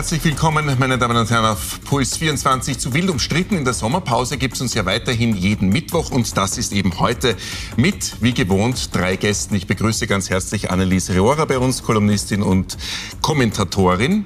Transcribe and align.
Herzlich 0.00 0.24
willkommen, 0.24 0.78
meine 0.78 0.96
Damen 0.96 1.18
und 1.18 1.30
Herren, 1.30 1.44
auf 1.44 1.78
Puls 1.84 2.16
24 2.16 2.78
zu 2.78 2.94
wild 2.94 3.10
umstritten. 3.10 3.54
In 3.54 3.66
der 3.66 3.74
Sommerpause 3.74 4.38
gibt 4.38 4.54
es 4.54 4.62
uns 4.62 4.72
ja 4.72 4.86
weiterhin 4.86 5.36
jeden 5.36 5.68
Mittwoch 5.68 6.10
und 6.10 6.38
das 6.38 6.56
ist 6.56 6.72
eben 6.72 6.98
heute 7.00 7.36
mit, 7.76 8.16
wie 8.22 8.32
gewohnt, 8.32 8.96
drei 8.96 9.16
Gästen. 9.16 9.56
Ich 9.56 9.66
begrüße 9.66 10.06
ganz 10.06 10.30
herzlich 10.30 10.70
Anneliese 10.70 11.14
Reora 11.14 11.44
bei 11.44 11.58
uns, 11.58 11.82
Kolumnistin 11.82 12.42
und 12.42 12.78
Kommentatorin. 13.20 14.24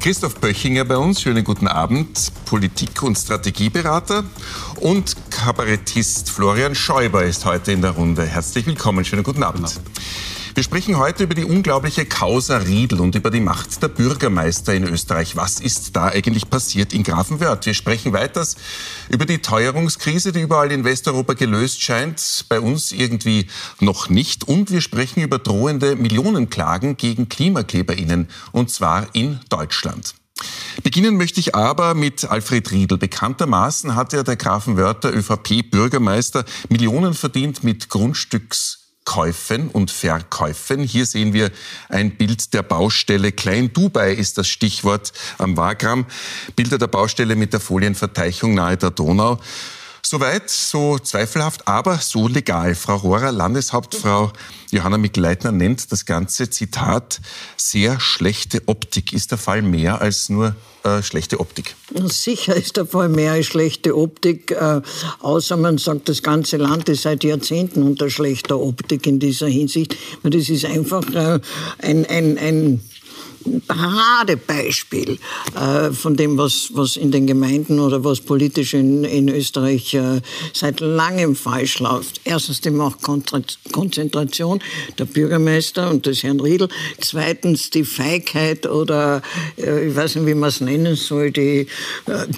Christoph 0.00 0.36
Böchinger 0.36 0.86
bei 0.86 0.96
uns, 0.96 1.20
schönen 1.20 1.44
guten 1.44 1.68
Abend, 1.68 2.32
Politik- 2.46 3.02
und 3.02 3.18
Strategieberater. 3.18 4.24
Und 4.76 5.16
Kabarettist 5.28 6.30
Florian 6.30 6.74
Schäuber 6.74 7.24
ist 7.24 7.44
heute 7.44 7.72
in 7.72 7.82
der 7.82 7.90
Runde. 7.90 8.24
Herzlich 8.24 8.64
willkommen, 8.64 9.04
schönen 9.04 9.22
guten 9.22 9.42
Abend. 9.42 9.66
Guten 9.66 9.80
Abend. 9.80 10.33
Wir 10.56 10.62
sprechen 10.62 10.98
heute 10.98 11.24
über 11.24 11.34
die 11.34 11.44
unglaubliche 11.44 12.06
Causa 12.06 12.58
Riedel 12.58 13.00
und 13.00 13.16
über 13.16 13.32
die 13.32 13.40
Macht 13.40 13.82
der 13.82 13.88
Bürgermeister 13.88 14.72
in 14.72 14.84
Österreich. 14.84 15.34
Was 15.34 15.58
ist 15.58 15.96
da 15.96 16.06
eigentlich 16.06 16.48
passiert 16.48 16.92
in 16.92 17.02
Grafenwörth? 17.02 17.66
Wir 17.66 17.74
sprechen 17.74 18.12
weiters 18.12 18.54
über 19.08 19.26
die 19.26 19.38
Teuerungskrise, 19.38 20.30
die 20.30 20.42
überall 20.42 20.70
in 20.70 20.84
Westeuropa 20.84 21.32
gelöst 21.32 21.82
scheint, 21.82 22.44
bei 22.48 22.60
uns 22.60 22.92
irgendwie 22.92 23.48
noch 23.80 24.08
nicht. 24.08 24.46
Und 24.46 24.70
wir 24.70 24.80
sprechen 24.80 25.24
über 25.24 25.40
drohende 25.40 25.96
Millionenklagen 25.96 26.96
gegen 26.96 27.28
KlimakleberInnen, 27.28 28.28
und 28.52 28.70
zwar 28.70 29.08
in 29.12 29.40
Deutschland. 29.48 30.14
Beginnen 30.84 31.16
möchte 31.16 31.40
ich 31.40 31.56
aber 31.56 31.94
mit 31.94 32.30
Alfred 32.30 32.70
Riedel. 32.70 32.98
Bekanntermaßen 32.98 33.96
hat 33.96 34.12
er 34.12 34.22
der 34.22 34.36
Grafenwörter 34.36 35.12
ÖVP-Bürgermeister 35.12 36.44
Millionen 36.68 37.14
verdient 37.14 37.64
mit 37.64 37.88
Grundstücks 37.88 38.83
Käufen 39.04 39.68
und 39.68 39.90
Verkäufen. 39.90 40.82
Hier 40.82 41.06
sehen 41.06 41.32
wir 41.32 41.50
ein 41.88 42.16
Bild 42.16 42.54
der 42.54 42.62
Baustelle. 42.62 43.32
Klein 43.32 43.72
Dubai 43.72 44.12
ist 44.12 44.38
das 44.38 44.48
Stichwort 44.48 45.12
am 45.38 45.56
Wagram. 45.56 46.06
Bilder 46.56 46.78
der 46.78 46.86
Baustelle 46.86 47.36
mit 47.36 47.52
der 47.52 47.60
Folienverteichung 47.60 48.54
nahe 48.54 48.76
der 48.76 48.90
Donau. 48.90 49.38
Soweit, 50.14 50.48
so 50.48 50.96
zweifelhaft, 51.00 51.66
aber 51.66 51.98
so 51.98 52.28
legal. 52.28 52.76
Frau 52.76 52.94
Rohrer, 52.94 53.32
Landeshauptfrau 53.32 54.30
Johanna 54.70 54.96
Mikl-Leitner 54.96 55.50
nennt 55.50 55.90
das 55.90 56.06
ganze 56.06 56.48
Zitat 56.50 57.20
sehr 57.56 57.98
schlechte 57.98 58.62
Optik. 58.66 59.12
Ist 59.12 59.32
der 59.32 59.38
Fall 59.38 59.62
mehr 59.62 60.00
als 60.00 60.28
nur 60.28 60.54
äh, 60.84 61.02
schlechte 61.02 61.40
Optik? 61.40 61.74
Sicher 62.04 62.54
ist 62.54 62.76
der 62.76 62.86
Fall 62.86 63.08
mehr 63.08 63.32
als 63.32 63.46
schlechte 63.46 63.96
Optik, 63.96 64.52
äh, 64.52 64.82
außer 65.18 65.56
man 65.56 65.78
sagt, 65.78 66.08
das 66.08 66.22
ganze 66.22 66.58
Land 66.58 66.88
ist 66.88 67.02
seit 67.02 67.24
Jahrzehnten 67.24 67.82
unter 67.82 68.08
schlechter 68.08 68.60
Optik 68.60 69.08
in 69.08 69.18
dieser 69.18 69.48
Hinsicht. 69.48 69.96
Das 70.22 70.48
ist 70.48 70.64
einfach 70.64 71.02
äh, 71.12 71.40
ein, 71.78 72.06
ein, 72.06 72.38
ein 72.38 72.80
Paradebeispiel 73.66 75.18
äh, 75.54 75.90
von 75.90 76.16
dem, 76.16 76.38
was, 76.38 76.70
was 76.72 76.96
in 76.96 77.10
den 77.10 77.26
Gemeinden 77.26 77.80
oder 77.80 78.04
was 78.04 78.20
politisch 78.20 78.74
in, 78.74 79.04
in 79.04 79.28
Österreich 79.28 79.94
äh, 79.94 80.20
seit 80.52 80.80
langem 80.80 81.36
falsch 81.36 81.78
läuft. 81.80 82.20
Erstens 82.24 82.60
die 82.60 82.70
Machtkonzentration 82.70 84.60
der 84.98 85.04
Bürgermeister 85.04 85.90
und 85.90 86.06
des 86.06 86.22
Herrn 86.22 86.40
Riedl. 86.40 86.68
Zweitens 87.00 87.70
die 87.70 87.84
Feigheit 87.84 88.66
oder 88.66 89.22
äh, 89.56 89.88
ich 89.88 89.96
weiß 89.96 90.16
nicht, 90.16 90.26
wie 90.26 90.34
man 90.34 90.48
es 90.48 90.60
nennen 90.60 90.96
soll, 90.96 91.30
die, 91.30 91.66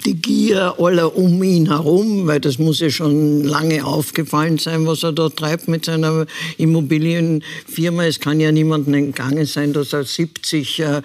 die 0.05 0.15
Gier 0.15 0.75
aller 0.79 1.15
um 1.15 1.41
ihn 1.43 1.67
herum, 1.67 2.27
weil 2.27 2.39
das 2.39 2.59
muss 2.59 2.79
ja 2.79 2.89
schon 2.89 3.43
lange 3.43 3.85
aufgefallen 3.85 4.57
sein, 4.57 4.85
was 4.85 5.03
er 5.03 5.13
da 5.13 5.29
treibt 5.29 5.67
mit 5.67 5.85
seiner 5.85 6.25
Immobilienfirma. 6.57 8.05
Es 8.05 8.19
kann 8.19 8.39
ja 8.39 8.51
niemandem 8.51 8.93
entgangen 8.93 9.45
sein, 9.45 9.73
dass 9.73 9.93
er 9.93 10.03
70 10.03 10.79
äh, 10.79 10.96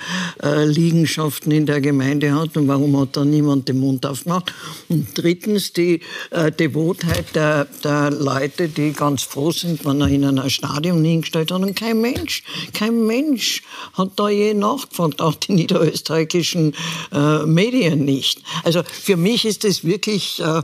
Liegenschaften 0.43 1.53
in 1.53 1.67
der 1.67 1.81
Gemeinde 1.81 2.35
hat 2.35 2.57
und 2.57 2.69
warum 2.69 2.99
hat 2.99 3.17
da 3.17 3.25
niemand 3.25 3.69
den 3.69 3.81
Mund 3.81 4.07
aufgemacht. 4.07 4.53
Und 4.89 5.07
drittens 5.15 5.73
die 5.73 6.01
äh, 6.31 6.51
Devotheit 6.51 7.35
der, 7.35 7.67
der 7.85 8.11
Leute, 8.11 8.69
die 8.69 8.93
ganz 8.93 9.23
froh 9.23 9.51
sind, 9.51 9.85
wenn 9.85 10.01
er 10.01 10.09
in 10.09 10.25
ein 10.25 10.51
Stadion 10.51 11.05
hingestellt 11.05 11.51
hat 11.51 11.61
und 11.61 11.75
kein 11.75 12.01
Mensch, 12.01 12.43
kein 12.73 13.07
Mensch 13.07 13.63
hat 13.95 14.11
da 14.17 14.29
je 14.29 14.55
nachgefragt, 14.55 15.21
auch 15.21 15.35
die 15.35 15.53
niederösterreichischen 15.53 16.75
äh, 17.13 17.45
Medien 17.45 18.05
nicht. 18.05 18.43
Also 18.65 18.83
für 18.85 19.17
mich 19.17 19.45
ist 19.45 19.65
es 19.65 19.85
wirklich 19.85 20.41
äh, 20.41 20.63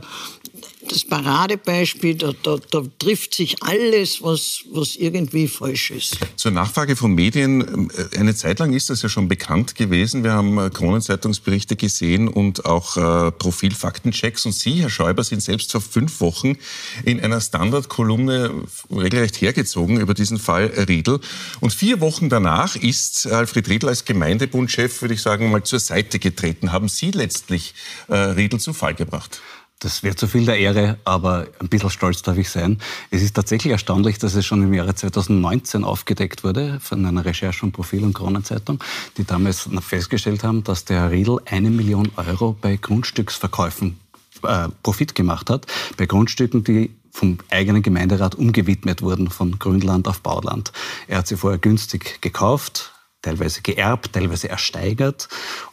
das 0.91 1.05
Paradebeispiel, 1.05 2.15
da, 2.15 2.33
da, 2.43 2.57
da, 2.71 2.83
trifft 2.97 3.35
sich 3.35 3.61
alles, 3.61 4.21
was, 4.21 4.63
was 4.71 4.95
irgendwie 4.95 5.47
falsch 5.47 5.91
ist. 5.91 6.17
Zur 6.35 6.51
Nachfrage 6.51 6.95
von 6.95 7.13
Medien, 7.13 7.89
äh, 7.91 8.17
eine 8.17 8.35
Zeit 8.35 8.59
lang 8.59 8.73
ist 8.73 8.89
das 8.89 9.01
ja 9.01 9.09
schon 9.09 9.27
bekannt 9.27 9.75
gewesen. 9.75 10.23
Wir 10.23 10.33
haben 10.33 10.57
äh, 10.57 10.69
Kronenzeitungsberichte 10.69 11.75
gesehen 11.75 12.27
und 12.27 12.65
auch 12.65 12.97
äh, 12.97 13.31
Profilfaktenchecks. 13.31 14.45
Und 14.45 14.53
Sie, 14.53 14.81
Herr 14.81 14.89
Schäuber, 14.89 15.23
sind 15.23 15.41
selbst 15.41 15.71
vor 15.71 15.81
fünf 15.81 16.19
Wochen 16.21 16.57
in 17.05 17.19
einer 17.19 17.41
Standardkolumne 17.41 18.63
regelrecht 18.91 19.39
hergezogen 19.41 19.99
über 19.99 20.13
diesen 20.13 20.39
Fall 20.39 20.65
Riedel. 20.87 21.19
Und 21.59 21.73
vier 21.73 22.01
Wochen 22.01 22.29
danach 22.29 22.75
ist 22.75 23.27
Alfred 23.27 23.69
Riedel 23.69 23.89
als 23.89 24.05
Gemeindebundchef, 24.05 25.01
würde 25.01 25.13
ich 25.13 25.21
sagen, 25.21 25.51
mal 25.51 25.63
zur 25.63 25.79
Seite 25.79 26.19
getreten. 26.19 26.71
Haben 26.71 26.89
Sie 26.89 27.11
letztlich 27.11 27.73
äh, 28.07 28.15
Riedel 28.15 28.59
zu 28.59 28.73
Fall 28.73 28.95
gebracht? 28.95 29.41
Das 29.79 30.03
wäre 30.03 30.13
zu 30.13 30.27
viel 30.27 30.45
der 30.45 30.59
Ehre, 30.59 30.97
aber 31.05 31.47
ein 31.59 31.69
bisschen 31.69 31.89
stolz 31.89 32.21
darf 32.21 32.37
ich 32.37 32.49
sein. 32.49 32.79
Es 33.11 33.21
ist 33.21 33.33
tatsächlich 33.33 33.71
erstaunlich, 33.71 34.17
dass 34.17 34.35
es 34.35 34.45
schon 34.45 34.61
im 34.61 34.73
Jahre 34.73 34.93
2019 34.93 35.85
aufgedeckt 35.85 36.43
wurde 36.43 36.81
von 36.81 37.05
einer 37.05 37.23
Recherche 37.23 37.65
und 37.65 37.71
Profil- 37.71 38.03
und 38.03 38.13
Kronenzeitung, 38.13 38.83
die 39.15 39.23
damals 39.23 39.69
festgestellt 39.79 40.43
haben, 40.43 40.65
dass 40.65 40.83
der 40.83 40.99
Herr 40.99 41.11
Riedl 41.11 41.39
eine 41.45 41.69
Million 41.69 42.11
Euro 42.17 42.57
bei 42.59 42.75
Grundstücksverkäufen 42.75 43.97
äh, 44.43 44.67
Profit 44.83 45.15
gemacht 45.15 45.49
hat, 45.49 45.65
bei 45.95 46.05
Grundstücken, 46.05 46.65
die 46.65 46.93
vom 47.11 47.37
eigenen 47.49 47.81
Gemeinderat 47.81 48.35
umgewidmet 48.35 49.01
wurden 49.01 49.29
von 49.29 49.59
Grünland 49.59 50.09
auf 50.09 50.19
Bauland. 50.19 50.73
Er 51.07 51.19
hat 51.19 51.27
sie 51.27 51.37
vorher 51.37 51.57
günstig 51.57 52.21
gekauft, 52.21 52.91
teilweise 53.21 53.61
geerbt, 53.61 54.11
teilweise 54.11 54.49
ersteigert 54.49 55.29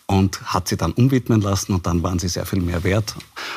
und 0.07 0.41
hat 0.43 0.69
sie 0.69 0.77
dann 0.77 0.93
umwidmen 0.93 1.41
lassen 1.41 1.75
und 1.75 1.87
dann 1.87 2.03
waren 2.03 2.19
sie 2.19 2.29
sehr 2.29 2.47
viel 2.47 2.61
mehr 2.61 2.85
wert. 2.85 3.15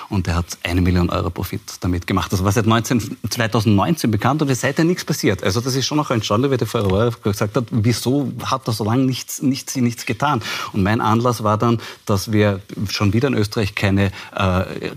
Und 0.09 0.27
er 0.27 0.35
hat 0.35 0.57
eine 0.63 0.81
Million 0.81 1.09
Euro 1.09 1.29
Profit 1.29 1.61
damit 1.81 2.07
gemacht. 2.07 2.33
Das 2.33 2.43
war 2.43 2.51
seit 2.51 2.65
19, 2.65 3.17
2019 3.29 4.09
bekannt 4.09 4.41
und 4.41 4.47
es 4.47 4.57
ist 4.57 4.61
seitdem 4.61 4.87
nichts 4.87 5.05
passiert. 5.05 5.43
Also 5.43 5.61
das 5.61 5.75
ist 5.75 5.85
schon 5.85 5.97
noch 5.97 6.09
ein 6.09 6.23
Schande, 6.23 6.49
wie 6.49 6.57
der 6.57 6.67
Rohr 6.67 7.11
gesagt 7.21 7.55
hat, 7.55 7.65
wieso 7.69 8.31
hat 8.43 8.67
er 8.67 8.73
so 8.73 8.83
lange 8.83 9.03
nichts, 9.03 9.43
nichts, 9.43 9.75
nichts 9.75 10.07
getan? 10.07 10.41
Und 10.73 10.81
mein 10.81 11.01
Anlass 11.01 11.43
war 11.43 11.57
dann, 11.57 11.79
dass 12.05 12.31
wir 12.31 12.61
schon 12.89 13.13
wieder 13.13 13.27
in 13.27 13.35
Österreich 13.35 13.75
keine 13.75 14.11
äh, 14.35 14.41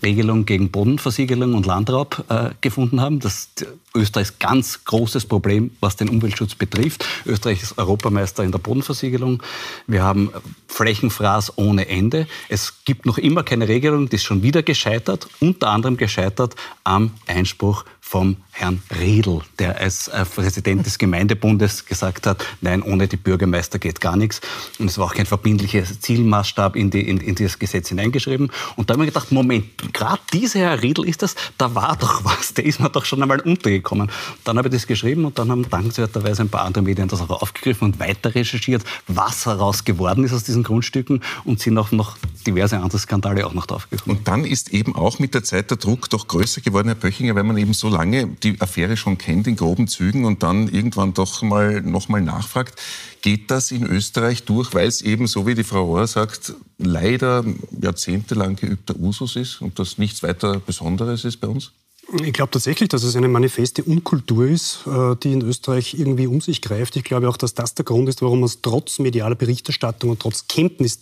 Regelung 0.03 0.47
gegen 0.47 0.71
Bodenversiegelung 0.71 1.55
und 1.55 1.67
Landraub 1.67 2.25
äh, 2.29 2.51
gefunden 2.63 3.03
haben. 3.03 3.21
Das 3.21 3.51
Österreichs 3.95 4.39
ganz 4.39 4.85
großes 4.85 5.27
Problem, 5.27 5.71
was 5.81 5.97
den 5.97 6.09
Umweltschutz 6.09 6.55
betrifft. 6.55 7.05
Österreich 7.27 7.63
ist 7.63 7.79
Europameister 7.79 8.43
in 8.43 8.53
der 8.53 8.59
Bodenversiegelung. 8.59 9.43
Wir 9.87 10.03
haben 10.03 10.31
Flächenfraß 10.69 11.59
ohne 11.59 11.89
Ende. 11.89 12.27
Es 12.49 12.85
gibt 12.85 13.05
noch 13.05 13.19
immer 13.19 13.43
keine 13.43 13.69
Regelung, 13.69 14.09
die 14.09 14.17
ist 14.17 14.25
schon 14.25 14.43
wieder 14.43 14.63
gescheitert, 14.63 15.29
unter 15.41 15.69
anderem 15.69 15.97
gescheitert 15.97 16.55
am 16.85 17.13
Einspruch 17.27 17.85
vom 18.13 18.37
Herrn 18.51 18.83
Riedl, 19.01 19.41
der 19.59 19.79
als 19.79 20.09
äh, 20.09 20.27
Präsident 20.27 20.85
des 20.85 20.99
Gemeindebundes 20.99 21.87
gesagt 21.87 22.27
hat, 22.27 22.45
nein, 22.61 22.83
ohne 22.83 23.09
die 23.09 23.17
Bürgermeister 23.17 23.79
geht 23.79 24.03
gar 24.03 24.17
nichts. 24.17 24.43
Und 24.79 24.91
es 24.91 24.99
war 24.99 25.07
auch 25.07 25.15
kein 25.15 25.25
verbindlicher 25.25 25.83
Zielmaßstab 25.85 26.77
in, 26.77 26.91
die, 26.91 27.09
in, 27.09 27.19
in 27.21 27.35
dieses 27.35 27.59
Gesetz 27.59 27.89
hineingeschrieben. 27.89 28.53
Und 28.77 28.91
da 28.91 28.95
habe 28.95 29.05
ich 29.05 29.15
gedacht, 29.15 29.33
Moment, 29.33 29.65
gerade 29.95 30.21
dieser 30.31 30.59
Herr 30.59 30.83
Riedl 30.83 31.09
ist 31.09 31.23
das, 31.23 31.35
da 31.57 31.75
war 31.75 31.97
doch 31.97 32.23
was, 32.27 32.53
der 32.53 32.67
ist 32.67 32.81
mir 32.81 32.91
doch 32.91 33.07
schon 33.07 33.23
einmal 33.23 33.41
untergekommen. 33.41 34.11
Dann 34.45 34.59
habe 34.59 34.69
ich 34.69 34.75
das 34.75 34.87
geschrieben 34.87 35.25
und 35.25 35.39
dann 35.39 35.51
haben 35.51 35.67
dankenswerterweise 35.71 36.43
ein 36.43 36.51
paar 36.51 36.67
andere 36.67 36.85
Medien 36.85 37.09
das 37.09 37.23
auch 37.23 37.31
aufgegriffen 37.31 37.87
und 37.87 37.99
weiter 37.99 38.35
recherchiert, 38.35 38.85
was 39.09 39.47
heraus 39.47 39.85
geworden 39.85 40.23
ist 40.25 40.35
aus 40.35 40.45
diesen 40.45 40.65
Grundstücken 40.65 41.23
und 41.45 41.61
sind 41.61 41.79
auch 41.79 41.93
noch 41.93 42.19
diverse 42.47 42.79
andere 42.79 42.99
Skandale 42.99 43.47
auch 43.47 43.55
noch 43.55 43.65
draufgekommen. 43.65 44.19
Und 44.19 44.29
dann 44.29 44.45
ist 44.45 44.75
eben 44.75 44.95
auch 44.95 45.19
mit 45.19 45.33
der 45.33 45.45
Zeit 45.45 45.71
der 45.71 45.79
Druck 45.79 46.11
doch 46.11 46.29
größer 46.29 46.61
geworden, 46.61 46.89
Herr 46.89 46.95
Pöchinger, 46.95 47.35
weil 47.35 47.45
man 47.45 47.57
eben 47.57 47.73
so 47.73 47.89
lange 47.89 48.02
lange 48.03 48.27
die 48.43 48.61
Affäre 48.61 48.97
schon 48.97 49.17
kennt 49.17 49.47
in 49.47 49.57
groben 49.57 49.87
Zügen 49.87 50.25
und 50.25 50.43
dann 50.43 50.69
irgendwann 50.69 51.15
doch 51.15 51.43
mal 51.43 51.81
noch 51.83 52.09
mal 52.09 52.21
nachfragt, 52.21 52.81
geht 53.23 53.51
das 53.51 53.71
in 53.71 53.85
Österreich 53.87 54.43
durch, 54.45 54.75
weil 54.75 54.89
es 54.89 55.03
eben, 55.03 55.29
so 55.29 55.47
wie 55.47 55.55
die 55.55 55.63
Frau 55.63 55.85
Rohr 55.85 56.07
sagt, 56.09 56.55
leider 56.79 57.45
jahrzehntelang 57.81 58.57
geübter 58.57 58.97
Usus 58.99 59.37
ist 59.37 59.61
und 59.61 59.79
das 59.79 59.99
nichts 59.99 60.23
weiter 60.25 60.59
Besonderes 60.59 61.25
ist 61.25 61.37
bei 61.37 61.47
uns? 61.47 61.73
Ich 62.21 62.35
glaube 62.35 62.51
tatsächlich, 62.51 62.91
dass 62.91 63.05
es 63.05 63.17
eine 63.17 63.29
manifeste 63.29 63.83
Unkultur 63.85 64.47
ist, 64.47 64.81
äh, 64.87 65.17
die 65.17 65.33
in 65.33 65.41
Österreich 65.41 65.95
irgendwie 65.95 66.27
um 66.27 66.43
sich 66.43 66.61
greift. 66.61 66.95
Ich 66.97 67.05
glaube 67.05 67.27
auch, 67.27 67.39
dass 67.39 67.55
das 67.55 67.75
der 67.75 67.87
Grund 67.87 68.07
ist, 68.07 68.21
warum 68.21 68.41
man 68.41 68.49
es 68.49 68.61
trotz 68.61 68.99
medialer 68.99 69.35
Berichterstattung 69.35 70.11
und 70.11 70.21
trotz 70.21 70.47
Kenntnis 70.47 70.99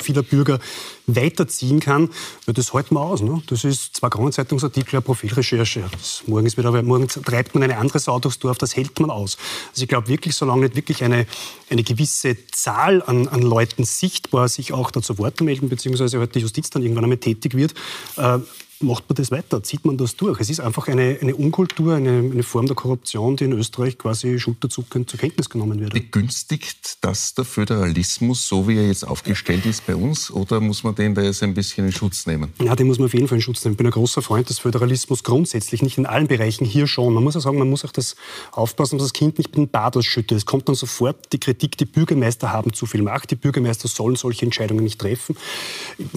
vieler 0.00 0.22
Bürger 0.22 0.58
weiterziehen 1.06 1.80
kann. 1.80 2.08
Weil 2.46 2.54
das 2.54 2.72
halten 2.72 2.94
wir 2.94 3.00
aus. 3.00 3.20
Ne? 3.20 3.42
Das 3.48 3.62
ist 3.64 3.96
zwei 3.96 4.08
Kronenzeitungsartikel, 4.08 4.96
eine 4.96 5.02
Profilrecherche. 5.02 5.84
Morgen, 6.26 6.46
ist 6.46 6.56
wieder, 6.56 6.82
morgen 6.82 7.08
treibt 7.08 7.54
man 7.54 7.64
eine 7.64 7.76
andere 7.76 7.98
Sau 7.98 8.18
durchs 8.18 8.38
Dorf, 8.38 8.56
das 8.56 8.74
hält 8.74 8.98
man 9.00 9.10
aus. 9.10 9.36
Also 9.72 9.82
ich 9.82 9.88
glaube 9.88 10.08
wirklich, 10.08 10.34
solange 10.34 10.62
nicht 10.62 10.76
wirklich 10.76 11.04
eine, 11.04 11.26
eine 11.68 11.82
gewisse 11.82 12.38
Zahl 12.52 13.02
an, 13.02 13.28
an 13.28 13.42
Leuten 13.42 13.84
sichtbar 13.84 14.48
sich 14.48 14.72
auch 14.72 14.90
dazu 14.90 15.18
Wort 15.18 15.42
melden, 15.42 15.68
beziehungsweise 15.68 16.18
halt 16.18 16.34
die 16.34 16.38
Justiz 16.38 16.70
dann 16.70 16.82
irgendwann 16.82 17.04
einmal 17.04 17.18
tätig 17.18 17.54
wird, 17.54 17.74
äh, 18.16 18.38
macht 18.84 19.08
man 19.08 19.16
das 19.16 19.30
weiter, 19.30 19.62
zieht 19.62 19.84
man 19.84 19.96
das 19.96 20.16
durch. 20.16 20.40
Es 20.40 20.50
ist 20.50 20.60
einfach 20.60 20.88
eine, 20.88 21.18
eine 21.20 21.34
Unkultur, 21.34 21.94
eine, 21.94 22.18
eine 22.18 22.42
Form 22.42 22.66
der 22.66 22.76
Korruption, 22.76 23.36
die 23.36 23.44
in 23.44 23.52
Österreich 23.52 23.98
quasi 23.98 24.38
schulterzuckend 24.38 25.10
zur 25.10 25.18
Kenntnis 25.18 25.50
genommen 25.50 25.80
wird. 25.80 25.92
Begünstigt 25.92 26.98
das 27.00 27.34
der 27.34 27.44
Föderalismus, 27.44 28.46
so 28.46 28.68
wie 28.68 28.76
er 28.76 28.86
jetzt 28.86 29.06
aufgestellt 29.06 29.66
ist 29.66 29.86
bei 29.86 29.96
uns, 29.96 30.30
oder 30.30 30.60
muss 30.60 30.84
man 30.84 30.94
den 30.94 31.14
da 31.14 31.22
jetzt 31.22 31.42
ein 31.42 31.54
bisschen 31.54 31.86
in 31.86 31.92
Schutz 31.92 32.26
nehmen? 32.26 32.52
Ja, 32.62 32.74
den 32.76 32.86
muss 32.86 32.98
man 32.98 33.06
auf 33.06 33.14
jeden 33.14 33.28
Fall 33.28 33.38
in 33.38 33.42
Schutz 33.42 33.64
nehmen. 33.64 33.74
Ich 33.74 33.78
bin 33.78 33.86
ein 33.86 33.92
großer 33.92 34.22
Freund 34.22 34.48
des 34.48 34.58
Föderalismus 34.58 35.22
grundsätzlich, 35.24 35.82
nicht 35.82 35.98
in 35.98 36.06
allen 36.06 36.26
Bereichen, 36.26 36.64
hier 36.64 36.86
schon. 36.86 37.14
Man 37.14 37.24
muss 37.24 37.36
auch 37.36 37.40
sagen, 37.40 37.58
man 37.58 37.70
muss 37.70 37.84
auch 37.84 37.92
das 37.92 38.16
aufpassen, 38.52 38.98
dass 38.98 39.08
das 39.08 39.12
Kind 39.12 39.38
nicht 39.38 39.48
mit 39.50 39.56
dem 39.56 39.68
Bad 39.68 39.96
ausschüttet. 39.96 40.36
Es 40.36 40.46
kommt 40.46 40.68
dann 40.68 40.74
sofort 40.74 41.32
die 41.32 41.38
Kritik, 41.38 41.76
die 41.78 41.84
Bürgermeister 41.84 42.52
haben 42.52 42.72
zu 42.72 42.86
viel 42.86 43.02
Macht, 43.02 43.30
die 43.30 43.36
Bürgermeister 43.36 43.88
sollen 43.88 44.16
solche 44.16 44.44
Entscheidungen 44.44 44.84
nicht 44.84 45.00
treffen. 45.00 45.36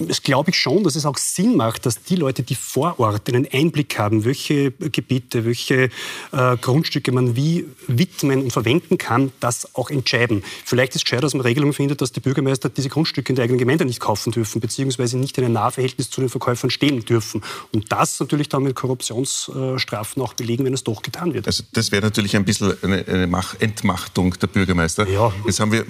Es 0.08 0.22
glaube 0.22 0.50
ich 0.50 0.56
schon, 0.56 0.84
dass 0.84 0.96
es 0.96 1.06
auch 1.06 1.16
Sinn 1.16 1.56
macht, 1.56 1.86
dass 1.86 2.02
die 2.02 2.16
Leute, 2.16 2.42
die 2.42 2.54
vor 2.58 2.98
Ort 3.00 3.28
einen 3.28 3.46
Einblick 3.50 3.98
haben, 3.98 4.24
welche 4.24 4.72
Gebiete, 4.72 5.44
welche 5.44 5.90
äh, 6.32 6.56
Grundstücke 6.60 7.12
man 7.12 7.36
wie 7.36 7.66
widmen 7.86 8.42
und 8.42 8.52
verwenden 8.52 8.98
kann, 8.98 9.32
das 9.40 9.74
auch 9.74 9.90
entscheiden. 9.90 10.42
Vielleicht 10.64 10.92
ist 10.92 10.96
es 10.96 11.04
gescheit, 11.04 11.22
dass 11.22 11.34
man 11.34 11.42
Regelungen 11.42 11.72
findet, 11.72 12.00
dass 12.00 12.12
die 12.12 12.20
Bürgermeister 12.20 12.68
diese 12.68 12.88
Grundstücke 12.88 13.32
in 13.32 13.36
der 13.36 13.44
eigenen 13.44 13.58
Gemeinde 13.58 13.84
nicht 13.84 14.00
kaufen 14.00 14.32
dürfen, 14.32 14.60
beziehungsweise 14.60 15.16
nicht 15.18 15.38
in 15.38 15.44
einem 15.44 15.54
Nahverhältnis 15.54 16.10
zu 16.10 16.20
den 16.20 16.28
Verkäufern 16.28 16.70
stehen 16.70 17.04
dürfen. 17.04 17.42
Und 17.72 17.90
das 17.92 18.20
natürlich 18.20 18.48
dann 18.48 18.64
mit 18.64 18.74
Korruptionsstrafen 18.74 20.22
auch 20.22 20.34
belegen, 20.34 20.64
wenn 20.64 20.74
es 20.74 20.84
doch 20.84 21.02
getan 21.02 21.34
wird. 21.34 21.46
Also 21.46 21.64
das 21.72 21.92
wäre 21.92 22.02
natürlich 22.02 22.36
ein 22.36 22.44
bisschen 22.44 22.74
eine, 22.82 23.06
eine 23.06 23.44
Entmachtung 23.60 24.34
der 24.38 24.46
Bürgermeister. 24.48 25.08
Ja. 25.08 25.32
Jetzt 25.46 25.60
haben 25.60 25.72
wir 25.72 25.86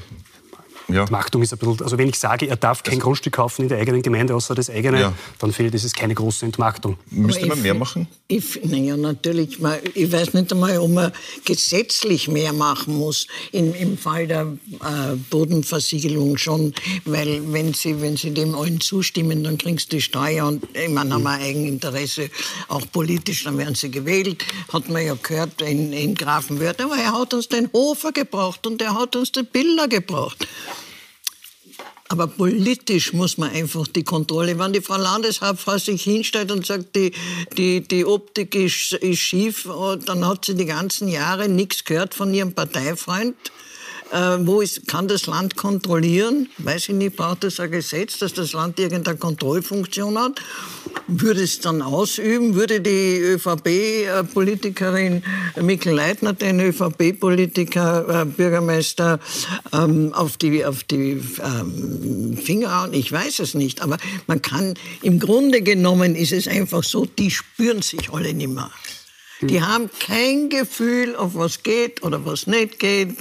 ja. 0.89 1.03
Entmachtung 1.03 1.43
ist 1.43 1.53
ein 1.53 1.59
bisschen, 1.59 1.83
also 1.83 1.99
wenn 1.99 2.09
ich 2.09 2.19
sage, 2.19 2.49
er 2.49 2.57
darf 2.57 2.83
kein 2.83 2.95
das 2.95 3.05
Grundstück 3.05 3.35
kaufen 3.35 3.63
in 3.63 3.69
der 3.69 3.79
eigenen 3.79 4.03
Gemeinde 4.03 4.35
außer 4.35 4.55
das 4.55 4.71
eigene, 4.71 5.01
ja. 5.01 5.13
dann 5.39 5.53
finde 5.53 5.69
ich, 5.69 5.73
das 5.73 5.85
ist 5.85 5.97
keine 5.97 6.15
große 6.15 6.47
Entmachtung. 6.47 6.97
Müsste 7.11 7.47
man 7.47 7.61
mehr 7.61 7.75
machen? 7.75 8.09
Ich, 8.29 8.63
naja, 8.65 8.97
natürlich. 8.97 9.59
Ich 9.95 10.13
weiß 10.13 10.35
nicht 10.35 10.53
einmal, 10.53 10.79
ob 10.79 10.91
man 10.91 11.13
gesetzlich 11.45 12.29
mehr 12.29 12.53
machen 12.53 12.97
muss 12.97 13.27
im, 13.53 13.75
im 13.75 13.99
Fall 13.99 14.27
der 14.27 14.47
äh, 14.81 15.17
Bodenversiegelung 15.31 16.37
schon, 16.39 16.75
weil 17.05 17.41
wenn 17.53 17.75
sie, 17.75 18.01
wenn 18.01 18.17
sie 18.17 18.33
dem 18.33 18.55
allen 18.55 18.81
zustimmen, 18.81 19.45
dann 19.45 19.59
kriegst 19.59 19.93
du 19.93 19.97
die 19.97 20.03
Steuer 20.03 20.47
und 20.47 20.65
ich 20.75 20.89
meine, 20.89 21.15
haben 21.15 21.23
wir 21.23 21.33
Eigeninteresse, 21.33 22.31
auch 22.69 22.83
politisch, 22.93 23.45
dann 23.45 23.59
werden 23.59 23.75
sie 23.75 23.91
gewählt. 23.91 24.45
Hat 24.73 24.89
man 24.89 25.05
ja 25.05 25.17
gehört 25.23 25.61
in, 25.63 25.93
in 25.93 26.15
Grafenwörth, 26.15 26.81
aber 26.81 26.97
er 26.97 27.13
hat 27.13 27.35
uns 27.35 27.49
den 27.49 27.71
Hofer 27.73 28.13
gebracht 28.13 28.67
und 28.67 28.81
er 28.83 28.95
hat 28.95 29.17
uns 29.17 29.33
den 29.33 29.47
Biller 29.47 29.89
gebracht. 29.89 30.47
Aber 32.09 32.27
politisch 32.27 33.13
muss 33.13 33.37
man 33.37 33.51
einfach 33.51 33.87
die 33.87 34.03
Kontrolle, 34.03 34.59
wenn 34.59 34.73
die 34.73 34.81
Frau 34.81 34.97
Landeshauptfrau 34.97 35.77
sich 35.77 36.03
hinstellt 36.03 36.51
und 36.51 36.65
sagt, 36.65 36.97
die, 36.97 37.13
die, 37.59 37.83
die 37.83 38.05
Optik 38.07 38.55
ist, 38.55 38.95
ist 38.95 39.19
schief, 39.19 39.67
oh, 39.67 39.95
dann 39.97 40.27
hat 40.27 40.47
sie 40.47 40.55
die 40.55 40.65
ganzen 40.65 41.09
Jahre 41.09 41.49
nichts 41.51 41.85
gehört 41.85 42.15
von 42.15 42.33
ihrem 42.33 42.55
Parteifreund. 42.55 43.37
Äh, 44.11 44.39
wo 44.41 44.61
ist, 44.61 44.87
kann 44.87 45.07
das 45.07 45.27
Land 45.27 45.57
kontrollieren? 45.57 46.49
Weiß 46.59 46.89
ich 46.89 46.95
nicht, 46.95 47.17
braucht 47.17 47.45
es 47.45 47.61
ein 47.61 47.71
Gesetz, 47.71 48.19
dass 48.19 48.33
das 48.33 48.53
Land 48.53 48.81
irgendeine 48.81 49.19
Kontrollfunktion 49.19 50.19
hat? 50.19 50.41
Würde 51.07 51.43
es 51.43 51.61
dann 51.61 51.83
ausüben? 51.83 52.55
Würde 52.55 52.81
die 52.81 53.19
ÖVP-Politikerin 53.19 55.23
Mikkel 55.61 55.95
Leitner 55.95 56.33
den 56.33 56.61
ÖVP-Politiker, 56.61 58.23
äh, 58.23 58.25
Bürgermeister 58.25 59.21
ähm, 59.73 60.15
auf 60.15 60.39
die, 60.39 60.65
auf 60.65 60.85
die 60.85 61.23
ähm, 61.43 62.39
Finger 62.43 62.83
hauen? 62.83 62.95
Ich 62.95 63.13
weiß 63.13 63.41
es 63.41 63.55
nicht. 63.55 63.83
Aber 63.83 63.99
man 64.27 64.41
kann, 64.41 64.75
im 65.03 65.19
Grunde 65.19 65.61
genommen 65.61 66.15
ist 66.15 66.33
es 66.33 66.49
einfach 66.49 66.83
so, 66.83 67.05
die 67.05 67.31
spüren 67.31 67.83
sich 67.83 68.11
alle 68.11 68.33
nicht 68.33 68.49
mehr. 68.49 68.71
Die 69.41 69.63
haben 69.63 69.89
kein 70.01 70.49
Gefühl, 70.49 71.15
auf 71.15 71.35
was 71.35 71.63
geht 71.63 72.03
oder 72.03 72.25
was 72.25 72.47
nicht 72.47 72.79
geht. 72.79 73.17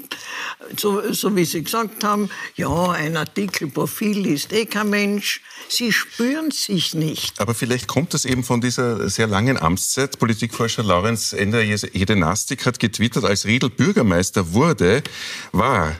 So, 0.75 1.13
so 1.13 1.35
wie 1.35 1.45
Sie 1.45 1.63
gesagt 1.63 2.03
haben, 2.03 2.29
ja, 2.55 2.91
ein 2.91 3.15
Artikel, 3.15 3.67
Profil 3.69 4.19
liest 4.19 4.51
eh 4.51 4.65
kein 4.65 4.89
Mensch. 4.89 5.41
Sie 5.69 5.91
spüren 5.91 6.49
sich 6.51 6.93
nicht. 6.95 7.39
Aber 7.39 7.53
vielleicht 7.53 7.87
kommt 7.87 8.13
das 8.13 8.25
eben 8.25 8.43
von 8.43 8.61
dieser 8.61 9.09
sehr 9.09 9.27
langen 9.27 9.57
Amtszeit. 9.57 10.17
Politikforscher 10.17 10.83
Lorenz 10.83 11.33
Ender 11.33 11.61
Jedenastik 11.61 12.65
hat 12.65 12.79
getwittert, 12.79 13.25
als 13.25 13.45
Riedel 13.45 13.69
Bürgermeister 13.69 14.53
wurde, 14.53 15.03
war 15.51 15.95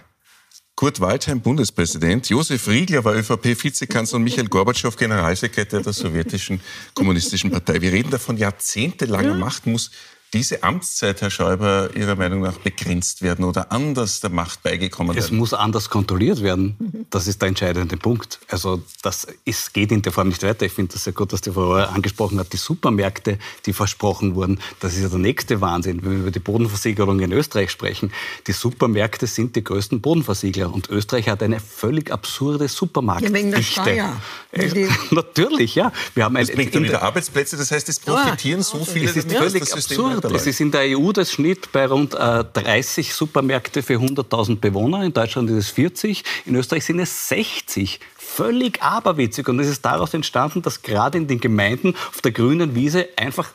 Kurt 0.77 0.99
Waldheim 0.99 1.41
Bundespräsident, 1.41 2.29
Josef 2.29 2.67
Riegler 2.67 3.03
war 3.03 3.15
ÖVP-Vizekanzler 3.15 4.17
und 4.17 4.23
Michael 4.23 4.47
Gorbatschow 4.47 4.95
Generalsekretär 4.95 5.81
der 5.81 5.91
sowjetischen 5.91 6.61
kommunistischen 6.93 7.49
Partei. 7.49 7.81
Wir 7.81 7.91
reden 7.91 8.11
da 8.11 8.19
von 8.19 8.37
jahrzehntelanger 8.37 9.29
ja. 9.29 9.33
Macht. 9.33 9.65
Muss 9.65 9.89
diese 10.33 10.63
Amtszeit, 10.63 11.21
Herr 11.21 11.29
Schäuber, 11.29 11.89
Ihrer 11.95 12.15
Meinung 12.15 12.41
nach 12.41 12.57
begrenzt 12.57 13.21
werden 13.21 13.45
oder 13.45 13.71
anders 13.71 14.19
der 14.19 14.29
Macht 14.29 14.61
beigekommen 14.61 15.15
werden? 15.15 15.23
Es 15.23 15.31
muss 15.31 15.53
anders 15.53 15.89
kontrolliert 15.89 16.43
werden. 16.43 17.07
Das 17.09 17.27
ist 17.27 17.41
der 17.41 17.47
entscheidende 17.47 17.95
Punkt. 17.95 18.39
Also 18.49 18.83
das 19.01 19.25
ist, 19.45 19.73
geht 19.73 19.91
in 19.91 20.01
der 20.01 20.11
Form 20.11 20.27
nicht 20.27 20.43
weiter. 20.43 20.65
Ich 20.65 20.73
finde 20.73 20.93
das 20.93 21.05
sehr 21.05 21.13
gut, 21.13 21.31
dass 21.31 21.41
die 21.41 21.51
Frau 21.51 21.73
angesprochen 21.73 22.39
hat, 22.39 22.51
die 22.51 22.57
Supermärkte, 22.57 23.39
die 23.65 23.71
versprochen 23.71 24.35
wurden. 24.35 24.59
Das 24.81 24.95
ist 24.95 25.01
ja 25.01 25.07
der 25.07 25.19
nächste 25.19 25.61
Wahnsinn, 25.61 26.03
wenn 26.03 26.11
wir 26.11 26.19
über 26.19 26.31
die 26.31 26.39
Bodenversiegelung 26.39 27.21
in 27.21 27.31
Österreich 27.31 27.71
sprechen. 27.71 28.11
Die 28.47 28.51
Supermärkte 28.51 29.27
sind 29.27 29.55
die 29.55 29.63
größten 29.63 30.01
Bodenversiegler 30.01 30.73
und 30.73 30.89
Österreich 30.89 31.29
hat 31.29 31.41
eine 31.41 31.61
völlig 31.61 32.11
absurde 32.11 32.67
Supermarktdichte. 32.67 33.37
Ja, 33.37 33.43
wegen 33.43 33.51
der 33.51 33.61
Steuer. 33.61 34.21
Äh, 34.51 34.87
natürlich, 35.11 35.75
ja. 35.75 35.93
Wir 36.15 36.25
haben 36.25 36.35
das 36.35 36.51
bringt 36.51 36.75
dann 36.75 36.83
wieder 36.83 37.01
Arbeitsplätze, 37.01 37.55
das 37.55 37.71
heißt, 37.71 37.87
es 37.87 37.99
profitieren 38.01 38.59
ja, 38.59 38.63
so 38.63 38.83
viele. 38.83 39.09
Es 39.09 39.15
ist 39.15 39.31
völlig 39.31 39.73
absurd 39.73 40.16
absurd. 40.25 40.41
Es 40.41 40.47
ist 40.47 40.59
in 40.59 40.71
der 40.71 40.97
EU 40.97 41.11
das 41.11 41.31
Schnitt 41.31 41.71
bei 41.71 41.85
rund 41.87 42.13
äh, 42.13 42.43
30 42.43 43.13
Supermärkte 43.13 43.83
für 43.83 43.95
100.000 43.95 44.59
Bewohner. 44.59 45.03
In 45.03 45.13
Deutschland 45.13 45.49
ist 45.49 45.57
es 45.57 45.69
40. 45.71 46.23
In 46.45 46.55
Österreich 46.55 46.85
sind 46.85 46.99
es 46.99 47.29
60 47.29 47.99
völlig 48.17 48.81
aberwitzig. 48.81 49.47
Und 49.47 49.59
es 49.59 49.67
ist 49.67 49.83
daraus 49.83 50.13
entstanden, 50.13 50.61
dass 50.61 50.81
gerade 50.81 51.17
in 51.17 51.27
den 51.27 51.39
Gemeinden 51.39 51.95
auf 52.09 52.21
der 52.21 52.31
grünen 52.31 52.75
Wiese 52.75 53.09
einfach 53.15 53.49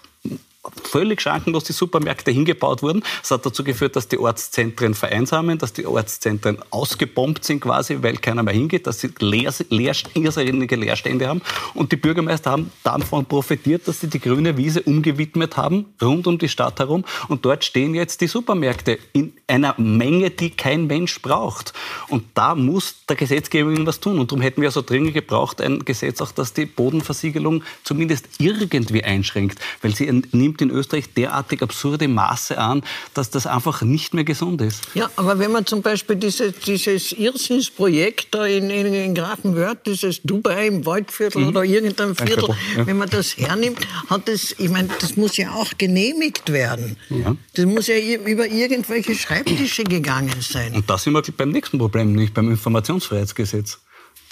völlig 0.84 1.20
schrankenlos 1.20 1.64
die 1.64 1.72
Supermärkte 1.72 2.30
hingebaut 2.30 2.82
wurden. 2.82 3.02
Das 3.20 3.32
hat 3.32 3.44
dazu 3.44 3.64
geführt, 3.64 3.96
dass 3.96 4.06
die 4.06 4.18
Ortszentren 4.18 4.94
vereinsamen, 4.94 5.58
dass 5.58 5.72
die 5.72 5.86
Ortszentren 5.86 6.58
ausgebombt 6.70 7.44
sind 7.44 7.60
quasi, 7.60 7.98
weil 8.00 8.16
keiner 8.16 8.44
mehr 8.44 8.54
hingeht, 8.54 8.86
dass 8.86 9.00
sie 9.00 9.10
leer, 9.18 9.52
leer, 9.70 9.94
irrsinnige 10.14 10.76
Leerstände 10.76 11.26
haben. 11.26 11.42
Und 11.74 11.90
die 11.90 11.96
Bürgermeister 11.96 12.52
haben 12.52 12.70
davon 12.84 13.24
profitiert, 13.24 13.88
dass 13.88 14.00
sie 14.00 14.06
die 14.06 14.20
grüne 14.20 14.56
Wiese 14.56 14.82
umgewidmet 14.82 15.56
haben, 15.56 15.86
rund 16.00 16.26
um 16.26 16.38
die 16.38 16.48
Stadt 16.48 16.78
herum. 16.78 17.04
Und 17.28 17.44
dort 17.44 17.64
stehen 17.64 17.94
jetzt 17.94 18.20
die 18.20 18.28
Supermärkte 18.28 18.98
in 19.12 19.32
einer 19.48 19.74
Menge, 19.78 20.30
die 20.30 20.50
kein 20.50 20.86
Mensch 20.86 21.20
braucht. 21.22 21.72
Und 22.08 22.24
da 22.34 22.54
muss 22.54 23.04
der 23.08 23.16
Gesetzgeber 23.16 23.72
was 23.86 23.98
tun. 23.98 24.18
Und 24.20 24.30
darum 24.30 24.42
hätten 24.42 24.62
wir 24.62 24.70
so 24.70 24.82
dringend 24.82 25.14
gebraucht, 25.14 25.60
ein 25.60 25.84
Gesetz 25.84 26.20
auch, 26.20 26.30
das 26.30 26.52
die 26.52 26.66
Bodenversiegelung 26.66 27.64
zumindest 27.82 28.28
irgendwie 28.38 29.02
einschränkt, 29.02 29.58
weil 29.80 29.94
sie 29.94 30.10
nimmt 30.32 30.51
nimmt 30.52 30.62
in 30.62 30.70
Österreich 30.70 31.14
derartig 31.14 31.62
absurde 31.62 32.08
Maße 32.08 32.58
an, 32.58 32.82
dass 33.14 33.30
das 33.30 33.46
einfach 33.46 33.82
nicht 33.82 34.14
mehr 34.14 34.24
gesund 34.24 34.60
ist. 34.60 34.82
Ja, 34.94 35.10
aber 35.16 35.38
wenn 35.38 35.52
man 35.52 35.64
zum 35.66 35.82
Beispiel 35.82 36.16
diese, 36.16 36.52
dieses 36.52 37.12
Irrsinnsprojekt 37.12 38.34
da 38.34 38.44
in, 38.44 38.68
in, 38.70 38.92
in 38.92 39.14
Grafenwörth, 39.14 39.86
dieses 39.86 40.22
Dubai 40.22 40.66
im 40.66 40.84
Waldviertel 40.84 41.42
mhm. 41.42 41.48
oder 41.48 41.64
irgendein 41.64 42.14
Viertel, 42.14 42.54
ja. 42.76 42.86
wenn 42.86 42.98
man 42.98 43.08
das 43.08 43.36
hernimmt, 43.36 43.78
hat 44.08 44.28
das, 44.28 44.54
ich 44.58 44.68
meine, 44.68 44.88
das 45.00 45.16
muss 45.16 45.36
ja 45.36 45.52
auch 45.52 45.72
genehmigt 45.78 46.52
werden. 46.52 46.96
Ja. 47.08 47.36
Das 47.54 47.64
muss 47.64 47.86
ja 47.86 47.96
über 47.96 48.46
irgendwelche 48.46 49.14
Schreibtische 49.14 49.84
gegangen 49.84 50.40
sein. 50.40 50.74
Und 50.74 50.88
da 50.90 50.98
sind 50.98 51.14
wir 51.14 51.22
beim 51.36 51.50
nächsten 51.50 51.78
Problem, 51.78 52.12
nicht 52.12 52.34
beim 52.34 52.50
Informationsfreiheitsgesetz. 52.50 53.78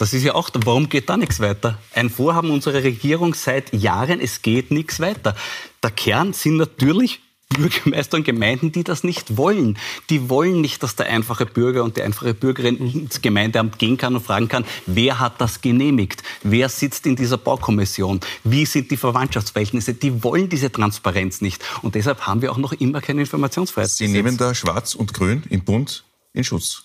Das 0.00 0.14
ist 0.14 0.22
ja 0.22 0.34
auch, 0.34 0.48
warum 0.64 0.88
geht 0.88 1.10
da 1.10 1.18
nichts 1.18 1.40
weiter? 1.40 1.78
Ein 1.92 2.08
Vorhaben 2.08 2.50
unserer 2.50 2.82
Regierung 2.82 3.34
seit 3.34 3.74
Jahren, 3.74 4.18
es 4.18 4.40
geht 4.40 4.70
nichts 4.70 4.98
weiter. 4.98 5.36
Der 5.82 5.90
Kern 5.90 6.32
sind 6.32 6.56
natürlich 6.56 7.20
Bürgermeister 7.50 8.16
und 8.16 8.24
Gemeinden, 8.24 8.72
die 8.72 8.82
das 8.82 9.04
nicht 9.04 9.36
wollen. 9.36 9.76
Die 10.08 10.30
wollen 10.30 10.62
nicht, 10.62 10.82
dass 10.82 10.96
der 10.96 11.10
einfache 11.10 11.44
Bürger 11.44 11.84
und 11.84 11.98
die 11.98 12.02
einfache 12.02 12.32
Bürgerin 12.32 12.78
ins 12.78 13.20
Gemeindeamt 13.20 13.78
gehen 13.78 13.98
kann 13.98 14.14
und 14.14 14.24
fragen 14.24 14.48
kann, 14.48 14.64
wer 14.86 15.18
hat 15.18 15.38
das 15.38 15.60
genehmigt? 15.60 16.22
Wer 16.42 16.70
sitzt 16.70 17.04
in 17.04 17.14
dieser 17.14 17.36
Baukommission? 17.36 18.20
Wie 18.42 18.64
sind 18.64 18.90
die 18.90 18.96
Verwandtschaftsverhältnisse? 18.96 19.92
Die 19.92 20.24
wollen 20.24 20.48
diese 20.48 20.72
Transparenz 20.72 21.42
nicht. 21.42 21.62
Und 21.82 21.94
deshalb 21.94 22.26
haben 22.26 22.40
wir 22.40 22.52
auch 22.52 22.56
noch 22.56 22.72
immer 22.72 23.02
keine 23.02 23.20
Informationsfreiheit. 23.20 23.90
Sie 23.90 24.08
nehmen 24.08 24.38
da 24.38 24.54
Schwarz 24.54 24.94
und 24.94 25.12
Grün 25.12 25.42
im 25.50 25.62
Bund 25.62 26.04
in 26.32 26.42
Schutz. 26.42 26.84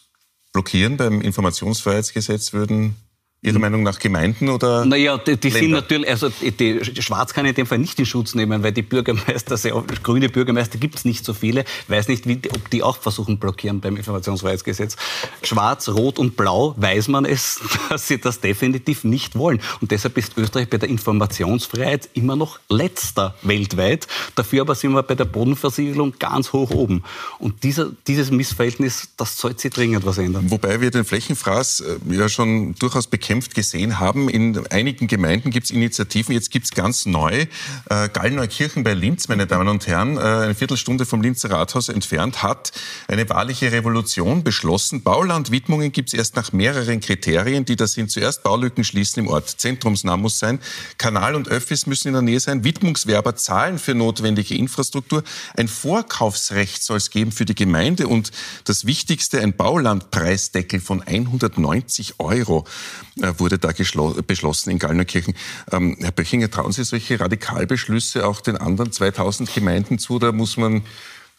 Blockieren 0.51 0.97
beim 0.97 1.21
Informationsfreiheitsgesetz 1.21 2.51
würden 2.51 2.95
Ihrer 3.45 3.59
Meinung 3.59 3.83
nach 3.83 3.99
Gemeinden 3.99 4.49
oder? 4.49 4.85
Naja, 4.85 5.17
die, 5.17 5.37
die 5.37 5.51
sind 5.51 5.71
natürlich, 5.71 6.09
also 6.09 6.29
die 6.29 6.81
Schwarz 7.01 7.33
kann 7.33 7.45
in 7.45 7.53
dem 7.53 7.67
Fall 7.67 7.77
nicht 7.77 7.99
in 7.99 8.07
Schutz 8.07 8.33
nehmen, 8.33 8.63
weil 8.63 8.71
die 8.71 8.81
Bürgermeister, 8.81 9.55
sehr, 9.55 9.73
grüne 10.01 10.29
Bürgermeister 10.29 10.79
gibt 10.79 10.95
es 10.95 11.05
nicht 11.05 11.23
so 11.23 11.33
viele. 11.33 11.63
Weiß 11.87 12.07
nicht, 12.07 12.27
wie, 12.27 12.39
ob 12.49 12.69
die 12.71 12.81
auch 12.81 12.97
versuchen 12.97 13.37
blockieren 13.37 13.81
beim 13.81 13.97
Informationsfreiheitsgesetz. 13.97 14.95
Schwarz, 15.43 15.89
Rot 15.89 16.17
und 16.17 16.35
Blau 16.35 16.73
weiß 16.77 17.07
man 17.09 17.25
es, 17.25 17.61
dass 17.89 18.07
sie 18.07 18.17
das 18.17 18.39
definitiv 18.39 19.03
nicht 19.03 19.35
wollen. 19.35 19.61
Und 19.79 19.91
deshalb 19.91 20.17
ist 20.17 20.37
Österreich 20.37 20.67
bei 20.67 20.77
der 20.77 20.89
Informationsfreiheit 20.89 22.09
immer 22.15 22.35
noch 22.35 22.59
letzter 22.67 23.35
weltweit. 23.43 24.07
Dafür 24.33 24.61
aber 24.61 24.73
sind 24.73 24.93
wir 24.93 25.03
bei 25.03 25.15
der 25.15 25.25
Bodenversiegelung 25.25 26.15
ganz 26.17 26.51
hoch 26.51 26.71
oben. 26.71 27.03
Und 27.37 27.61
dieser, 27.61 27.91
dieses 28.07 28.31
Missverhältnis, 28.31 29.09
das 29.17 29.37
sollte 29.37 29.61
sich 29.61 29.71
dringend 29.71 30.03
was 30.03 30.17
ändern. 30.17 30.49
Wobei 30.49 30.81
wir 30.81 30.89
den 30.89 31.05
Flächenfraß 31.05 31.81
äh, 31.81 32.15
ja 32.15 32.27
schon 32.27 32.73
durchaus 32.75 33.05
bekämpfen 33.05 33.34
bekämpft 33.35 33.53
gesehen 33.53 33.99
haben. 33.99 34.29
In 34.29 34.65
einigen 34.67 35.07
Gemeinden 35.07 35.51
gibt 35.51 35.65
es 35.65 35.71
Initiativen, 35.71 36.33
jetzt 36.33 36.51
gibt 36.51 36.65
es 36.65 36.71
ganz 36.71 37.05
neu. 37.05 37.47
Äh, 37.89 38.09
Gallneukirchen 38.13 38.85
bei 38.85 38.93
Linz, 38.93 39.27
meine 39.27 39.45
Damen 39.45 39.67
und 39.67 39.87
Herren, 39.87 40.15
äh, 40.15 40.21
eine 40.21 40.55
Viertelstunde 40.55 41.05
vom 41.05 41.21
Linzer 41.21 41.51
Rathaus 41.51 41.89
entfernt, 41.89 42.43
hat 42.43 42.71
eine 43.09 43.27
wahrliche 43.27 43.73
Revolution 43.73 44.45
beschlossen. 44.45 45.03
Baulandwidmungen 45.03 45.91
gibt 45.91 46.09
es 46.09 46.13
erst 46.13 46.37
nach 46.37 46.53
mehreren 46.53 47.01
Kriterien, 47.01 47.65
die 47.65 47.75
da 47.75 47.87
sind. 47.87 48.09
Zuerst 48.09 48.43
Baulücken 48.43 48.85
schließen 48.85 49.23
im 49.23 49.27
Ort, 49.27 49.49
zentrumsnah 49.49 50.15
muss 50.15 50.39
sein, 50.39 50.59
Kanal 50.97 51.35
und 51.35 51.49
Öffis 51.49 51.87
müssen 51.87 52.07
in 52.07 52.13
der 52.13 52.23
Nähe 52.23 52.39
sein, 52.39 52.63
Widmungswerber 52.63 53.35
zahlen 53.35 53.79
für 53.79 53.95
notwendige 53.95 54.55
Infrastruktur, 54.55 55.23
ein 55.57 55.67
Vorkaufsrecht 55.67 56.81
soll 56.81 56.97
es 56.97 57.09
geben 57.09 57.33
für 57.33 57.43
die 57.43 57.55
Gemeinde 57.55 58.07
und 58.07 58.31
das 58.63 58.85
Wichtigste, 58.85 59.41
ein 59.41 59.57
Baulandpreisdeckel 59.57 60.79
von 60.79 61.01
190 61.01 62.19
Euro. 62.19 62.65
Äh, 63.21 63.33
wurde 63.37 63.57
da 63.57 63.71
beschlossen 64.27 64.71
in 64.71 64.79
Gallnerkirchen. 64.79 65.35
Ähm, 65.71 65.97
Herr 66.01 66.11
Böchinger, 66.11 66.51
trauen 66.51 66.73
Sie 66.73 66.83
solche 66.83 67.19
Radikalbeschlüsse 67.19 68.27
auch 68.27 68.41
den 68.41 68.57
anderen 68.57 68.91
2000 68.91 69.53
Gemeinden 69.53 69.99
zu? 69.99 70.19
Da 70.19 70.31
muss 70.31 70.57
man 70.57 70.83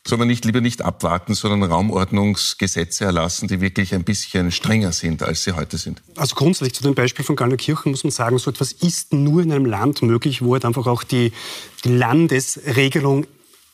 soll 0.08 0.18
man 0.18 0.28
nicht 0.28 0.44
lieber 0.44 0.60
nicht 0.60 0.82
abwarten, 0.82 1.34
sondern 1.34 1.68
Raumordnungsgesetze 1.68 3.04
erlassen, 3.04 3.48
die 3.48 3.60
wirklich 3.60 3.92
ein 3.92 4.04
bisschen 4.04 4.52
strenger 4.52 4.92
sind, 4.92 5.22
als 5.22 5.42
sie 5.42 5.56
heute 5.56 5.78
sind? 5.78 6.00
Also 6.16 6.36
grundsätzlich 6.36 6.74
zu 6.74 6.84
dem 6.84 6.94
Beispiel 6.94 7.24
von 7.24 7.34
Gallnerkirchen 7.34 7.90
muss 7.90 8.04
man 8.04 8.12
sagen, 8.12 8.38
so 8.38 8.50
etwas 8.50 8.72
ist 8.72 9.12
nur 9.12 9.42
in 9.42 9.52
einem 9.52 9.64
Land 9.64 10.02
möglich, 10.02 10.42
wo 10.42 10.52
halt 10.52 10.64
einfach 10.64 10.86
auch 10.86 11.02
die, 11.02 11.32
die 11.84 11.88
Landesregelung 11.88 13.26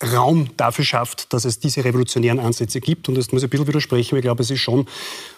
Raum 0.02 0.48
dafür 0.56 0.84
schafft, 0.84 1.32
dass 1.32 1.44
es 1.44 1.60
diese 1.60 1.84
revolutionären 1.84 2.40
Ansätze 2.40 2.80
gibt. 2.80 3.08
Und 3.08 3.14
das 3.14 3.30
muss 3.30 3.42
ich 3.42 3.46
ein 3.46 3.50
bisschen 3.50 3.68
widersprechen, 3.68 4.16
ich 4.16 4.22
glaube, 4.22 4.42
es 4.42 4.50
ist 4.50 4.60
schon 4.60 4.86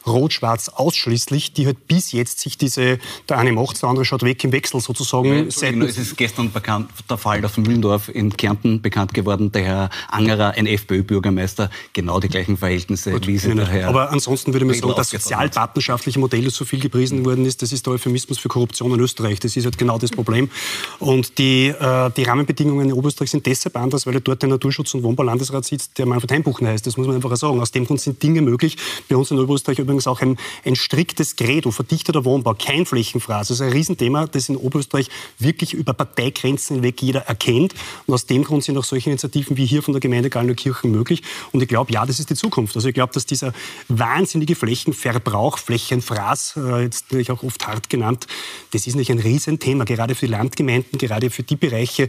rot-schwarz 0.07 0.69
ausschließlich, 0.69 1.53
die 1.53 1.67
halt 1.67 1.87
bis 1.87 2.13
jetzt 2.13 2.41
sich 2.41 2.59
diese, 2.59 2.99
der 3.29 3.39
eine 3.39 3.53
macht, 3.53 3.81
der 3.83 3.89
andere 3.89 4.05
schaut 4.05 4.23
weg 4.23 4.43
im 4.45 4.53
Wechsel 4.53 4.81
sozusagen. 4.81 5.29
Ja, 5.29 5.43
es 5.43 5.99
ist 5.99 6.17
gestern 6.17 6.53
bekannt, 6.53 6.91
der 7.09 7.19
Fall 7.19 7.45
aus 7.45 7.57
Müllendorf 7.57 8.09
in 8.09 8.37
Kärnten 8.37 8.83
bekannt 8.83 9.15
geworden, 9.15 9.53
der 9.53 9.65
Herr 9.65 9.91
Angerer, 10.09 10.53
ein 10.53 10.67
FPÖ-Bürgermeister, 10.67 11.71
genau 11.93 12.21
die 12.21 12.29
gleichen 12.29 12.57
Verhältnisse, 12.57 13.13
Gut, 13.13 13.27
wie 13.27 13.39
sie 13.39 13.55
daher. 13.55 13.89
Aber 13.89 14.11
ansonsten 14.11 14.53
würde 14.53 14.67
man 14.67 14.75
sagen, 14.75 14.95
das 14.97 15.11
sozialpartnerschaftliche 15.11 16.19
Modell, 16.19 16.45
das 16.45 16.55
so 16.55 16.65
viel 16.65 16.81
gepriesen 16.81 17.25
worden 17.25 17.47
ist, 17.47 17.63
das 17.63 17.73
ist 17.73 17.87
der 17.87 17.95
Euphemismus 17.95 18.39
für 18.39 18.49
Korruption 18.49 18.93
in 18.93 19.01
Österreich. 19.01 19.41
Das 19.41 19.57
ist 19.57 19.65
halt 19.65 19.79
genau 19.79 19.99
das 19.99 20.11
Problem. 20.11 20.51
Und 20.99 21.39
die, 21.39 21.69
äh, 21.69 22.11
die 22.17 22.23
Rahmenbedingungen 22.25 22.91
in 22.91 22.93
Oberösterreich 22.93 23.31
sind 23.31 23.47
deshalb 23.47 23.77
anders, 23.77 24.07
weil 24.07 24.21
dort 24.21 24.43
der 24.43 24.49
Naturschutz- 24.49 24.95
und 24.95 25.03
Wohnbaulandesrat 25.03 25.65
sitzt, 25.65 25.99
der 25.99 26.07
Manfred 26.07 26.33
Heimbuchner 26.33 26.71
heißt. 26.71 26.87
Das 26.87 26.97
muss 26.97 27.07
man 27.07 27.17
einfach 27.17 27.35
sagen. 27.37 27.61
Aus 27.61 27.71
dem 27.71 27.87
Grund 27.87 28.01
sind 28.01 28.23
Dinge 28.23 28.43
möglich. 28.43 28.77
Bei 29.09 29.17
uns 29.17 29.31
in 29.31 29.39
Oberösterreich 29.39 29.79
übrigens 29.79 29.94
übrigens 29.95 30.07
auch 30.07 30.21
ein, 30.21 30.37
ein 30.65 30.77
striktes 30.77 31.37
Credo, 31.37 31.71
verdichteter 31.71 32.25
Wohnbau, 32.25 32.55
kein 32.55 32.87
Flächenfraß. 32.87 33.49
Das 33.49 33.59
ist 33.59 33.61
ein 33.61 33.73
Riesenthema, 33.73 34.27
das 34.27 34.49
in 34.49 34.57
Oberösterreich 34.57 35.09
wirklich 35.39 35.75
über 35.75 35.95
Parteigrenzen 35.95 36.77
hinweg 36.77 37.01
jeder 37.01 37.21
erkennt. 37.23 37.75
Und 38.07 38.15
aus 38.15 38.27
dem 38.27 38.45
Grund 38.45 38.65
sind 38.65 38.77
auch 38.77 38.85
solche 38.85 39.11
Initiativen 39.11 39.57
wie 39.57 39.67
hier 39.67 39.83
von 39.83 39.93
der 39.93 40.01
Gemeinde 40.01 40.31
Gallnerkirchen 40.31 40.91
möglich. 40.91 41.23
Und 41.53 41.63
ich 41.63 41.69
glaube, 41.69 41.93
ja, 41.93 42.05
das 42.05 42.19
ist 42.19 42.31
die 42.31 42.35
Zukunft. 42.35 42.75
Also 42.77 42.89
ich 42.89 42.95
glaube, 42.95 43.13
dass 43.13 43.27
dieser 43.27 43.53
wahnsinnige 43.89 44.55
Flächenverbrauch, 44.55 45.59
Flächenfraß, 45.59 46.57
äh, 46.57 46.83
jetzt 46.83 47.07
natürlich 47.07 47.31
auch 47.31 47.43
oft 47.43 47.67
hart 47.67 47.89
genannt, 47.89 48.27
das 48.73 48.87
ist 48.87 48.97
nicht 48.97 49.11
ein 49.11 49.19
Riesenthema, 49.19 49.85
gerade 49.85 50.15
für 50.15 50.27
die 50.27 50.33
Landgemeinden, 50.33 50.99
gerade 50.99 51.31
für 51.31 51.43
die 51.43 51.57
Bereiche, 51.57 52.09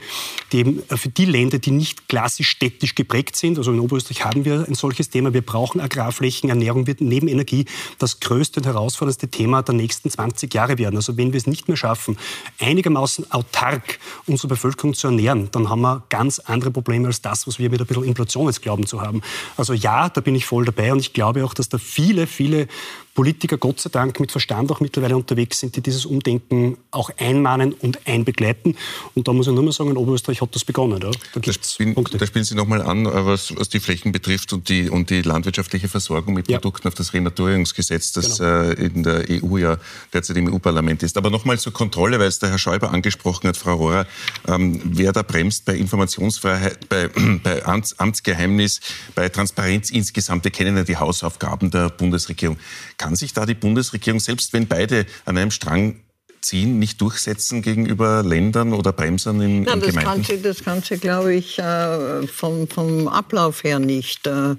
die 0.51 0.59
eben, 0.59 0.83
äh, 0.89 0.97
für 0.97 1.09
die 1.09 1.25
Länder, 1.25 1.59
die 1.59 1.71
nicht 1.71 2.07
klassisch 2.09 2.49
städtisch 2.49 2.95
geprägt 2.95 3.35
sind. 3.35 3.57
Also 3.57 3.71
in 3.71 3.79
Oberösterreich 3.79 4.25
haben 4.25 4.45
wir 4.45 4.65
ein 4.67 4.75
solches 4.75 5.09
Thema. 5.09 5.33
Wir 5.33 5.41
brauchen 5.41 5.79
Agrarflächen, 5.79 6.49
Ernährung 6.49 6.87
wird 6.87 7.01
neben 7.01 7.27
Energie 7.27 7.65
das 7.99 8.19
größte 8.19 8.59
und 8.59 8.65
herausforderndste 8.65 9.27
Thema 9.27 9.61
der 9.61 9.75
nächsten 9.75 10.09
20 10.09 10.53
Jahre 10.53 10.77
werden. 10.77 10.95
Also 10.95 11.17
wenn 11.17 11.33
wir 11.33 11.37
es 11.37 11.47
nicht 11.47 11.67
mehr 11.67 11.77
schaffen, 11.77 12.17
einigermaßen 12.59 13.31
autark 13.31 13.99
unsere 14.25 14.47
Bevölkerung 14.49 14.93
zu 14.93 15.07
ernähren, 15.07 15.49
dann 15.51 15.69
haben 15.69 15.81
wir 15.81 16.03
ganz 16.09 16.39
andere 16.39 16.71
Probleme 16.71 17.07
als 17.07 17.21
das, 17.21 17.47
was 17.47 17.59
wir 17.59 17.69
mit 17.69 17.81
ein 17.81 17.87
bisschen 17.87 18.03
Inflation 18.03 18.47
jetzt 18.47 18.61
glauben 18.61 18.85
zu 18.85 19.01
haben. 19.01 19.21
Also 19.57 19.73
ja, 19.73 20.09
da 20.09 20.21
bin 20.21 20.35
ich 20.35 20.45
voll 20.45 20.65
dabei 20.65 20.91
und 20.91 20.99
ich 20.99 21.13
glaube 21.13 21.43
auch, 21.45 21.53
dass 21.53 21.69
da 21.69 21.77
viele, 21.77 22.27
viele 22.27 22.67
Politiker 23.15 23.57
Gott 23.57 23.79
sei 23.79 23.89
Dank 23.89 24.19
mit 24.19 24.29
Verstand 24.29 24.69
auch 24.71 24.81
mittlerweile 24.81 25.15
unterwegs 25.15 25.61
sind, 25.61 25.75
die 25.77 25.81
dieses 25.81 26.05
Umdenken 26.05 26.77
auch 26.91 27.09
einmahnen 27.17 27.71
und 27.71 28.05
einbegleiten. 28.05 28.75
Und 29.15 29.27
da 29.29 29.31
muss 29.31 29.47
ich 29.47 29.53
nur 29.53 29.63
mal 29.63 29.71
sagen, 29.71 29.89
in 29.89 29.97
Oberösterreich 29.97 30.41
hat 30.41 30.53
das 30.53 30.65
begonnen. 30.65 30.99
Ja? 31.01 31.11
Da, 31.33 31.39
da, 31.39 31.53
spielen, 31.53 31.95
da 31.95 32.25
spielen 32.25 32.43
Sie 32.43 32.55
nochmal 32.55 32.81
an, 32.81 33.05
äh, 33.05 33.25
was, 33.25 33.55
was, 33.55 33.69
die 33.69 33.79
Flächen 33.79 34.11
betrifft 34.11 34.51
und 34.51 34.67
die, 34.67 34.89
und 34.89 35.09
die 35.09 35.21
landwirtschaftliche 35.21 35.87
Versorgung 35.87 36.33
mit 36.33 36.49
ja. 36.49 36.59
Produkten 36.59 36.89
auf 36.89 36.93
das 36.93 37.13
Renaturierungsgesetz, 37.13 38.11
das 38.11 38.39
genau. 38.39 38.49
äh, 38.49 38.73
in 38.73 39.03
der 39.03 39.23
EU 39.29 39.57
ja 39.57 39.77
derzeit 40.13 40.35
im 40.35 40.53
EU-Parlament 40.53 41.01
ist. 41.01 41.17
Aber 41.17 41.29
nochmal 41.29 41.57
zur 41.57 41.71
Kontrolle, 41.71 42.19
weil 42.19 42.27
es 42.27 42.39
der 42.39 42.49
Herr 42.49 42.59
Schäuber 42.59 42.91
angesprochen 42.91 43.47
hat, 43.47 43.55
Frau 43.55 43.75
Rohrer, 43.75 44.07
ähm, 44.45 44.81
wer 44.83 45.13
da 45.13 45.21
bremst 45.21 45.63
bei 45.63 45.77
Informationsfreiheit, 45.77 46.89
bei, 46.89 47.07
bei 47.43 47.65
Amts, 47.65 47.97
Amtsgeheimnis, 47.97 48.81
bei 49.15 49.29
Transparenz 49.29 49.89
insgesamt, 49.89 50.43
wir 50.43 50.51
kennen 50.51 50.75
ja 50.75 50.83
die 50.83 50.97
Hausaufgaben 50.97 51.71
der 51.71 51.87
Bundesregierung. 51.89 52.57
Kann 52.97 53.04
sich 53.13 53.33
da 53.33 53.45
die 53.45 53.53
Bundesregierung, 53.53 54.19
selbst 54.19 54.53
wenn 54.53 54.67
beide 54.67 55.05
an 55.25 55.37
einem 55.37 55.51
Strang 55.51 55.99
ziehen, 56.45 56.79
nicht 56.79 57.01
durchsetzen 57.01 57.61
gegenüber 57.61 58.23
Ländern 58.23 58.73
oder 58.73 58.93
Bremsern 58.93 59.41
in, 59.41 59.63
Nein, 59.63 59.75
in 59.75 59.79
das 59.81 59.89
Gemeinden? 59.89 60.11
Kann 60.11 60.23
sie, 60.23 60.41
das 60.41 60.63
kann 60.63 60.81
sie, 60.81 60.97
glaube 60.97 61.33
ich, 61.33 61.59
äh, 61.59 62.25
vom, 62.27 62.67
vom 62.67 63.07
Ablauf 63.07 63.63
her 63.63 63.79
nicht, 63.79 64.25
äh, 64.27 64.55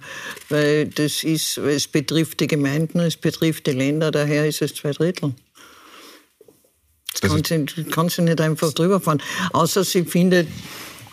weil 0.48 0.86
das 0.86 1.22
ist, 1.22 1.58
es 1.58 1.88
betrifft 1.88 2.40
die 2.40 2.46
Gemeinden, 2.46 3.00
es 3.00 3.16
betrifft 3.16 3.66
die 3.66 3.72
Länder, 3.72 4.10
daher 4.10 4.46
ist 4.46 4.62
es 4.62 4.74
zwei 4.74 4.90
Drittel. 4.90 5.34
Das 7.20 7.30
kann 7.30 7.44
sie, 7.44 7.84
kann 7.84 8.08
sie 8.08 8.22
nicht 8.22 8.40
einfach 8.40 8.72
drüber 8.72 9.00
fahren. 9.00 9.22
Außer 9.52 9.84
sie 9.84 10.04
findet 10.04 10.48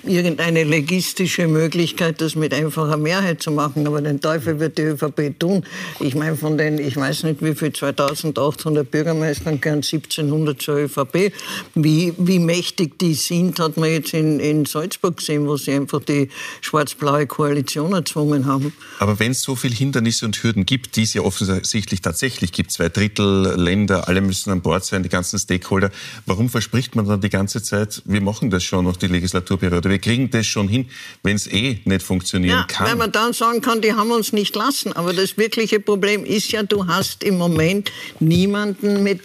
irgendeine 0.03 0.63
legistische 0.63 1.47
Möglichkeit, 1.47 2.21
das 2.21 2.35
mit 2.35 2.53
einfacher 2.53 2.97
Mehrheit 2.97 3.41
zu 3.41 3.51
machen. 3.51 3.87
Aber 3.87 4.01
den 4.01 4.19
Teufel 4.19 4.59
wird 4.59 4.77
die 4.77 4.83
ÖVP 4.83 5.39
tun. 5.39 5.63
Ich 5.99 6.15
meine, 6.15 6.35
von 6.35 6.57
den, 6.57 6.77
ich 6.77 6.97
weiß 6.97 7.23
nicht, 7.23 7.43
wie 7.43 7.55
viel 7.55 7.71
2800 7.71 8.89
Bürgermeistern 8.89 9.61
gehören 9.61 9.77
1700 9.77 10.61
zur 10.61 10.75
ÖVP. 10.75 11.33
Wie, 11.75 12.13
wie 12.17 12.39
mächtig 12.39 12.99
die 12.99 13.13
sind, 13.13 13.59
hat 13.59 13.77
man 13.77 13.89
jetzt 13.89 14.13
in, 14.13 14.39
in 14.39 14.65
Salzburg 14.65 15.17
gesehen, 15.17 15.47
wo 15.47 15.57
sie 15.57 15.71
einfach 15.71 16.01
die 16.03 16.29
schwarz-blaue 16.61 17.27
Koalition 17.27 17.93
erzwungen 17.93 18.45
haben. 18.45 18.73
Aber 18.99 19.19
wenn 19.19 19.31
es 19.31 19.41
so 19.41 19.55
viele 19.55 19.75
Hindernisse 19.75 20.25
und 20.25 20.41
Hürden 20.43 20.65
gibt, 20.65 20.95
die 20.95 21.03
es 21.03 21.13
ja 21.13 21.21
offensichtlich 21.21 22.01
tatsächlich 22.01 22.51
gibt, 22.51 22.71
zwei 22.71 22.89
Drittel 22.89 23.53
Länder, 23.55 24.07
alle 24.07 24.21
müssen 24.21 24.51
an 24.51 24.61
Bord 24.61 24.85
sein, 24.85 25.03
die 25.03 25.09
ganzen 25.09 25.39
Stakeholder, 25.39 25.91
warum 26.25 26.49
verspricht 26.49 26.95
man 26.95 27.07
dann 27.07 27.21
die 27.21 27.29
ganze 27.29 27.61
Zeit, 27.61 28.01
wir 28.05 28.21
machen 28.21 28.49
das 28.49 28.63
schon 28.63 28.85
noch 28.85 28.97
die 28.97 29.07
Legislaturperiode? 29.07 29.92
Wir 29.93 29.99
kriegen 29.99 30.31
das 30.31 30.47
schon 30.47 30.67
hin, 30.67 30.89
wenn 31.21 31.35
es 31.35 31.45
eh 31.45 31.79
nicht 31.85 32.01
funktionieren 32.01 32.57
ja, 32.57 32.63
kann. 32.63 32.87
Weil 32.87 32.95
man 32.95 33.11
dann 33.11 33.31
sagen 33.31 33.61
kann, 33.61 33.79
die 33.79 33.93
haben 33.93 34.09
uns 34.09 34.33
nicht 34.33 34.55
lassen. 34.55 34.91
Aber 34.93 35.13
das 35.13 35.37
wirkliche 35.37 35.79
Problem 35.79 36.25
ist 36.25 36.51
ja, 36.51 36.63
du 36.63 36.87
hast 36.87 37.23
im 37.23 37.37
Moment 37.37 37.91
niemanden 38.19 39.03
mit, 39.03 39.21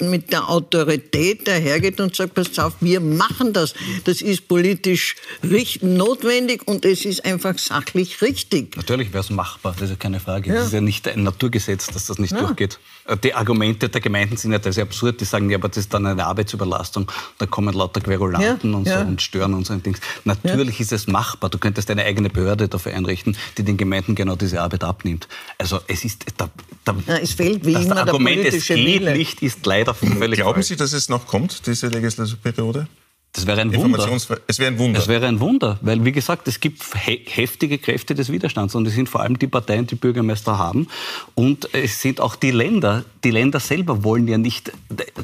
mit 0.00 0.32
der 0.32 0.48
Autorität, 0.48 1.46
der 1.46 1.60
hergeht 1.60 2.00
und 2.00 2.16
sagt, 2.16 2.34
pass 2.34 2.58
auf, 2.58 2.74
wir 2.80 2.98
machen 2.98 3.52
das. 3.52 3.74
Das 4.04 4.20
ist 4.20 4.48
politisch 4.48 5.14
richtig, 5.44 5.82
notwendig 5.84 6.66
und 6.66 6.84
es 6.84 7.04
ist 7.04 7.24
einfach 7.24 7.56
sachlich 7.56 8.20
richtig. 8.20 8.76
Natürlich 8.76 9.12
wäre 9.12 9.22
es 9.22 9.30
machbar, 9.30 9.76
das 9.78 9.90
ist 9.90 10.00
keine 10.00 10.18
Frage. 10.18 10.50
Es 10.50 10.56
ja. 10.56 10.64
ist 10.64 10.72
ja 10.72 10.80
nicht 10.80 11.06
ein 11.06 11.22
Naturgesetz, 11.22 11.86
dass 11.86 12.06
das 12.06 12.18
nicht 12.18 12.32
ja. 12.32 12.40
durchgeht. 12.40 12.80
Äh, 13.08 13.16
die 13.16 13.34
Argumente 13.34 13.88
der 13.88 14.00
Gemeinden 14.00 14.36
sind 14.36 14.52
ja 14.52 14.72
sehr 14.72 14.84
absurd. 14.84 15.20
Die 15.20 15.24
sagen, 15.24 15.50
ja, 15.50 15.58
aber 15.58 15.68
das 15.68 15.78
ist 15.78 15.94
dann 15.94 16.06
eine 16.06 16.24
Arbeitsüberlastung. 16.24 17.10
Da 17.38 17.46
kommen 17.46 17.74
lauter 17.74 18.00
Querulanten 18.00 18.74
und, 18.74 18.86
so 18.86 18.94
und 18.94 19.22
stören 19.22 19.54
und 19.54 19.66
so 19.66 19.72
ein 19.72 19.82
Ding. 19.82 19.96
Natürlich 20.24 20.78
ja. 20.78 20.84
ist 20.84 20.92
es 20.92 21.06
machbar. 21.06 21.50
Du 21.50 21.58
könntest 21.58 21.90
eine 21.90 22.04
eigene 22.04 22.30
Behörde 22.30 22.68
dafür 22.68 22.94
einrichten, 22.94 23.36
die 23.56 23.62
den 23.62 23.76
Gemeinden 23.76 24.14
genau 24.14 24.36
diese 24.36 24.60
Arbeit 24.60 24.84
abnimmt. 24.84 25.28
Also 25.56 25.80
es 25.86 26.04
ist, 26.04 26.26
da, 26.36 26.50
da, 26.84 26.94
ja, 27.06 27.16
es 27.16 27.32
fehlt 27.32 27.64
wie 27.64 27.72
immer 27.72 27.94
das 27.94 28.08
Argument, 28.08 28.36
der 28.36 28.50
politische 28.50 28.74
es 28.74 28.78
geht 28.78 29.00
Wille. 29.00 29.16
nicht, 29.16 29.42
ist 29.42 29.64
leider 29.66 29.94
völlig 29.94 30.38
Glauben 30.38 30.54
falsch. 30.54 30.66
Sie, 30.66 30.76
dass 30.76 30.92
es 30.92 31.08
noch 31.08 31.26
kommt, 31.26 31.66
diese 31.66 31.88
Legislaturperiode? 31.88 32.88
Das 33.32 33.46
wäre 33.46 33.60
ein 33.60 33.74
Wunder. 33.74 33.98
Es 34.46 34.58
wäre 34.58 34.72
ein 34.72 34.78
Wunder. 34.78 34.98
Es 34.98 35.06
wäre 35.06 35.26
ein 35.26 35.38
Wunder, 35.38 35.78
weil 35.82 36.04
wie 36.04 36.12
gesagt, 36.12 36.48
es 36.48 36.60
gibt 36.60 36.82
he 36.96 37.20
heftige 37.26 37.78
Kräfte 37.78 38.14
des 38.14 38.32
Widerstands 38.32 38.74
und 38.74 38.86
es 38.86 38.94
sind 38.94 39.08
vor 39.08 39.20
allem 39.20 39.38
die 39.38 39.46
Parteien, 39.46 39.86
die 39.86 39.94
Bürgermeister 39.94 40.58
haben 40.58 40.88
und 41.34 41.72
es 41.74 42.00
sind 42.00 42.20
auch 42.20 42.36
die 42.36 42.50
Länder. 42.50 43.04
Die 43.24 43.30
Länder 43.30 43.60
selber 43.60 44.02
wollen 44.02 44.26
ja 44.28 44.38
nicht 44.38 44.72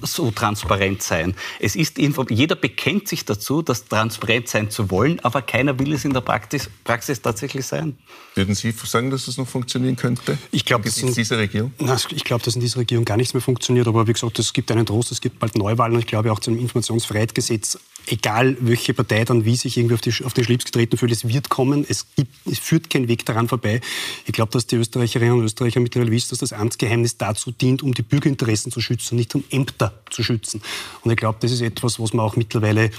so 0.02 0.30
transparent 0.30 1.02
sein. 1.02 1.34
Es 1.60 1.76
ist 1.76 1.98
jeder 1.98 2.56
bekennt 2.56 3.08
sich 3.08 3.24
dazu, 3.24 3.62
das 3.62 3.86
transparent 3.86 4.48
sein 4.48 4.70
zu 4.70 4.90
wollen, 4.90 5.18
aber 5.20 5.42
keiner 5.42 5.78
will 5.78 5.92
es 5.92 6.04
in 6.04 6.12
der 6.12 6.20
Praxis, 6.20 6.70
Praxis 6.84 7.22
tatsächlich 7.22 7.64
sein. 7.64 7.96
Würden 8.34 8.54
Sie 8.54 8.72
sagen, 8.72 9.10
dass 9.10 9.26
das 9.26 9.38
noch 9.38 9.48
funktionieren 9.48 9.96
könnte? 9.96 10.36
Ich 10.50 10.64
glaube, 10.64 10.84
dass 10.84 10.98
in 10.98 11.14
dieser 11.14 11.38
Regierung. 11.38 11.72
Na, 11.78 11.96
ich 12.10 12.24
glaube, 12.24 12.44
dass 12.44 12.54
in 12.54 12.60
dieser 12.60 12.80
Regierung 12.80 13.04
gar 13.04 13.16
nichts 13.16 13.32
mehr 13.32 13.40
funktioniert. 13.40 13.86
Aber 13.88 14.06
wie 14.06 14.12
gesagt, 14.12 14.38
es 14.38 14.52
gibt 14.52 14.70
einen 14.70 14.84
Trost, 14.84 15.12
es 15.12 15.20
gibt 15.20 15.38
bald 15.38 15.56
Neuwahlen 15.56 15.98
ich 15.98 16.06
glaube 16.06 16.32
auch 16.32 16.40
zum 16.40 16.58
Informationsfreiheitsgesetz 16.58 17.78
egal 18.06 18.56
welche 18.60 18.94
Partei 18.94 19.24
dann 19.24 19.44
wie 19.44 19.56
sich 19.56 19.76
irgendwie 19.76 19.94
auf, 19.94 20.00
die, 20.00 20.12
auf 20.24 20.34
den 20.34 20.44
Schlips 20.44 20.64
getreten 20.64 20.96
fühlt, 20.96 21.12
es 21.12 21.26
wird 21.28 21.48
kommen, 21.48 21.84
es, 21.88 22.06
gibt, 22.14 22.32
es 22.46 22.58
führt 22.58 22.90
kein 22.90 23.08
Weg 23.08 23.24
daran 23.24 23.48
vorbei. 23.48 23.80
Ich 24.26 24.32
glaube, 24.32 24.52
dass 24.52 24.66
die 24.66 24.76
Österreicherinnen 24.76 25.38
und 25.38 25.44
Österreicher 25.44 25.80
mittlerweile 25.80 26.10
wissen, 26.10 26.30
dass 26.30 26.38
das 26.38 26.52
Amtsgeheimnis 26.52 27.16
dazu 27.16 27.50
dient, 27.50 27.82
um 27.82 27.94
die 27.94 28.02
Bürgerinteressen 28.02 28.72
zu 28.72 28.80
schützen, 28.80 29.16
nicht 29.16 29.34
um 29.34 29.44
Ämter 29.50 29.94
zu 30.10 30.22
schützen. 30.22 30.62
Und 31.02 31.10
ich 31.10 31.16
glaube, 31.16 31.38
das 31.40 31.52
ist 31.52 31.60
etwas, 31.60 31.98
was 31.98 32.12
man 32.12 32.24
auch 32.24 32.36
mittlerweile 32.36 32.90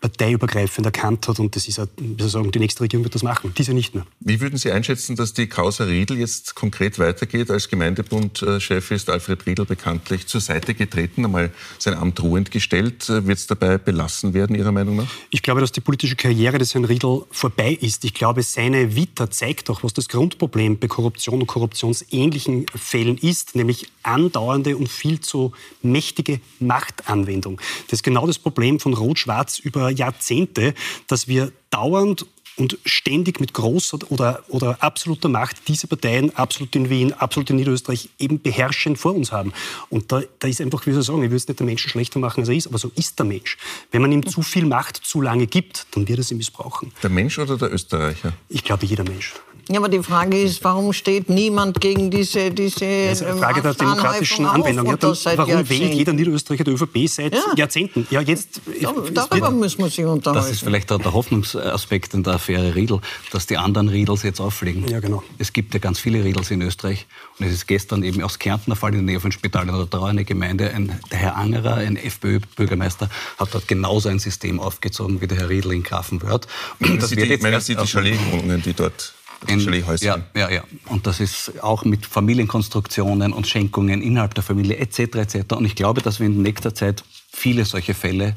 parteiübergreifend 0.00 0.86
erkannt 0.86 1.26
hat. 1.28 1.38
Und 1.40 1.56
das 1.56 1.68
ist, 1.68 1.80
wie 1.96 2.28
sagen, 2.28 2.52
die 2.52 2.58
nächste 2.58 2.82
Regierung 2.82 3.04
wird 3.04 3.14
das 3.14 3.22
machen, 3.22 3.52
diese 3.56 3.74
nicht 3.74 3.94
mehr. 3.94 4.06
Wie 4.20 4.40
würden 4.40 4.58
Sie 4.58 4.70
einschätzen, 4.70 5.16
dass 5.16 5.32
die 5.32 5.46
Causa 5.46 5.84
Riedel 5.84 6.18
jetzt 6.18 6.54
konkret 6.54 6.98
weitergeht? 6.98 7.50
Als 7.50 7.68
Gemeindebundchef 7.68 8.90
ist 8.90 9.10
Alfred 9.10 9.46
Riedel 9.46 9.64
bekanntlich 9.64 10.26
zur 10.26 10.40
Seite 10.40 10.74
getreten, 10.74 11.24
einmal 11.24 11.50
sein 11.78 11.94
Amt 11.94 12.22
ruhend 12.22 12.50
gestellt. 12.50 13.08
Wird 13.08 13.38
es 13.38 13.46
dabei 13.46 13.78
belassen 13.78 14.34
werden, 14.34 14.56
Ihrer 14.56 14.72
Meinung 14.72 14.96
nach? 14.96 15.08
Ich 15.30 15.42
glaube, 15.42 15.60
dass 15.60 15.72
die 15.72 15.80
politische 15.80 16.16
Karriere 16.16 16.58
des 16.58 16.74
Herrn 16.74 16.84
Riedel 16.84 17.22
vorbei 17.30 17.76
ist. 17.80 18.04
Ich 18.04 18.14
glaube, 18.14 18.42
seine 18.42 18.94
Vita 18.94 19.30
zeigt 19.30 19.70
auch, 19.70 19.82
was 19.82 19.94
das 19.94 20.08
Grundproblem 20.08 20.78
bei 20.78 20.88
Korruption 20.88 21.40
und 21.40 21.46
korruptionsähnlichen 21.46 22.66
Fällen 22.74 23.18
ist, 23.18 23.56
nämlich 23.56 23.90
andauernde 24.02 24.76
und 24.76 24.88
viel 24.88 25.20
zu 25.20 25.52
mächtige 25.82 26.40
Machtanwendung. 26.60 27.60
Das 27.86 27.94
ist 27.98 28.02
genau 28.02 28.26
das 28.26 28.38
Problem 28.38 28.78
von 28.78 28.94
Rot-Schwarz 28.94 29.58
über 29.58 29.85
Jahrzehnte, 29.90 30.74
dass 31.06 31.28
wir 31.28 31.52
dauernd 31.70 32.26
und 32.56 32.78
ständig 32.84 33.38
mit 33.38 33.52
großer 33.52 33.98
oder, 34.08 34.42
oder 34.48 34.82
absoluter 34.82 35.28
Macht 35.28 35.68
diese 35.68 35.86
Parteien, 35.86 36.34
absolut 36.34 36.74
in 36.74 36.88
Wien, 36.90 37.12
absolut 37.12 37.50
in 37.50 37.56
Niederösterreich, 37.56 38.08
eben 38.18 38.40
beherrschend 38.40 38.98
vor 38.98 39.14
uns 39.14 39.30
haben. 39.30 39.52
Und 39.90 40.10
da, 40.10 40.22
da 40.38 40.48
ist 40.48 40.60
einfach, 40.60 40.86
wie 40.86 40.92
soll 40.92 41.00
ich 41.00 41.06
sagen, 41.06 41.22
ich 41.22 41.30
will 41.30 41.36
es 41.36 41.46
nicht 41.48 41.60
den 41.60 41.66
Menschen 41.66 41.90
schlechter 41.90 42.18
machen, 42.18 42.40
als 42.40 42.48
er 42.48 42.54
ist, 42.54 42.66
aber 42.66 42.78
so 42.78 42.90
ist 42.94 43.18
der 43.18 43.26
Mensch. 43.26 43.58
Wenn 43.90 44.02
man 44.02 44.10
ihm 44.10 44.26
zu 44.26 44.42
viel 44.42 44.64
Macht 44.64 44.96
zu 44.96 45.20
lange 45.20 45.46
gibt, 45.46 45.86
dann 45.92 46.08
wird 46.08 46.18
er 46.18 46.24
sie 46.24 46.34
missbrauchen. 46.34 46.92
Der 47.02 47.10
Mensch 47.10 47.38
oder 47.38 47.58
der 47.58 47.72
Österreicher? 47.72 48.32
Ich 48.48 48.64
glaube, 48.64 48.86
jeder 48.86 49.04
Mensch. 49.04 49.34
Ja, 49.68 49.80
aber 49.80 49.88
die 49.88 50.02
Frage 50.02 50.40
ist, 50.40 50.62
warum 50.62 50.92
steht 50.92 51.28
niemand 51.28 51.80
gegen 51.80 52.10
diese 52.10 52.52
diese 52.52 53.08
Das 53.08 53.20
ist 53.20 53.26
eine 53.26 53.36
Frage 53.36 53.62
der 53.62 53.74
demokratischen 53.74 54.46
Anwendung. 54.46 54.86
Ja, 54.86 54.96
dann, 54.96 55.16
warum 55.36 55.68
wählt 55.68 55.92
jeder 55.92 56.12
Niederösterreicher 56.12 56.62
der 56.62 56.74
ÖVP 56.74 57.08
seit 57.08 57.34
ja. 57.34 57.42
Jahrzehnten? 57.56 58.06
Ja, 58.10 58.20
jetzt, 58.20 58.60
ja, 58.80 58.92
darüber 59.12 59.50
müssen 59.50 59.78
wir 59.78 59.90
sich 59.90 60.04
unterhalten. 60.04 60.40
Das 60.40 60.50
ist 60.50 60.62
vielleicht 60.62 60.92
auch 60.92 61.00
der 61.00 61.12
Hoffnungsaspekt 61.12 62.14
in 62.14 62.22
der 62.22 62.34
Affäre 62.34 62.76
Riedel, 62.76 63.00
dass 63.32 63.46
die 63.46 63.56
anderen 63.56 63.88
Riedels 63.88 64.22
jetzt 64.22 64.40
auffliegen. 64.40 64.86
Ja, 64.86 65.00
genau. 65.00 65.24
Es 65.38 65.52
gibt 65.52 65.74
ja 65.74 65.80
ganz 65.80 65.98
viele 65.98 66.22
Riedels 66.22 66.50
in 66.52 66.62
Österreich. 66.62 67.06
Und 67.38 67.46
es 67.46 67.52
ist 67.52 67.66
gestern 67.66 68.04
eben 68.04 68.22
aus 68.22 68.38
Kärnten 68.38 68.70
der 68.70 68.76
Fall, 68.76 68.90
in 68.90 69.04
der 69.04 69.14
Nähe 69.14 69.20
von 69.20 69.32
Spital 69.32 69.68
in 69.68 69.74
der 69.74 69.90
Trau, 69.90 70.04
eine 70.04 70.24
Gemeinde, 70.24 70.70
ein, 70.70 71.00
der 71.10 71.18
Herr 71.18 71.36
Angerer, 71.36 71.74
ein 71.74 71.96
FPÖ-Bürgermeister, 71.96 73.10
hat 73.38 73.48
dort 73.52 73.66
genauso 73.66 74.08
ein 74.08 74.20
System 74.20 74.60
aufgezogen 74.60 75.20
wie 75.20 75.26
der 75.26 75.38
Herr 75.38 75.48
Riedel 75.48 75.72
in 75.72 75.82
Grafenwörth. 75.82 76.46
Das 76.78 77.10
Sie, 77.10 77.16
die, 77.16 77.36
meinen 77.38 77.60
Sie 77.60 77.74
die 77.74 77.84
Chaletwohnungen, 77.84 78.62
die 78.62 78.72
dort 78.72 79.12
in, 79.46 79.60
ja, 80.00 80.18
ja, 80.34 80.50
ja. 80.50 80.64
Und 80.86 81.06
das 81.06 81.20
ist 81.20 81.62
auch 81.62 81.84
mit 81.84 82.06
Familienkonstruktionen 82.06 83.32
und 83.32 83.46
Schenkungen 83.46 84.02
innerhalb 84.02 84.34
der 84.34 84.42
Familie 84.42 84.78
etc. 84.78 84.98
etc. 85.16 85.54
Und 85.54 85.64
ich 85.64 85.74
glaube, 85.74 86.00
dass 86.02 86.20
wir 86.20 86.26
in 86.26 86.42
nächster 86.42 86.74
Zeit 86.74 87.04
viele 87.30 87.64
solche 87.64 87.94
Fälle 87.94 88.34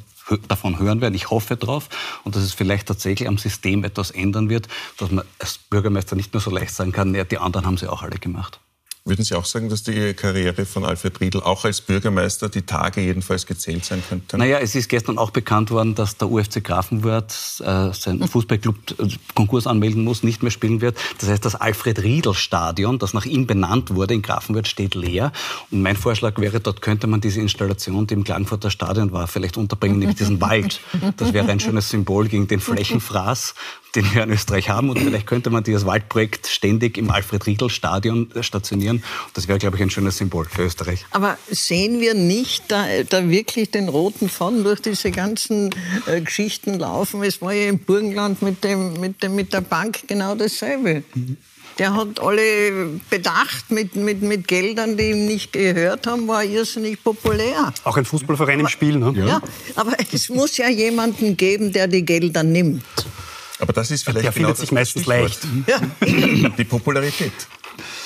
davon 0.48 0.78
hören 0.80 1.02
werden. 1.02 1.16
Ich 1.16 1.30
hoffe 1.30 1.56
darauf 1.56 1.90
und 2.24 2.36
dass 2.36 2.44
es 2.44 2.54
vielleicht 2.54 2.88
tatsächlich 2.88 3.28
am 3.28 3.38
System 3.38 3.84
etwas 3.84 4.12
ändern 4.12 4.50
wird, 4.50 4.68
dass 4.98 5.12
man 5.12 5.26
als 5.40 5.58
Bürgermeister 5.58 6.16
nicht 6.16 6.34
mehr 6.34 6.42
so 6.42 6.52
leicht 6.52 6.74
sagen 6.74 6.92
kann, 6.92 7.16
ja, 7.16 7.24
die 7.24 7.38
anderen 7.38 7.66
haben 7.66 7.78
sie 7.78 7.88
auch 7.88 8.04
alle 8.04 8.18
gemacht. 8.18 8.60
Würden 9.06 9.24
Sie 9.24 9.34
auch 9.34 9.46
sagen, 9.46 9.70
dass 9.70 9.84
die 9.84 10.14
Karriere 10.14 10.66
von 10.66 10.84
Alfred 10.84 11.20
Riedl 11.22 11.40
auch 11.40 11.66
als 11.66 11.82
Bürgermeister 11.82 12.50
die 12.50 12.62
Tage 12.62 13.02
jedenfalls 13.02 13.46
gezählt 13.46 13.86
sein 13.86 14.04
könnten? 14.08 14.38
Naja, 14.38 14.60
es 14.60 14.76
ist 14.76 14.90
gestern 14.90 15.18
auch 15.18 15.32
bekannt 15.32 15.72
worden, 15.72 15.96
dass 15.96 16.18
der 16.18 16.30
UFC 16.30 16.64
Grafenwörth 16.64 17.62
äh, 17.62 17.94
sein 17.94 18.28
Fußballclub 18.28 18.76
äh, 19.00 19.08
Konkurs 19.36 19.68
anmelden 19.68 20.04
muss, 20.04 20.22
nicht 20.22 20.44
mehr 20.44 20.52
spielen 20.52 20.82
wird. 20.82 20.98
Das 21.20 21.30
heißt, 21.30 21.44
das 21.44 21.56
Alfred 21.56 22.04
Riedl 22.04 22.34
Stadion, 22.34 23.00
das 23.00 23.14
nach 23.14 23.26
ihm 23.26 23.48
benannt 23.48 23.96
wurde 23.96 24.14
in 24.14 24.22
Grafenwörth, 24.22 24.68
steht 24.68 24.96
leer. 24.96 25.32
Und 25.72 25.82
mein 25.82 25.96
Vorschlag 25.96 26.38
wäre, 26.38 26.60
dort 26.60 26.82
könnte 26.82 27.08
man 27.08 27.22
diese 27.22 27.40
Installation, 27.40 28.06
die 28.06 28.14
im 28.14 28.24
Klagenfurter 28.24 28.70
Stadion 28.70 29.12
war, 29.12 29.28
vielleicht 29.28 29.58
unterbringen, 29.58 30.00
nämlich 30.00 30.18
diesen 30.18 30.42
Wald. 30.42 30.82
Das 31.18 31.34
wäre 31.34 31.50
ein 31.50 31.60
schönes 31.60 31.90
Symbol 31.90 32.28
gegen 32.28 32.48
den 32.48 32.60
Flächenfraß 32.60 33.56
den 33.96 34.14
wir 34.14 34.24
in 34.24 34.32
Österreich 34.32 34.70
haben. 34.70 34.90
Und 34.90 35.00
vielleicht 35.00 35.28
könnte 35.28 35.50
man 35.50 35.64
dieses 35.64 35.86
Waldprojekt 35.86 36.48
ständig 36.48 36.98
im 36.98 37.10
Alfred-Riedl-Stadion 37.10 38.30
stationieren. 38.42 39.04
Das 39.34 39.48
wäre, 39.48 39.60
glaube 39.60 39.78
ich, 39.78 39.84
ein 39.84 39.90
schönes 39.90 40.18
Symbol 40.18 40.46
für 40.46 40.64
Österreich. 40.64 41.06
Aber 41.12 41.38
sehen 41.50 42.00
wir 42.00 42.14
nicht 42.14 42.66
da, 42.68 42.86
da 43.08 43.30
wirklich 43.30 43.72
den 43.72 43.90
roten 43.90 44.30
Faden 44.30 44.64
durch 44.64 44.82
diese 44.82 45.12
ganzen 45.12 45.72
äh, 46.06 46.22
Geschichten 46.22 46.80
laufen? 46.80 47.24
Es 47.24 47.42
war 47.42 47.54
ja 47.54 47.70
im 47.70 47.80
Burgenland 47.80 48.42
mit, 48.42 48.64
dem, 48.64 49.00
mit, 49.00 49.24
dem, 49.24 49.36
mit 49.36 49.54
der 49.54 49.62
Bank 49.62 50.08
genau 50.08 50.36
dasselbe. 50.36 51.04
Mhm. 51.14 51.38
Der 51.80 51.96
hat 51.96 52.20
alle 52.20 53.00
bedacht 53.10 53.72
mit, 53.72 53.96
mit, 53.96 54.22
mit 54.22 54.50
Geldern, 54.50 54.98
die 54.98 55.12
ihm 55.12 55.26
nicht 55.26 55.54
gehört 55.54 56.08
haben, 56.08 56.28
war 56.28 56.44
irrsinnig 56.44 57.02
populär. 57.02 57.74
Auch 57.86 57.96
ein 57.96 58.04
Fußballverein 58.04 58.60
im 58.60 58.68
Spiel, 58.68 58.98
ne? 58.98 59.14
Ja. 59.16 59.26
ja, 59.26 59.42
aber 59.76 59.94
es 60.12 60.28
muss 60.28 60.58
ja 60.58 60.68
jemanden 60.70 61.38
geben, 61.38 61.72
der 61.72 61.88
die 61.88 62.04
Gelder 62.04 62.44
nimmt. 62.44 62.84
Aber 63.60 63.74
das 63.74 63.92
ist 63.92 64.04
vielleicht 64.04 64.26
Der 64.26 64.32
genau 64.32 64.48
findet 64.48 64.58
sich 64.58 64.72
meistens 64.72 65.06
leicht. 65.06 65.40
Ja. 65.68 65.82
Die 66.58 66.64
Popularität 66.64 67.34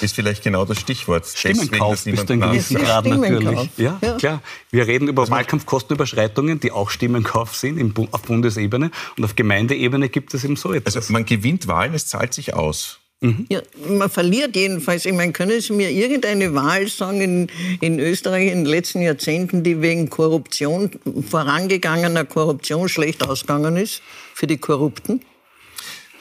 ist 0.01 0.15
vielleicht 0.15 0.43
genau 0.43 0.65
das 0.65 0.79
Stichwort. 0.79 1.25
Stimmenkauf 1.27 2.03
bis 2.03 2.25
zu 2.25 2.33
einem 2.33 2.41
gewissen 2.41 2.77
Grad 2.77 3.05
natürlich. 3.05 3.69
Ja, 3.77 3.97
ja, 4.01 4.17
klar. 4.17 4.41
Wir 4.71 4.87
reden 4.87 5.07
über 5.07 5.29
Wahlkampfkostenüberschreitungen, 5.29 6.59
die 6.59 6.71
auch 6.71 6.89
Stimmenkauf 6.89 7.55
sind 7.55 7.97
auf 8.11 8.21
Bundesebene. 8.23 8.91
Und 9.17 9.23
auf 9.23 9.35
Gemeindeebene 9.35 10.09
gibt 10.09 10.33
es 10.33 10.43
eben 10.43 10.55
so 10.55 10.73
etwas. 10.73 10.95
Also 10.95 11.13
man 11.13 11.25
gewinnt 11.25 11.67
Wahlen, 11.67 11.93
es 11.93 12.07
zahlt 12.07 12.33
sich 12.33 12.53
aus. 12.53 12.99
Mhm. 13.21 13.45
Ja, 13.49 13.61
man 13.87 14.09
verliert 14.09 14.55
jedenfalls. 14.55 15.05
Ich 15.05 15.13
meine, 15.13 15.31
können 15.31 15.61
Sie 15.61 15.71
mir 15.71 15.89
irgendeine 15.89 16.53
Wahl 16.53 16.87
sagen 16.89 17.21
in, 17.21 17.47
in 17.79 17.99
Österreich 17.99 18.51
in 18.51 18.65
den 18.65 18.65
letzten 18.65 19.01
Jahrzehnten, 19.01 19.63
die 19.63 19.81
wegen 19.81 20.09
Korruption, 20.09 20.91
vorangegangener 21.29 22.25
Korruption 22.25 22.89
schlecht 22.89 23.23
ausgegangen 23.23 23.77
ist 23.77 24.01
für 24.33 24.45
die 24.45 24.57
Korrupten? 24.57 25.21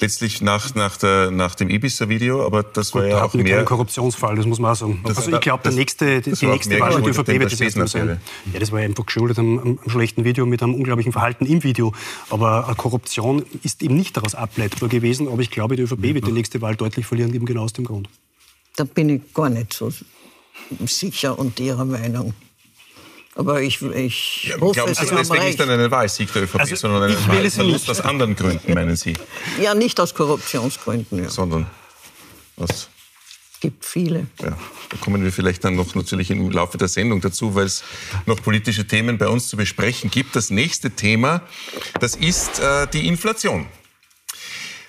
Letztlich 0.02 0.42
nach, 0.42 0.74
nach, 0.74 0.96
der, 0.98 1.30
nach 1.30 1.54
dem 1.54 1.70
Ibiza-Video, 1.70 2.44
aber 2.44 2.62
das 2.62 2.90
Gut, 2.90 3.02
war 3.02 3.08
ja 3.08 3.24
auch 3.24 3.32
mehr... 3.32 3.60
Ein 3.60 3.64
Korruptionsfall, 3.64 4.36
das 4.36 4.44
muss 4.44 4.58
man 4.58 4.72
auch 4.72 4.76
sagen. 4.76 5.00
Das 5.04 5.16
also 5.16 5.32
ich 5.32 5.40
glaube, 5.40 5.70
die 5.70 5.76
nächste, 5.76 6.20
die 6.20 6.46
nächste 6.46 6.78
Wahl 6.80 7.00
der 7.00 7.10
ÖVP 7.10 7.28
wird 7.28 7.52
das 7.52 7.60
erste 7.60 7.86
sein. 7.86 8.20
Ja, 8.52 8.60
das 8.60 8.72
war 8.72 8.80
ja 8.80 8.86
einfach 8.86 9.06
geschuldet 9.06 9.38
am, 9.38 9.58
am, 9.58 9.90
schlechten 9.90 10.24
Video 10.24 10.44
mit 10.44 10.62
einem 10.62 10.74
unglaublichen 10.74 11.12
Verhalten 11.12 11.46
im 11.46 11.62
Video. 11.62 11.92
Aber 12.28 12.72
Korruption 12.76 13.44
ist 13.62 13.82
eben 13.82 13.96
nicht 13.96 14.16
daraus 14.16 14.34
ableitbar 14.34 14.88
gewesen. 14.88 15.28
Aber 15.28 15.40
ich 15.40 15.50
glaube, 15.50 15.76
die 15.76 15.82
ÖVP 15.82 15.98
mhm. 15.98 16.14
wird 16.14 16.26
die 16.26 16.32
nächste 16.32 16.60
Wahl 16.60 16.76
deutlich 16.76 17.06
verlieren, 17.06 17.32
eben 17.32 17.46
genau 17.46 17.62
aus 17.62 17.72
dem 17.72 17.84
Grund. 17.84 18.08
Da 18.76 18.84
bin 18.84 19.08
ich 19.08 19.34
gar 19.34 19.48
nicht 19.48 19.72
so 19.72 19.90
sicher 20.84 21.38
und 21.38 21.60
Ihrer 21.60 21.84
Meinung. 21.84 22.34
Aber 23.34 23.62
ich, 23.62 23.80
ich 23.80 24.44
ja, 24.44 24.60
hoffe, 24.60 24.74
glauben 24.74 24.94
Sie, 24.94 25.06
Sie 25.06 25.14
deswegen 25.14 25.44
nicht 25.44 25.60
an 25.60 25.70
einen 25.70 25.90
Wahlsieg 25.90 26.32
der 26.32 26.42
ÖVP, 26.42 26.60
also, 26.60 26.76
sondern 26.76 27.04
einen 27.04 27.28
Wahlverlust 27.28 27.88
aus 27.88 28.00
anderen 28.00 28.36
Gründen, 28.36 28.74
meinen 28.74 28.96
Sie? 28.96 29.14
Ja, 29.60 29.74
nicht 29.74 29.98
aus 30.00 30.14
Korruptionsgründen. 30.14 31.24
Ja. 31.24 31.30
Sondern 31.30 31.66
aus 32.56 32.88
gibt 33.62 33.84
viele. 33.84 34.26
Ja, 34.42 34.58
da 34.90 34.96
kommen 35.00 35.22
wir 35.22 35.30
vielleicht 35.32 35.62
dann 35.62 35.76
noch 35.76 35.94
natürlich 35.94 36.32
im 36.32 36.50
Laufe 36.50 36.78
der 36.78 36.88
Sendung 36.88 37.20
dazu, 37.20 37.54
weil 37.54 37.66
es 37.66 37.84
noch 38.26 38.42
politische 38.42 38.88
Themen 38.88 39.18
bei 39.18 39.28
uns 39.28 39.48
zu 39.48 39.56
besprechen 39.56 40.10
gibt. 40.10 40.34
Das 40.34 40.50
nächste 40.50 40.90
Thema, 40.90 41.42
das 42.00 42.16
ist 42.16 42.58
äh, 42.58 42.88
die 42.88 43.06
Inflation. 43.06 43.66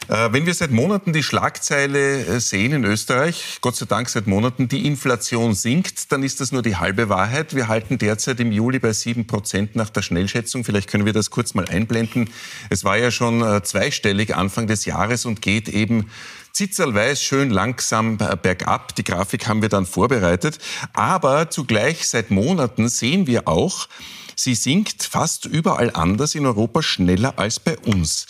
Äh, 0.10 0.34
wenn 0.34 0.46
wir 0.46 0.54
seit 0.54 0.72
Monaten 0.72 1.14
die 1.14 1.24
Schlagzeile 1.24 2.26
äh, 2.26 2.40
sehen 2.40 2.74
in 2.74 2.84
Österreich, 2.84 3.60
Gott 3.62 3.78
sei 3.78 3.86
Dank 3.86 4.10
seit 4.10 4.28
Monaten, 4.28 4.68
die 4.68 4.86
Inflation 4.86 5.56
sinkt, 5.56 6.12
dann 6.12 6.24
ist 6.24 6.42
das 6.42 6.52
nur 6.52 6.62
die 6.62 6.76
halbe 6.76 7.08
Wahrheit. 7.08 7.56
Wir 7.56 7.70
halten 7.70 7.98
derzeit 7.98 8.40
im 8.42 8.52
Juli 8.52 8.80
bei 8.80 8.92
sieben 8.92 9.28
Prozent 9.28 9.76
nach 9.78 9.90
der 9.90 10.02
Schnellschätzung. 10.02 10.66
Vielleicht 10.66 10.90
können 10.90 11.06
wir 11.06 11.14
das 11.14 11.30
kurz 11.30 11.54
mal 11.54 11.66
einblenden. 11.66 12.30
Es 12.70 12.84
war 12.84 12.98
ja 12.98 13.12
schon 13.12 13.42
äh, 13.42 13.64
zweistellig 13.64 14.36
Anfang 14.36 14.68
des 14.68 14.84
Jahres 14.84 15.26
und 15.26 15.42
geht 15.42 15.70
eben 15.70 16.10
zitzelweiß 16.52 17.24
schön 17.24 17.50
langsam 17.50 18.18
bergab. 18.18 18.96
Die 18.96 19.04
Grafik 19.04 19.48
haben 19.48 19.62
wir 19.62 19.70
dann 19.70 19.86
vorbereitet. 19.86 20.60
Aber 20.94 21.50
zugleich 21.50 22.08
seit 22.08 22.30
Monaten 22.30 22.90
sehen 22.90 23.26
wir 23.26 23.48
auch, 23.48 23.88
sie 24.36 24.54
sinkt 24.54 25.04
fast 25.04 25.46
überall 25.46 25.92
anders 25.94 26.36
in 26.36 26.46
Europa 26.46 26.84
schneller 26.84 27.34
als 27.38 27.60
bei 27.60 27.78
uns. 27.80 28.28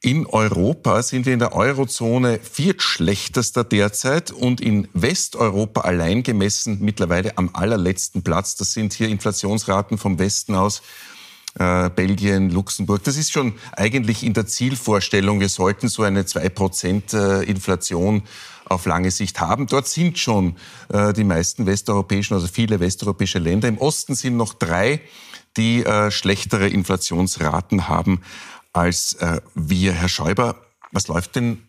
In 0.00 0.26
Europa 0.26 1.02
sind 1.02 1.26
wir 1.26 1.32
in 1.32 1.40
der 1.40 1.54
Eurozone 1.54 2.38
viertschlechtester 2.40 3.64
derzeit 3.64 4.30
und 4.30 4.60
in 4.60 4.86
Westeuropa 4.92 5.80
allein 5.80 6.22
gemessen 6.22 6.78
mittlerweile 6.80 7.36
am 7.36 7.50
allerletzten 7.52 8.22
Platz. 8.22 8.54
Das 8.54 8.72
sind 8.72 8.92
hier 8.92 9.08
Inflationsraten 9.08 9.98
vom 9.98 10.20
Westen 10.20 10.54
aus. 10.54 10.82
Äh, 11.58 11.90
Belgien, 11.90 12.50
Luxemburg. 12.50 13.02
Das 13.02 13.16
ist 13.16 13.32
schon 13.32 13.54
eigentlich 13.72 14.22
in 14.22 14.34
der 14.34 14.46
Zielvorstellung. 14.46 15.40
Wir 15.40 15.48
sollten 15.48 15.88
so 15.88 16.04
eine 16.04 16.22
2% 16.22 17.40
äh, 17.40 17.44
Inflation 17.50 18.22
auf 18.66 18.86
lange 18.86 19.10
Sicht 19.10 19.40
haben. 19.40 19.66
Dort 19.66 19.88
sind 19.88 20.16
schon 20.16 20.54
äh, 20.92 21.12
die 21.12 21.24
meisten 21.24 21.66
westeuropäischen, 21.66 22.34
also 22.34 22.46
viele 22.46 22.78
westeuropäische 22.78 23.40
Länder. 23.40 23.66
Im 23.66 23.78
Osten 23.78 24.14
sind 24.14 24.36
noch 24.36 24.54
drei, 24.54 25.00
die 25.56 25.84
äh, 25.84 26.12
schlechtere 26.12 26.68
Inflationsraten 26.68 27.88
haben 27.88 28.20
als 28.72 29.14
äh, 29.14 29.40
wir. 29.54 29.92
Herr 29.92 30.08
Schäuber, 30.08 30.56
was 30.92 31.08
läuft 31.08 31.36
denn 31.36 31.62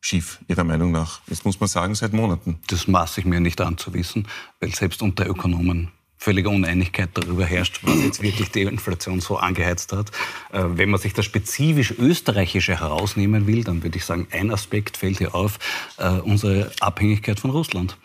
schief, 0.00 0.40
Ihrer 0.48 0.64
Meinung 0.64 0.92
nach? 0.92 1.20
Jetzt 1.26 1.44
muss 1.44 1.60
man 1.60 1.68
sagen, 1.68 1.94
seit 1.94 2.12
Monaten. 2.12 2.60
Das 2.68 2.86
maße 2.86 3.20
ich 3.20 3.26
mir 3.26 3.40
nicht 3.40 3.60
an 3.60 3.78
zu 3.78 3.94
wissen, 3.94 4.28
weil 4.60 4.74
selbst 4.74 5.02
unter 5.02 5.26
Ökonomen 5.26 5.90
völlige 6.20 6.50
Uneinigkeit 6.50 7.08
darüber 7.14 7.46
herrscht, 7.46 7.80
was 7.82 8.02
jetzt 8.02 8.20
wirklich 8.22 8.50
die 8.50 8.60
Inflation 8.62 9.20
so 9.20 9.38
angeheizt 9.38 9.92
hat. 9.92 10.10
Äh, 10.52 10.64
wenn 10.64 10.90
man 10.90 11.00
sich 11.00 11.14
das 11.14 11.24
spezifisch 11.24 11.92
Österreichische 11.92 12.78
herausnehmen 12.78 13.46
will, 13.46 13.64
dann 13.64 13.82
würde 13.82 13.96
ich 13.96 14.04
sagen, 14.04 14.28
ein 14.30 14.50
Aspekt 14.50 14.98
fällt 14.98 15.18
hier 15.18 15.34
auf, 15.34 15.58
äh, 15.96 16.08
unsere 16.08 16.70
Abhängigkeit 16.80 17.40
von 17.40 17.50
Russland. 17.50 17.96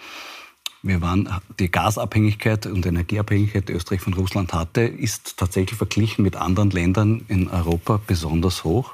Wir 0.85 1.01
waren, 1.01 1.27
die 1.57 1.71
Gasabhängigkeit 1.71 2.67
und 2.67 2.85
Energieabhängigkeit, 2.85 3.69
die 3.69 3.73
Österreich 3.73 4.01
von 4.01 4.13
Russland 4.13 4.53
hatte, 4.53 4.81
ist 4.81 5.35
tatsächlich 5.35 5.75
verglichen 5.75 6.21
mit 6.21 6.35
anderen 6.35 6.69
Ländern 6.69 7.25
in 7.27 7.47
Europa 7.47 7.99
besonders 8.05 8.63
hoch 8.63 8.91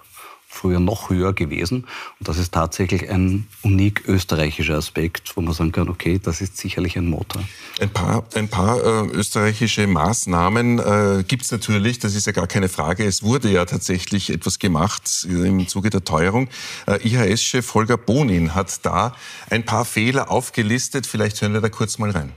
früher 0.51 0.79
noch 0.79 1.09
höher 1.09 1.33
gewesen. 1.33 1.85
Und 2.19 2.27
das 2.27 2.37
ist 2.37 2.53
tatsächlich 2.53 3.09
ein 3.09 3.47
unik 3.63 4.03
österreichischer 4.07 4.75
Aspekt, 4.75 5.35
wo 5.35 5.41
man 5.41 5.53
sagen 5.53 5.71
kann, 5.71 5.87
okay, 5.87 6.19
das 6.21 6.41
ist 6.41 6.57
sicherlich 6.57 6.97
ein 6.97 7.07
Motor. 7.07 7.41
Ein 7.79 7.89
paar, 7.89 8.25
ein 8.35 8.49
paar 8.49 8.77
äh, 8.77 9.07
österreichische 9.07 9.87
Maßnahmen 9.87 10.79
äh, 10.79 11.23
gibt 11.25 11.43
es 11.43 11.51
natürlich, 11.51 11.99
das 11.99 12.15
ist 12.15 12.27
ja 12.27 12.33
gar 12.33 12.47
keine 12.47 12.67
Frage. 12.67 13.05
Es 13.05 13.23
wurde 13.23 13.49
ja 13.49 13.63
tatsächlich 13.65 14.29
etwas 14.29 14.59
gemacht 14.59 15.25
im 15.27 15.67
Zuge 15.67 15.89
der 15.89 16.03
Teuerung. 16.03 16.49
Äh, 16.85 17.07
IHS-Chef 17.07 17.73
Holger 17.73 17.97
Bonin 17.97 18.53
hat 18.53 18.85
da 18.85 19.15
ein 19.49 19.63
paar 19.63 19.85
Fehler 19.85 20.29
aufgelistet. 20.29 21.07
Vielleicht 21.07 21.41
hören 21.41 21.53
wir 21.53 21.61
da 21.61 21.69
kurz 21.69 21.97
mal 21.97 22.11
rein. 22.11 22.33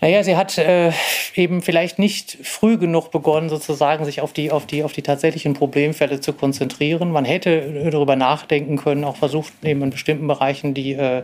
Naja, 0.00 0.22
sie 0.22 0.36
hat 0.36 0.58
äh, 0.58 0.92
eben 1.34 1.62
vielleicht 1.62 1.98
nicht 1.98 2.36
früh 2.42 2.76
genug 2.76 3.10
begonnen, 3.10 3.48
sozusagen 3.48 4.04
sich 4.04 4.20
auf 4.20 4.34
die, 4.34 4.50
auf, 4.50 4.66
die, 4.66 4.84
auf 4.84 4.92
die 4.92 5.00
tatsächlichen 5.02 5.54
Problemfälle 5.54 6.20
zu 6.20 6.34
konzentrieren. 6.34 7.10
Man 7.10 7.24
hätte 7.24 7.90
darüber 7.90 8.14
nachdenken 8.14 8.76
können, 8.76 9.04
auch 9.04 9.16
versucht, 9.16 9.54
eben 9.62 9.82
in 9.82 9.90
bestimmten 9.90 10.26
Bereichen 10.26 10.74
die, 10.74 10.92
äh, 10.92 11.22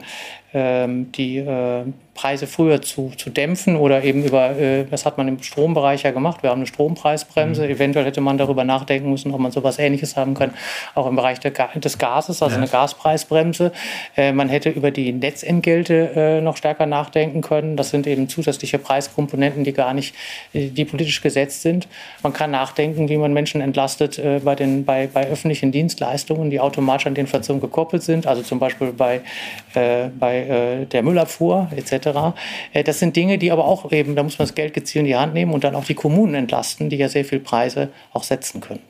die 0.54 1.38
äh, 1.38 1.84
Preise 2.14 2.46
früher 2.46 2.82
zu, 2.82 3.10
zu 3.16 3.30
dämpfen 3.30 3.74
oder 3.74 4.04
eben 4.04 4.22
über, 4.22 4.50
äh, 4.50 4.84
das 4.84 5.06
hat 5.06 5.16
man 5.16 5.28
im 5.28 5.42
Strombereich 5.42 6.02
ja 6.02 6.10
gemacht, 6.10 6.42
wir 6.42 6.50
haben 6.50 6.58
eine 6.58 6.66
Strompreisbremse, 6.66 7.64
mhm. 7.64 7.70
eventuell 7.70 8.04
hätte 8.04 8.20
man 8.20 8.36
darüber 8.36 8.64
nachdenken 8.64 9.10
müssen, 9.10 9.32
ob 9.32 9.40
man 9.40 9.50
sowas 9.50 9.78
ähnliches 9.78 10.14
haben 10.14 10.34
kann, 10.34 10.52
auch 10.94 11.06
im 11.06 11.16
Bereich 11.16 11.40
des 11.40 11.98
Gases, 11.98 12.42
also 12.42 12.56
eine 12.56 12.68
Gaspreisbremse. 12.68 13.72
Äh, 14.14 14.32
man 14.32 14.50
hätte 14.50 14.68
über 14.68 14.90
die 14.90 15.12
Netzentgelte 15.12 16.40
noch 16.42 16.56
stärker 16.56 16.86
nachdenken 16.86 17.40
können, 17.40 17.76
das 17.76 17.90
sind 17.90 18.06
eben 18.06 18.28
zusätzliche 18.28 18.78
Preiskomponenten, 18.78 19.64
die 19.64 19.72
gar 19.72 19.94
nicht, 19.94 20.14
die 20.52 20.84
politisch 20.84 21.22
gesetzt 21.22 21.62
sind. 21.62 21.88
Man 22.22 22.32
kann 22.32 22.50
nachdenken, 22.50 23.08
wie 23.08 23.16
man 23.16 23.32
Menschen 23.32 23.60
entlastet 23.60 24.20
bei, 24.44 24.54
den, 24.54 24.84
bei, 24.84 25.06
bei 25.06 25.26
öffentlichen 25.26 25.72
Dienstleistungen, 25.72 26.50
die 26.50 26.60
automatisch 26.60 27.06
an 27.06 27.14
die 27.14 27.22
Inflation 27.22 27.60
gekoppelt 27.60 28.02
sind, 28.02 28.26
also 28.26 28.42
zum 28.42 28.58
Beispiel 28.58 28.92
bei, 28.92 29.22
äh, 29.74 30.08
bei 30.48 30.85
der 30.85 31.02
Müllabfuhr 31.02 31.70
etc. 31.74 32.35
Äh, 32.72 32.85
das 32.85 32.98
sind 32.98 33.16
Dinge, 33.16 33.38
die 33.38 33.50
aber 33.50 33.64
auch 33.64 33.90
eben, 33.92 34.16
da 34.16 34.22
muss 34.22 34.38
man 34.38 34.46
das 34.46 34.55
Geld 34.55 34.74
gezielt 34.74 35.02
in 35.02 35.07
die 35.07 35.16
Hand 35.16 35.35
nehmen 35.35 35.52
und 35.52 35.64
dann 35.64 35.74
auch 35.74 35.85
die 35.85 35.94
Kommunen 35.94 36.35
entlasten, 36.35 36.90
die 36.90 36.96
ja 36.96 37.09
sehr 37.09 37.24
viel 37.24 37.40
Preise 37.40 37.90
auch 38.12 38.24
setzen 38.24 38.61
können. 38.61 38.81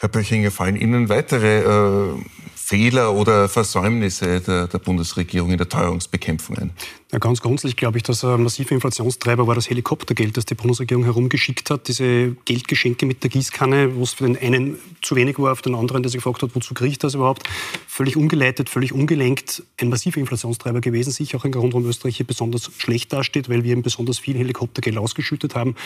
Herr 0.00 0.08
Böchinger, 0.08 0.50
fallen 0.50 0.76
Ihnen 0.76 1.08
weitere 1.08 1.60
äh, 1.60 2.14
Fehler 2.54 3.14
oder 3.14 3.48
Versäumnisse 3.48 4.40
der, 4.40 4.66
der 4.66 4.78
Bundesregierung 4.78 5.50
in 5.50 5.58
der 5.58 5.68
Teuerungsbekämpfung 5.68 6.58
ein? 6.58 6.70
Ja, 7.14 7.20
ganz 7.20 7.40
grundsätzlich 7.40 7.76
glaube 7.76 7.98
ich, 7.98 8.02
dass 8.02 8.24
ein 8.24 8.42
massiver 8.42 8.72
Inflationstreiber 8.72 9.46
war 9.46 9.54
das 9.54 9.70
Helikoptergeld, 9.70 10.36
das 10.36 10.46
die 10.46 10.56
Bundesregierung 10.56 11.04
herumgeschickt 11.04 11.70
hat. 11.70 11.86
Diese 11.86 12.32
Geldgeschenke 12.44 13.06
mit 13.06 13.22
der 13.22 13.30
Gießkanne, 13.30 13.94
wo 13.94 14.02
es 14.02 14.14
für 14.14 14.24
den 14.24 14.36
einen 14.36 14.78
zu 15.00 15.14
wenig 15.14 15.38
war, 15.38 15.54
für 15.54 15.62
den 15.62 15.76
anderen, 15.76 16.02
der 16.02 16.10
sich 16.10 16.18
gefragt 16.18 16.42
hat, 16.42 16.56
wozu 16.56 16.74
kriege 16.74 16.90
ich 16.90 16.98
das 16.98 17.14
überhaupt? 17.14 17.48
Völlig 17.86 18.16
ungeleitet, 18.16 18.68
völlig 18.68 18.92
ungelenkt. 18.92 19.62
Ein 19.80 19.90
massiver 19.90 20.18
Inflationstreiber 20.18 20.80
gewesen. 20.80 21.12
Sicher 21.12 21.38
auch 21.38 21.44
ein 21.44 21.52
Grund, 21.52 21.72
warum 21.72 21.86
Österreich 21.86 22.16
hier 22.16 22.26
besonders 22.26 22.72
schlecht 22.78 23.12
dasteht, 23.12 23.48
weil 23.48 23.62
wir 23.62 23.70
eben 23.70 23.82
besonders 23.82 24.18
viel 24.18 24.36
Helikoptergeld 24.36 24.98
ausgeschüttet 24.98 25.54
haben. 25.54 25.76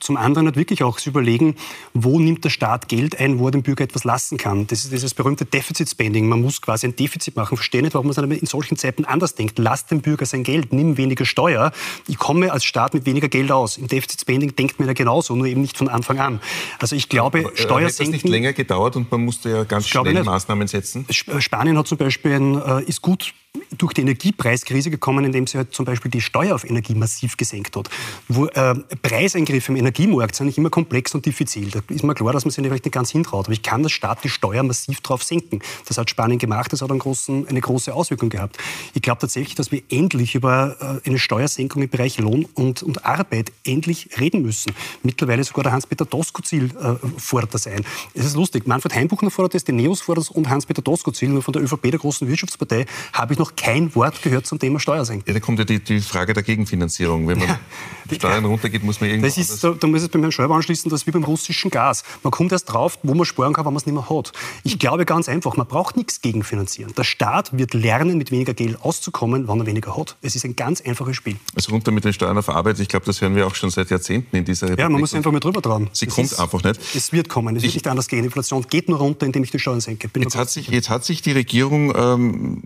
Zum 0.00 0.18
anderen 0.18 0.48
hat 0.48 0.56
wirklich 0.56 0.82
auch 0.82 0.98
zu 0.98 1.08
überlegen, 1.08 1.54
wo 1.94 2.20
nimmt 2.20 2.44
der 2.44 2.50
Staat 2.50 2.88
Geld 2.88 3.18
ein, 3.18 3.38
wo 3.38 3.46
er 3.46 3.52
dem 3.52 3.62
Bürger 3.62 3.84
etwas 3.84 4.04
lassen 4.04 4.36
kann. 4.36 4.66
Das 4.66 4.84
ist 4.84 4.92
dieses 4.92 5.14
berühmte 5.14 5.46
Deficit 5.46 5.88
Spending. 5.88 6.28
Man 6.28 6.42
muss 6.42 6.60
quasi 6.60 6.86
ein 6.86 6.94
Defizit 6.94 7.36
machen. 7.36 7.56
Verstehe 7.56 7.80
nicht, 7.80 7.94
warum 7.94 8.08
man 8.08 8.30
es 8.30 8.38
in 8.38 8.46
solchen 8.46 8.76
Zeiten 8.76 9.06
anders 9.06 9.34
denkt. 9.34 9.58
Lasst 9.58 9.90
dem 9.90 10.02
Bürger 10.02 10.26
sein 10.26 10.42
Geld 10.42 10.73
nimm 10.74 10.96
weniger 10.96 11.24
Steuer. 11.24 11.72
Ich 12.08 12.18
komme 12.18 12.52
als 12.52 12.64
Staat 12.64 12.94
mit 12.94 13.06
weniger 13.06 13.28
Geld 13.28 13.50
aus. 13.50 13.76
Im 13.76 13.88
Defizitspending 13.88 14.56
denkt 14.56 14.78
man 14.78 14.88
ja 14.88 14.94
genauso, 14.94 15.34
nur 15.34 15.46
eben 15.46 15.60
nicht 15.60 15.76
von 15.76 15.88
Anfang 15.88 16.18
an. 16.18 16.40
Also 16.78 16.96
ich 16.96 17.08
glaube, 17.08 17.40
Aber, 17.40 17.52
äh, 17.52 17.56
Steuersenken... 17.56 18.14
Hat 18.14 18.20
das 18.20 18.24
nicht 18.24 18.30
länger 18.30 18.52
gedauert 18.52 18.96
und 18.96 19.10
man 19.10 19.24
musste 19.24 19.50
ja 19.50 19.64
ganz 19.64 19.88
schnell 19.88 20.22
Maßnahmen 20.22 20.68
setzen? 20.68 21.06
Spanien 21.10 21.78
hat 21.78 21.86
zum 21.86 21.98
Beispiel 21.98 22.32
ein, 22.32 22.60
äh, 22.60 22.82
ist 22.84 23.02
gut 23.02 23.34
durch 23.78 23.92
die 23.92 24.02
Energiepreiskrise 24.02 24.90
gekommen, 24.90 25.24
indem 25.24 25.46
sie 25.46 25.58
halt 25.58 25.74
zum 25.74 25.84
Beispiel 25.84 26.10
die 26.10 26.20
Steuer 26.20 26.54
auf 26.54 26.64
Energie 26.64 26.94
massiv 26.94 27.36
gesenkt 27.36 27.76
hat. 27.76 27.88
Wo, 28.28 28.46
äh, 28.46 28.74
Preiseingriffe 29.02 29.72
im 29.72 29.76
Energiemarkt 29.76 30.34
sind 30.34 30.46
nicht 30.46 30.58
immer 30.58 30.70
komplex 30.70 31.14
und 31.14 31.26
diffizil. 31.26 31.70
Da 31.70 31.80
ist 31.88 32.04
mir 32.04 32.14
klar, 32.14 32.32
dass 32.32 32.44
man 32.44 32.50
sich 32.50 32.64
vielleicht 32.64 32.84
nicht 32.84 32.92
ganz 32.92 33.10
hintraut. 33.10 33.46
Aber 33.46 33.52
ich 33.52 33.62
kann 33.62 33.82
das 33.82 33.92
Staat 33.92 34.24
die 34.24 34.28
Steuer 34.28 34.62
massiv 34.62 35.00
drauf 35.00 35.22
senken. 35.22 35.60
Das 35.86 35.98
hat 35.98 36.10
Spanien 36.10 36.38
gemacht, 36.38 36.72
das 36.72 36.82
hat 36.82 36.90
großen, 36.90 37.48
eine 37.48 37.60
große 37.60 37.92
Auswirkung 37.94 38.28
gehabt. 38.28 38.58
Ich 38.94 39.02
glaube 39.02 39.20
tatsächlich, 39.20 39.54
dass 39.54 39.72
wir 39.72 39.82
endlich 39.90 40.34
über 40.34 41.00
äh, 41.04 41.08
eine 41.08 41.18
Steuersenkung 41.18 41.82
im 41.82 41.88
Bereich 41.88 42.18
Lohn 42.18 42.46
und, 42.54 42.82
und 42.82 43.04
Arbeit 43.04 43.52
endlich 43.64 44.10
reden 44.18 44.42
müssen. 44.42 44.72
Mittlerweile 45.02 45.44
sogar 45.44 45.64
der 45.64 45.72
Hans-Peter 45.72 46.04
Doskozil 46.04 46.70
äh, 46.80 46.94
fordert 47.18 47.54
das 47.54 47.66
ein. 47.66 47.84
Es 48.14 48.24
ist 48.24 48.36
lustig, 48.36 48.66
Manfred 48.66 48.94
Heimbuchner 48.94 49.30
fordert 49.30 49.54
das, 49.54 49.64
die 49.64 49.72
Neos 49.72 50.00
fordert 50.00 50.24
das 50.24 50.30
und 50.30 50.48
Hans-Peter 50.48 50.82
Doskozil, 50.82 51.28
nur 51.28 51.42
von 51.42 51.52
der 51.52 51.62
ÖVP, 51.62 51.90
der 51.90 51.98
großen 51.98 52.26
Wirtschaftspartei, 52.28 52.86
habe 53.12 53.32
ich 53.32 53.38
noch 53.38 53.43
noch 53.44 53.56
kein 53.56 53.94
Wort 53.94 54.22
gehört 54.22 54.46
zum 54.46 54.58
Thema 54.58 54.80
Steuersenkung. 54.80 55.26
Ja, 55.26 55.34
da 55.34 55.40
kommt 55.40 55.58
ja 55.58 55.66
die, 55.66 55.78
die 55.78 56.00
Frage 56.00 56.32
der 56.32 56.42
Gegenfinanzierung. 56.42 57.28
Wenn 57.28 57.38
man 57.38 57.48
ja, 57.48 57.60
die 58.10 58.14
Steuern 58.14 58.46
runtergeht, 58.46 58.82
muss 58.82 59.02
man 59.02 59.10
irgendwas... 59.10 59.34
Das 59.34 59.50
ist, 59.50 59.62
da, 59.62 59.72
da 59.72 59.86
muss 59.86 60.02
ich 60.02 60.10
beim 60.10 60.22
Herrn 60.22 60.32
Schäuber 60.32 60.54
anschließen, 60.54 60.90
das 60.90 61.02
ist 61.02 61.06
wie 61.06 61.10
beim 61.10 61.24
russischen 61.24 61.70
Gas. 61.70 62.04
Man 62.22 62.30
kommt 62.30 62.52
erst 62.52 62.72
drauf, 62.72 62.98
wo 63.02 63.12
man 63.12 63.26
sparen 63.26 63.52
kann, 63.52 63.66
wenn 63.66 63.74
man 63.74 63.80
es 63.80 63.86
nicht 63.86 63.94
mehr 63.94 64.08
hat. 64.08 64.32
Ich 64.62 64.78
glaube 64.78 65.04
ganz 65.04 65.28
einfach, 65.28 65.56
man 65.56 65.66
braucht 65.66 65.98
nichts 65.98 66.22
gegenfinanzieren. 66.22 66.94
Der 66.94 67.04
Staat 67.04 67.56
wird 67.56 67.74
lernen, 67.74 68.16
mit 68.16 68.30
weniger 68.30 68.54
Geld 68.54 68.80
auszukommen, 68.80 69.46
wann 69.46 69.60
er 69.60 69.66
weniger 69.66 69.94
hat. 69.94 70.16
Es 70.22 70.34
ist 70.36 70.46
ein 70.46 70.56
ganz 70.56 70.80
einfaches 70.80 71.16
Spiel. 71.16 71.36
Also 71.54 71.72
runter 71.72 71.90
mit 71.90 72.04
den 72.04 72.14
Steuern 72.14 72.38
auf 72.38 72.48
Arbeit, 72.48 72.80
ich 72.80 72.88
glaube, 72.88 73.04
das 73.04 73.20
hören 73.20 73.36
wir 73.36 73.46
auch 73.46 73.54
schon 73.54 73.68
seit 73.68 73.90
Jahrzehnten 73.90 74.36
in 74.36 74.46
dieser 74.46 74.68
Republik. 74.68 74.84
Ja, 74.84 74.88
man 74.88 75.00
muss 75.00 75.12
einfach 75.12 75.32
mal 75.32 75.40
drüber 75.40 75.60
trauen. 75.60 75.90
Sie 75.92 76.06
es 76.06 76.14
kommt 76.14 76.32
ist, 76.32 76.40
einfach 76.40 76.62
nicht. 76.62 76.80
Es 76.94 77.12
wird 77.12 77.28
kommen, 77.28 77.56
es 77.56 77.62
wird 77.62 77.74
nicht 77.74 77.86
anders 77.86 78.08
gehen. 78.08 78.24
Inflation 78.24 78.64
geht 78.70 78.88
nur 78.88 78.98
runter, 78.98 79.26
indem 79.26 79.44
ich 79.44 79.50
die 79.50 79.58
Steuern 79.58 79.82
senke. 79.82 80.08
Jetzt 80.16 80.36
hat, 80.36 80.48
sich, 80.48 80.68
jetzt 80.68 80.88
hat 80.88 81.04
sich 81.04 81.20
die 81.20 81.32
Regierung 81.32 81.92
ähm, 81.94 82.62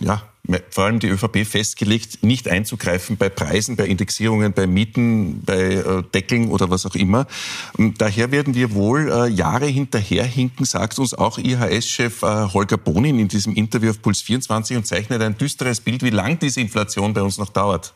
ja, 0.00 0.19
vor 0.70 0.84
allem 0.84 0.98
die 0.98 1.08
ÖVP 1.08 1.46
festgelegt, 1.46 2.22
nicht 2.24 2.48
einzugreifen 2.48 3.16
bei 3.16 3.28
Preisen, 3.28 3.76
bei 3.76 3.86
Indexierungen, 3.86 4.52
bei 4.52 4.66
Mieten, 4.66 5.42
bei 5.44 5.74
äh, 5.74 6.02
Deckeln 6.14 6.48
oder 6.48 6.70
was 6.70 6.86
auch 6.86 6.94
immer. 6.94 7.26
Ähm, 7.78 7.94
daher 7.96 8.30
werden 8.32 8.54
wir 8.54 8.72
wohl 8.72 9.10
äh, 9.10 9.28
Jahre 9.28 9.66
hinterherhinken, 9.66 10.64
sagt 10.64 10.98
uns 10.98 11.14
auch 11.14 11.38
IHS-Chef 11.38 12.22
äh, 12.22 12.48
Holger 12.52 12.78
Bonin 12.78 13.18
in 13.18 13.28
diesem 13.28 13.54
Interview 13.54 13.90
auf 13.90 14.02
Puls 14.02 14.22
24 14.22 14.76
und 14.76 14.86
zeichnet 14.86 15.22
ein 15.22 15.36
düsteres 15.36 15.80
Bild, 15.80 16.02
wie 16.02 16.10
lang 16.10 16.38
diese 16.38 16.60
Inflation 16.60 17.12
bei 17.12 17.22
uns 17.22 17.38
noch 17.38 17.50
dauert. 17.50 17.94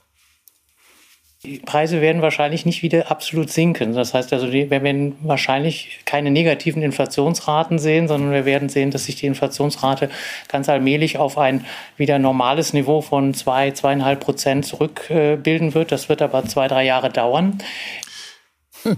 Die 1.45 1.59
Preise 1.59 2.01
werden 2.01 2.23
wahrscheinlich 2.23 2.65
nicht 2.65 2.83
wieder 2.83 3.11
absolut 3.11 3.51
sinken. 3.51 3.93
Das 3.93 4.15
heißt 4.15 4.33
also, 4.33 4.51
wir 4.51 4.71
werden 4.71 5.17
wahrscheinlich 5.23 6.01
keine 6.07 6.31
negativen 6.31 6.83
Inflationsraten 6.83 7.79
sehen, 7.79 8.09
sondern 8.09 8.33
wir 8.33 8.47
werden 8.47 8.71
sehen, 8.71 8.91
dass 8.91 9.05
sich 9.05 9.17
die 9.17 9.27
Inflationsrate 9.27 10.09
ganz 10.49 10.71
allmählich 10.71 11.19
auf 11.19 11.37
ein 11.37 11.67
wieder 11.99 12.19
normales 12.19 12.73
Niveau 12.73 13.03
von 13.03 13.35
zwei, 13.35 13.73
zweieinhalb 13.73 14.21
Prozent 14.21 14.65
zurückbilden 14.65 15.75
wird. 15.75 15.93
Das 15.93 16.09
wird 16.09 16.23
aber 16.23 16.47
zwei, 16.47 16.67
drei 16.67 16.85
Jahre 16.85 17.11
dauern. 17.11 17.59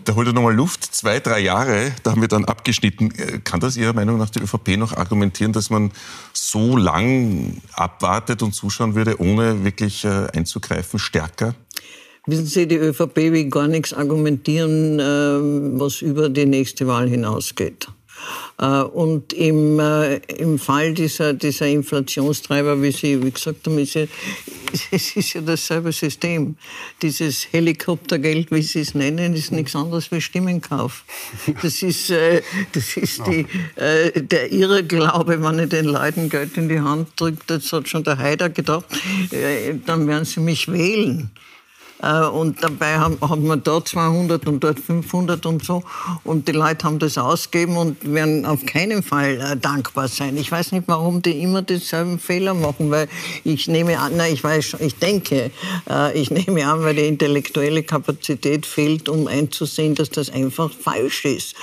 Da 0.05 0.15
holt 0.15 0.27
er 0.27 0.33
nochmal 0.33 0.55
Luft. 0.55 0.85
Zwei, 0.85 1.21
drei 1.21 1.41
Jahre, 1.41 1.93
da 2.03 2.11
haben 2.11 2.21
wir 2.21 2.29
dann 2.29 2.45
abgeschnitten. 2.45 3.13
Kann 3.45 3.61
das 3.61 3.77
Ihrer 3.77 3.93
Meinung 3.93 4.19
nach 4.19 4.31
die 4.31 4.41
ÖVP 4.41 4.77
noch 4.77 4.97
argumentieren, 4.97 5.53
dass 5.53 5.71
man 5.71 5.93
so 6.33 6.77
lang 6.77 7.61
abwartet 7.73 8.43
und 8.43 8.53
zuschauen 8.53 8.95
würde, 8.97 9.21
ohne 9.21 9.65
wirklich 9.65 10.05
äh, 10.05 10.27
einzugreifen, 10.33 10.99
stärker? 10.99 11.55
Wissen 12.27 12.47
Sie, 12.47 12.67
die 12.67 12.77
ÖVP 12.77 13.17
will 13.17 13.49
gar 13.49 13.69
nichts 13.69 13.93
argumentieren, 13.93 14.99
ähm, 15.01 15.79
was 15.79 16.03
über 16.03 16.29
die 16.29 16.45
nächste 16.45 16.89
Wahl 16.89 17.09
hinausgeht. 17.09 17.87
Äh, 18.59 18.83
und 18.83 19.33
im, 19.33 19.79
äh, 19.79 20.17
im 20.39 20.59
Fall 20.59 20.93
dieser, 20.95 21.35
dieser 21.35 21.69
Inflationstreiber, 21.69 22.83
wie 22.83 22.91
Sie 22.91 23.23
wie 23.23 23.31
gesagt 23.31 23.67
haben, 23.67 23.79
ist 23.79 23.95
ja, 23.95 24.07
es 24.91 25.15
ist 25.15 25.35
ja 25.35 25.41
dasselbe 25.41 25.93
System. 25.93 26.57
Dieses 27.01 27.47
Helikoptergeld, 27.53 28.51
wie 28.51 28.63
Sie 28.63 28.81
es 28.81 28.97
nennen, 28.97 29.35
ist 29.35 29.53
nichts 29.53 29.77
anderes 29.77 30.11
wie 30.11 30.21
Stimmenkauf. 30.21 31.05
Das 31.63 31.81
ist, 31.83 32.11
äh, 32.11 32.43
das 32.73 32.97
ist 32.97 33.23
die, 33.27 33.47
der 33.77 34.53
Irrglaube, 34.53 35.41
wenn 35.41 35.59
ich 35.61 35.69
den 35.69 35.85
Leuten 35.85 36.29
Geld 36.29 36.57
in 36.57 36.69
die 36.69 36.81
Hand 36.81 37.09
drücke, 37.17 37.39
das 37.47 37.73
hat 37.73 37.89
schon 37.89 38.03
der 38.03 38.19
Haider 38.19 38.49
gedacht, 38.49 38.87
dann 39.87 40.09
werden 40.09 40.25
sie 40.25 40.41
mich 40.41 40.67
wählen. 40.67 41.31
Äh, 42.03 42.27
und 42.27 42.63
dabei 42.63 42.99
haben, 42.99 43.19
haben 43.21 43.47
wir 43.47 43.57
da 43.57 43.85
200 43.85 44.47
und 44.47 44.61
dort 44.63 44.81
500 44.81 45.47
und 45.47 45.65
so. 45.65 45.83
Und 46.25 46.49
die 46.49 46.53
Leute 46.53 46.85
haben 46.85 46.99
das 46.99 47.17
ausgegeben 47.17 47.77
und 47.77 48.13
werden 48.13 48.45
auf 48.45 48.67
keinen 48.67 49.03
Fall 49.03 49.41
äh, 49.41 49.57
dankbar 49.57 50.09
sein. 50.09 50.37
Ich 50.37 50.53
weiß 50.53 50.73
nicht, 50.73 50.85
warum 50.87 51.23
die 51.23 51.43
immer 51.43 51.63
denselben 51.63 52.19
Fehler 52.19 52.55
machen, 52.55 52.91
weil 52.91 53.09
ich 53.45 53.67
nehme 53.69 53.99
an, 53.99 54.13
na, 54.17 54.29
ich 54.29 54.45
weiß 54.45 54.77
ich 54.81 54.97
denke, 54.97 55.51
äh, 55.89 56.19
ich 56.19 56.31
nehme 56.47 56.67
an, 56.67 56.83
weil 56.83 56.95
die 56.95 57.07
intellektuelle 57.07 57.83
Kapazität 57.83 58.67
fehlt, 58.67 59.09
um 59.09 59.27
einzusehen, 59.27 59.95
dass 59.95 60.11
das 60.11 60.31
einfach 60.31 60.71
falsch 60.71 61.25
ist. 61.25 61.55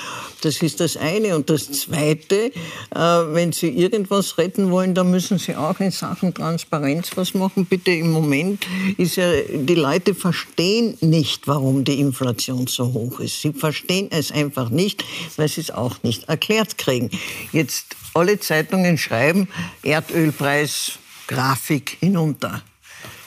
Das 0.41 0.61
ist 0.61 0.79
das 0.79 0.97
eine. 0.97 1.35
Und 1.35 1.49
das 1.49 1.71
zweite, 1.71 2.51
wenn 2.91 3.53
Sie 3.53 3.69
irgendwas 3.69 4.37
retten 4.37 4.71
wollen, 4.71 4.93
dann 4.93 5.09
müssen 5.09 5.37
Sie 5.37 5.55
auch 5.55 5.79
in 5.79 5.91
Sachen 5.91 6.33
Transparenz 6.33 7.11
was 7.15 7.33
machen. 7.33 7.65
Bitte 7.65 7.91
im 7.91 8.11
Moment 8.11 8.67
ist 8.97 9.15
ja, 9.15 9.31
die 9.53 9.75
Leute 9.75 10.13
verstehen 10.23 10.97
nicht, 11.01 11.49
warum 11.49 11.83
die 11.83 11.99
Inflation 11.99 12.65
so 12.67 12.93
hoch 12.93 13.19
ist. 13.19 13.41
Sie 13.41 13.51
verstehen 13.51 14.07
es 14.09 14.31
einfach 14.31 14.69
nicht, 14.69 15.03
weil 15.35 15.49
sie 15.49 15.59
es 15.59 15.69
auch 15.69 16.01
nicht 16.01 16.29
erklärt 16.29 16.77
kriegen. 16.77 17.09
Jetzt 17.51 17.97
alle 18.13 18.39
Zeitungen 18.39 18.97
schreiben, 18.97 19.49
Erdölpreis, 19.81 20.93
Grafik 21.27 21.97
hinunter. 21.99 22.61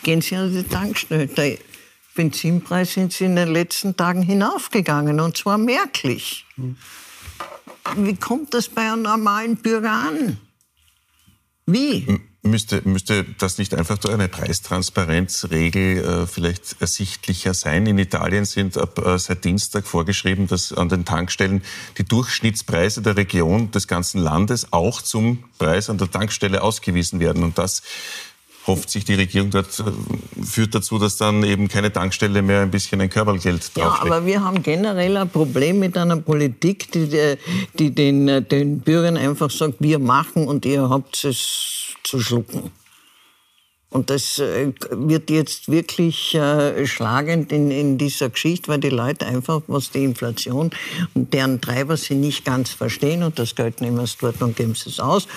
Gehen 0.05 0.23
Sie 0.23 0.37
an 0.37 0.51
die 0.51 0.63
Tankstelle. 0.63 1.27
Der 1.27 1.59
Benzinpreis 2.15 2.95
sind 2.95 3.21
in 3.21 3.37
den 3.37 3.53
letzten 3.53 3.95
Tagen 3.95 4.23
hinaufgegangen 4.23 5.21
und 5.21 5.37
zwar 5.37 5.59
merklich. 5.59 6.47
Wie 7.97 8.17
kommt 8.17 8.55
das 8.55 8.71
bei 8.71 8.91
einem 8.91 9.03
normalen 9.03 9.57
Bürger 9.57 9.93
an? 9.93 10.39
Wie? 11.67 12.07
Müsste, 12.47 12.83
müsste 12.85 13.25
das 13.39 13.59
nicht 13.59 13.75
einfach 13.75 13.99
durch 13.99 14.15
eine 14.15 14.29
Preistransparenzregel 14.29 16.05
äh, 16.05 16.27
vielleicht 16.27 16.81
ersichtlicher 16.81 17.55
sein? 17.55 17.87
In 17.87 17.99
Italien 17.99 18.45
sind 18.45 18.79
ab 18.79 19.05
äh, 19.05 19.19
seit 19.19 19.45
Dienstag 19.45 19.87
vorgeschrieben, 19.87 20.47
dass 20.47 20.73
an 20.73 20.89
den 20.89 21.05
Tankstellen 21.05 21.63
die 21.99 22.05
Durchschnittspreise 22.05 23.03
der 23.03 23.17
Region 23.17 23.71
des 23.71 23.89
ganzen 23.89 24.21
Landes 24.21 24.73
auch 24.73 25.03
zum 25.03 25.45
Preis 25.59 25.91
an 25.91 25.99
der 25.99 26.11
Tankstelle 26.11 26.63
ausgewiesen 26.63 27.21
werden. 27.21 27.43
Und 27.43 27.59
das 27.59 27.83
hofft 28.67 28.91
sich 28.91 29.05
die 29.05 29.15
Regierung 29.15 29.51
dort, 29.51 29.79
äh, 29.81 30.45
führt 30.45 30.75
dazu, 30.75 30.99
dass 30.99 31.17
dann 31.17 31.43
eben 31.45 31.69
keine 31.69 31.93
Tankstelle 31.93 32.43
mehr 32.43 32.63
ein 32.63 32.71
bisschen 32.71 33.01
ein 33.01 33.11
Körpergeld 33.11 33.77
drauflegt. 33.77 33.77
Ja, 33.77 34.01
aber 34.01 34.27
wir 34.27 34.43
haben 34.43 34.63
generell 34.63 35.17
ein 35.17 35.29
Problem 35.29 35.79
mit 35.79 35.97
einer 35.97 36.17
Politik, 36.17 36.91
die, 36.93 37.37
die 37.79 37.91
den, 37.91 38.29
äh, 38.29 38.43
den 38.43 38.81
Bürgern 38.81 39.17
einfach 39.17 39.51
sagt, 39.51 39.75
wir 39.81 39.99
machen 39.99 40.47
und 40.47 40.65
ihr 40.67 40.89
habt 40.89 41.25
es 41.25 41.95
zu 42.03 42.21
schlucken. 42.21 42.71
Und 43.91 44.11
das 44.11 44.39
äh, 44.39 44.73
wird 44.91 45.31
jetzt 45.31 45.71
wirklich 45.71 46.35
äh, 46.35 46.87
schlagend 46.87 47.53
in, 47.53 47.71
in 47.71 47.99
dieser 47.99 48.31
Geschichte, 48.31 48.69
weil 48.69 48.81
die 48.81 48.91
Leute 48.91 49.27
einfach, 49.27 49.63
was 49.69 49.91
die 49.91 50.05
Inflation 50.05 50.71
und 51.15 51.33
deren 51.33 51.61
Treiber 51.61 51.97
sie 51.97 52.15
nicht 52.15 52.45
ganz 52.45 52.71
verstehen 52.71 53.23
und 53.23 53.39
das 53.39 53.55
Geld 53.55 53.81
nehmen 53.81 54.05
sie 54.05 54.17
dort 54.21 54.43
und 54.43 54.57
geben 54.57 54.75
sie 54.75 54.91
es 54.91 54.99
aus, 54.99 55.29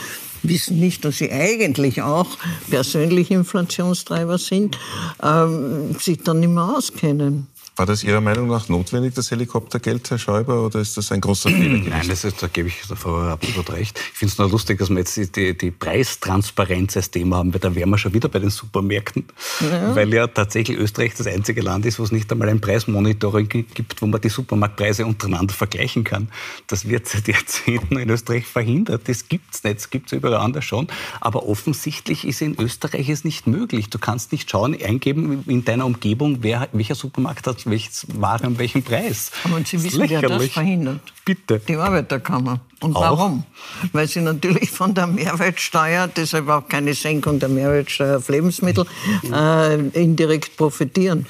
wissen 0.42 0.80
nicht, 0.80 1.06
dass 1.06 1.18
sie 1.18 1.32
eigentlich 1.32 2.02
auch 2.02 2.28
persönlich 2.70 3.30
Inflationstreiber 3.30 4.38
sind, 4.38 4.78
ähm, 5.22 5.96
sich 6.00 6.24
dann 6.24 6.40
nicht 6.40 6.50
mehr 6.50 6.76
auskennen. 6.76 7.48
War 7.80 7.86
das 7.86 8.04
Ihrer 8.04 8.20
Meinung 8.20 8.50
nach 8.50 8.68
notwendig, 8.68 9.14
das 9.14 9.32
Helikoptergeld, 9.32 10.12
Herr 10.12 10.18
Schäuber, 10.18 10.66
oder 10.66 10.82
ist 10.82 10.98
das 10.98 11.14
ein 11.14 11.22
großer 11.22 11.50
Fehler 11.50 11.78
gewesen? 11.78 11.90
Nein, 11.92 12.10
das 12.10 12.26
ist, 12.26 12.44
da 12.44 12.48
gebe 12.48 12.68
ich 12.68 12.76
der 12.90 12.98
Frau 12.98 13.22
absolut 13.22 13.72
recht. 13.72 13.98
Ich 13.98 14.18
finde 14.18 14.34
es 14.34 14.38
nur 14.38 14.50
lustig, 14.50 14.80
dass 14.80 14.90
wir 14.90 14.98
jetzt 14.98 15.38
die, 15.38 15.58
die 15.58 15.72
Preistransparenz 15.72 16.98
als 16.98 17.10
Thema 17.10 17.38
haben, 17.38 17.54
weil 17.54 17.62
da 17.62 17.74
wären 17.74 17.90
wir 17.90 17.98
schon 17.98 18.14
wieder 18.14 18.28
bei 18.28 18.40
den 18.40 18.50
Supermärkten, 18.50 19.28
ja. 19.62 19.96
weil 19.96 20.14
ja 20.14 20.28
tatsächlich 20.28 20.78
Österreich 20.78 21.14
das 21.16 21.26
einzige 21.26 21.62
Land 21.62 21.86
ist, 21.86 22.00
wo 22.00 22.04
es 22.04 22.12
nicht 22.12 22.30
einmal 22.34 22.50
ein 22.50 22.60
Preismonitoring 22.60 23.48
gibt, 23.48 24.02
wo 24.02 24.08
man 24.08 24.20
die 24.20 24.28
Supermarktpreise 24.28 25.06
untereinander 25.06 25.54
vergleichen 25.54 26.04
kann. 26.04 26.28
Das 26.68 26.90
wird 26.90 27.08
seit 27.08 27.30
Jahrzehnten 27.30 27.98
in 27.98 28.10
Österreich 28.10 28.46
verhindert. 28.46 29.08
Das 29.08 29.30
gibt 29.30 29.56
es 29.56 29.64
nicht, 29.64 29.78
das 29.78 29.90
gibt 29.90 30.08
es 30.08 30.18
überall 30.18 30.42
anders 30.42 30.66
schon. 30.66 30.90
Aber 31.22 31.48
offensichtlich 31.48 32.28
ist 32.28 32.42
in 32.42 32.60
Österreich 32.60 33.08
es 33.08 33.24
nicht 33.24 33.48
möglich. 33.48 33.90
Du 33.90 34.00
kannst 34.00 34.34
nicht 34.34 34.52
schauen, 34.52 34.76
eingeben 34.84 35.46
in 35.48 35.64
deiner 35.64 35.86
Umgebung, 35.86 36.40
wer, 36.42 36.68
welcher 36.74 36.96
Supermarkt 36.96 37.48
hat 37.48 37.69
welches 37.70 38.06
Ware 38.14 38.48
um 38.48 38.58
welchen 38.58 38.84
Preis. 38.84 39.32
Aber 39.44 39.60
Sie 39.66 39.82
wissen, 39.84 40.10
wer 40.10 40.22
das 40.22 40.48
verhindert? 40.48 41.02
Bitte. 41.26 41.62
Die 41.68 41.76
Arbeiterkammer. 41.76 42.60
Und 42.80 42.96
auch? 42.96 43.02
warum? 43.02 43.44
Weil 43.92 44.08
sie 44.08 44.22
natürlich 44.22 44.72
von 44.72 44.94
der 44.94 45.08
Mehrwertsteuer, 45.08 46.08
deshalb 46.08 46.48
auch 46.50 46.68
keine 46.68 46.94
Senkung 46.94 47.40
der 47.40 47.50
Mehrwertsteuer 47.50 48.18
auf 48.18 48.30
Lebensmittel, 48.30 48.86
äh, 49.32 49.76
indirekt 49.90 50.56
profitieren. 50.58 51.26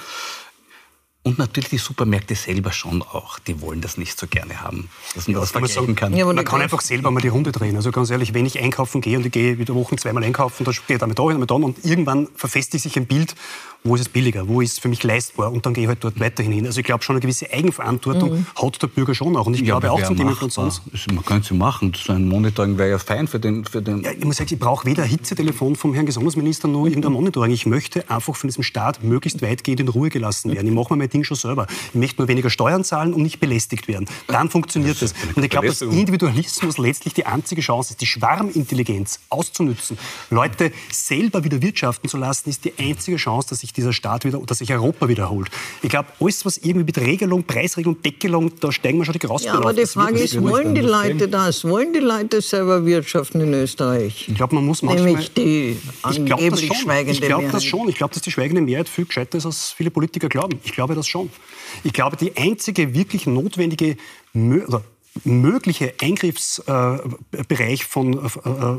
Und 1.21 1.37
natürlich 1.37 1.69
die 1.69 1.77
Supermärkte 1.77 2.33
selber 2.33 2.71
schon 2.71 3.01
auch. 3.01 3.39
Die 3.39 3.59
wollen 3.59 3.81
das 3.81 3.97
nicht 3.97 4.17
so 4.17 4.25
gerne 4.25 4.61
haben, 4.61 4.89
dass 5.15 5.27
man 5.27 5.33
ja, 5.33 5.41
das 5.41 5.51
vergleichen 5.51 5.93
kann. 5.93 6.15
Ja, 6.15 6.25
man 6.25 6.45
kann 6.45 6.61
einfach 6.61 6.79
selber 6.79 7.11
mal 7.11 7.19
die 7.19 7.27
Runde 7.27 7.51
drehen. 7.51 7.75
Also 7.75 7.91
ganz 7.91 8.09
ehrlich, 8.09 8.33
wenn 8.33 8.45
ich 8.45 8.57
einkaufen 8.57 9.01
gehe 9.01 9.17
und 9.17 9.25
ich 9.25 9.31
gehe 9.33 9.57
wieder 9.57 9.75
Wochen 9.75 9.97
zweimal 9.97 10.23
einkaufen, 10.23 10.63
dann 10.63 10.73
gehe 10.87 10.95
ich 10.95 10.99
damit 10.99 11.19
da, 11.19 11.27
damit 11.27 11.51
da 11.51 11.55
und 11.55 11.83
irgendwann 11.83 12.29
verfestigt 12.35 12.83
sich 12.83 12.95
ein 12.95 13.05
Bild, 13.05 13.35
wo 13.83 13.95
ist 13.95 14.01
es 14.01 14.09
billiger, 14.09 14.47
wo 14.47 14.61
ist 14.61 14.73
es 14.73 14.79
für 14.79 14.87
mich 14.87 15.03
leistbar 15.03 15.51
und 15.51 15.65
dann 15.65 15.73
gehe 15.73 15.83
ich 15.83 15.87
halt 15.87 16.03
dort 16.03 16.19
weiterhin 16.19 16.51
hin. 16.51 16.65
Also 16.65 16.79
ich 16.79 16.85
glaube 16.85 17.03
schon 17.03 17.15
eine 17.15 17.21
gewisse 17.21 17.51
Eigenverantwortung 17.51 18.31
mhm. 18.31 18.45
hat 18.55 18.81
der 18.81 18.87
Bürger 18.87 19.13
schon 19.13 19.35
auch 19.35 19.45
und 19.45 19.55
ich 19.55 19.61
ja, 19.61 19.77
glaube 19.77 19.91
auch 19.91 20.03
zum 20.03 20.15
Thema 20.15 20.31
Inflations... 20.31 20.81
Man 21.11 21.25
könnte 21.25 21.53
es 21.53 21.57
machen, 21.57 21.93
so 21.95 22.13
ein 22.13 22.27
Monitoring 22.27 22.77
wäre 22.77 22.91
ja 22.91 22.97
fein 22.97 23.27
für 23.27 23.39
den... 23.39 23.65
Für 23.65 23.81
den 23.81 24.03
ja, 24.03 24.11
ich 24.11 24.23
muss 24.23 24.37
sagen, 24.37 24.53
ich 24.53 24.59
brauche 24.59 24.85
weder 24.85 25.03
ein 25.03 25.09
Hitzetelefon 25.09 25.75
vom 25.75 25.93
Herrn 25.93 26.05
Gesundheitsminister 26.05 26.67
noch 26.67 26.85
irgendein 26.87 27.13
Monitoring. 27.13 27.51
Ich 27.51 27.65
möchte 27.65 28.09
einfach 28.09 28.35
von 28.35 28.47
diesem 28.47 28.63
Staat 28.63 29.03
möglichst 29.03 29.41
weitgehend 29.41 29.81
in 29.81 29.87
Ruhe 29.89 30.09
gelassen 30.09 30.53
werden. 30.53 30.67
Ich 30.67 30.73
mache 30.73 30.95
mir 30.95 31.08
Ding 31.09 31.23
schon 31.23 31.37
selber. 31.37 31.67
Ich 31.89 31.95
möchte 31.95 32.21
nur 32.21 32.27
weniger 32.27 32.49
Steuern 32.49 32.83
zahlen 32.83 33.13
und 33.13 33.21
nicht 33.21 33.39
belästigt 33.39 33.87
werden. 33.87 34.07
Dann 34.27 34.49
funktioniert 34.49 35.01
das. 35.01 35.13
Und 35.35 35.43
ich 35.43 35.49
glaube, 35.49 35.67
dass 35.67 35.81
Individualismus 35.81 36.77
letztlich 36.77 37.13
die 37.13 37.25
einzige 37.25 37.61
Chance 37.61 37.91
ist, 37.91 38.01
die 38.01 38.05
Schwarmintelligenz 38.05 39.19
auszunützen, 39.29 39.97
Leute 40.29 40.71
selber 40.91 41.43
wieder 41.43 41.61
wirtschaften 41.61 42.09
zu 42.09 42.17
lassen, 42.17 42.49
ist 42.49 42.65
die 42.65 42.73
einzige 42.77 43.17
Chance, 43.17 43.49
dass 43.49 43.59
sich 43.59 43.73
dieser 43.73 43.93
Staat 43.93 44.25
wieder 44.25 44.39
dass 44.39 44.59
sich 44.59 44.71
Europa 44.71 45.07
wiederholt. 45.07 45.49
Ich 45.81 45.89
glaube, 45.89 46.09
alles, 46.19 46.45
was 46.45 46.57
irgendwie 46.57 46.85
mit 46.85 46.97
Regelung, 46.97 47.43
Preisregelung, 47.43 48.01
Deckelung, 48.01 48.51
da 48.59 48.71
steigen 48.71 48.99
wir 48.99 49.05
schon 49.05 49.13
die 49.13 49.19
Grauspur 49.19 49.53
Ja, 49.53 49.59
aber 49.59 49.73
die 49.73 49.85
Frage 49.85 50.19
ist, 50.19 50.41
wollen 50.41 50.75
die 50.75 50.81
Leute 50.81 51.27
das? 51.27 51.63
Wollen 51.63 51.93
die 51.93 51.99
Leute 51.99 52.41
selber 52.41 52.85
wirtschaften 52.85 53.41
in 53.41 53.53
Österreich? 53.53 54.27
Ich 54.27 54.35
glaube, 54.35 54.55
man 54.55 54.65
muss 54.65 54.81
manchmal... 54.81 55.07
Nämlich 55.11 55.33
die 55.33 55.77
angeblich 56.01 56.71
ich 56.71 56.77
schweigende 56.77 57.11
Ich 57.13 57.21
glaube 57.21 57.49
das 57.51 57.63
schon. 57.63 57.89
Ich 57.89 57.95
glaube, 57.95 58.13
dass 58.13 58.23
die 58.23 58.31
schweigende 58.31 58.61
Mehrheit 58.61 58.89
viel 58.89 59.05
gescheiter 59.05 59.37
ist, 59.37 59.45
als 59.45 59.71
viele 59.71 59.91
Politiker 59.91 60.29
glauben. 60.29 60.59
Ich 60.63 60.73
glaube 60.73 60.95
das 60.99 61.07
schon. 61.07 61.29
Ich 61.83 61.93
glaube, 61.93 62.17
die 62.17 62.37
einzige 62.37 62.93
wirklich 62.93 63.25
notwendige... 63.25 63.97
Oder 64.33 64.83
mögliche 65.23 65.93
Eingriffsbereich 66.01 67.85
von, 67.85 68.13
äh, 68.13 68.29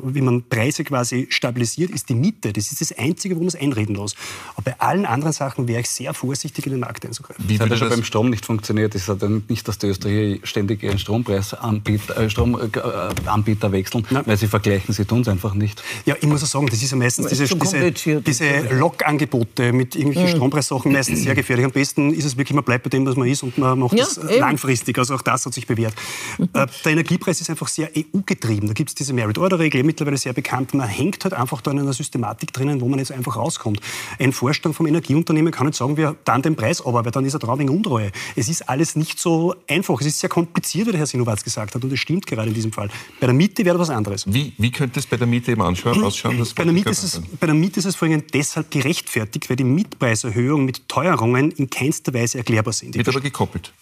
wie 0.02 0.20
man 0.20 0.48
Preise 0.48 0.84
quasi 0.84 1.26
stabilisiert, 1.30 1.90
ist 1.90 2.08
die 2.08 2.14
Miete. 2.14 2.52
Das 2.52 2.70
ist 2.70 2.80
das 2.80 2.92
Einzige, 2.96 3.36
wo 3.36 3.40
man 3.40 3.48
es 3.48 3.56
einreden 3.56 3.94
lässt. 3.94 4.16
Aber 4.54 4.70
bei 4.70 4.80
allen 4.80 5.06
anderen 5.06 5.32
Sachen 5.32 5.68
wäre 5.68 5.80
ich 5.80 5.88
sehr 5.88 6.14
vorsichtig, 6.14 6.66
in 6.66 6.72
den 6.72 6.80
Markt 6.80 7.04
einzugreifen. 7.04 7.44
Wie 7.46 7.58
das 7.58 7.64
hat 7.64 7.70
ja 7.72 7.76
schon 7.76 7.88
beim 7.88 8.04
Strom 8.04 8.30
nicht 8.30 8.44
funktioniert. 8.44 8.94
Es 8.94 9.08
hat 9.08 9.22
nicht, 9.48 9.66
dass 9.66 9.78
die 9.78 9.86
Österreicher 9.86 10.46
ständig 10.46 10.82
ihren 10.82 10.98
Strompreisanbieter 10.98 12.16
äh, 12.16 12.30
Stromanbieter 12.30 13.68
äh, 13.68 13.72
wechseln, 13.72 14.06
Nein. 14.10 14.22
weil 14.26 14.36
sie 14.36 14.46
vergleichen, 14.46 14.94
sie 14.94 15.04
tun 15.04 15.22
es 15.22 15.28
einfach 15.28 15.54
nicht. 15.54 15.82
Ja, 16.06 16.16
ich 16.20 16.26
muss 16.26 16.42
auch 16.42 16.46
sagen, 16.46 16.66
das 16.66 16.82
ist 16.82 16.90
ja 16.90 16.96
meistens 16.96 17.26
diese, 17.28 17.46
diese, 17.46 18.20
diese 18.20 18.60
Lockangebote 18.74 19.72
mit 19.72 19.96
irgendwelchen 19.96 20.32
mhm. 20.32 20.36
Strompreissachen 20.36 20.92
meistens 20.92 21.22
sehr 21.22 21.34
gefährlich. 21.34 21.66
Am 21.66 21.72
besten 21.72 22.12
ist 22.12 22.24
es 22.24 22.36
wirklich, 22.36 22.54
man 22.54 22.64
bleibt 22.64 22.84
bei 22.84 22.90
dem, 22.90 23.06
was 23.06 23.16
man 23.16 23.28
ist 23.28 23.42
und 23.42 23.58
man 23.58 23.78
macht 23.78 23.94
ja, 23.94 24.04
das 24.04 24.18
eben. 24.18 24.40
langfristig. 24.40 24.98
Also 24.98 25.14
auch 25.14 25.22
das 25.22 25.46
hat 25.46 25.54
sich 25.54 25.66
bewährt. 25.66 25.94
Äh, 26.38 26.66
der 26.84 26.92
Energiepreis 26.92 27.40
ist 27.40 27.50
einfach 27.50 27.68
sehr 27.68 27.90
EU-getrieben. 27.96 28.68
Da 28.68 28.74
gibt 28.74 28.90
es 28.90 28.94
diese 28.94 29.12
Merit-Order-Regel, 29.12 29.82
mittlerweile 29.82 30.16
sehr 30.16 30.32
bekannt. 30.32 30.74
Man 30.74 30.88
hängt 30.88 31.24
halt 31.24 31.34
einfach 31.34 31.60
da 31.60 31.70
in 31.70 31.78
einer 31.78 31.92
Systematik 31.92 32.52
drinnen, 32.52 32.80
wo 32.80 32.88
man 32.88 32.98
jetzt 32.98 33.12
einfach 33.12 33.36
rauskommt. 33.36 33.80
Ein 34.18 34.32
Vorstand 34.32 34.74
vom 34.74 34.86
Energieunternehmen 34.86 35.52
kann 35.52 35.66
nicht 35.66 35.76
sagen, 35.76 35.96
wir 35.96 36.16
dann 36.24 36.42
den 36.42 36.56
Preis 36.56 36.84
aber, 36.84 37.04
weil 37.04 37.12
dann 37.12 37.24
ist 37.24 37.34
er 37.34 37.40
dran 37.40 37.58
wegen 37.58 37.70
Untreue. 37.70 38.12
Es 38.36 38.48
ist 38.48 38.68
alles 38.68 38.96
nicht 38.96 39.18
so 39.18 39.54
einfach. 39.68 40.00
Es 40.00 40.06
ist 40.06 40.20
sehr 40.20 40.28
kompliziert, 40.28 40.86
wie 40.86 40.92
der 40.92 41.00
Herr 41.00 41.06
Sinowatz 41.06 41.44
gesagt 41.44 41.74
hat. 41.74 41.82
Und 41.82 41.90
das 41.90 41.98
stimmt 41.98 42.26
gerade 42.26 42.48
in 42.48 42.54
diesem 42.54 42.72
Fall. 42.72 42.88
Bei 43.20 43.26
der 43.26 43.34
Miete 43.34 43.64
wäre 43.64 43.78
was 43.78 43.90
anderes. 43.90 44.24
Wie, 44.26 44.52
wie 44.58 44.70
könnte 44.70 45.00
es 45.00 45.06
bei 45.06 45.16
der 45.16 45.26
Miete 45.26 45.52
eben 45.52 45.62
anschauen, 45.62 46.02
ausschauen? 46.02 46.44
bei, 46.54 46.64
der 46.64 46.72
Miete 46.72 46.90
ist 46.90 47.02
es, 47.02 47.22
bei 47.38 47.46
der 47.46 47.54
Miete 47.54 47.80
ist 47.80 47.86
es 47.86 47.96
vorhin 47.96 48.22
deshalb 48.32 48.70
gerechtfertigt, 48.70 49.48
weil 49.48 49.56
die 49.56 49.64
Mietpreiserhöhung 49.64 50.64
mit 50.64 50.88
Teuerungen 50.88 51.50
in 51.52 51.70
keinster 51.70 52.14
Weise 52.14 52.38
erklärbar 52.38 52.72
sind. 52.72 52.94
Wird 52.94 53.08
aber 53.08 53.20
gekoppelt. 53.20 53.72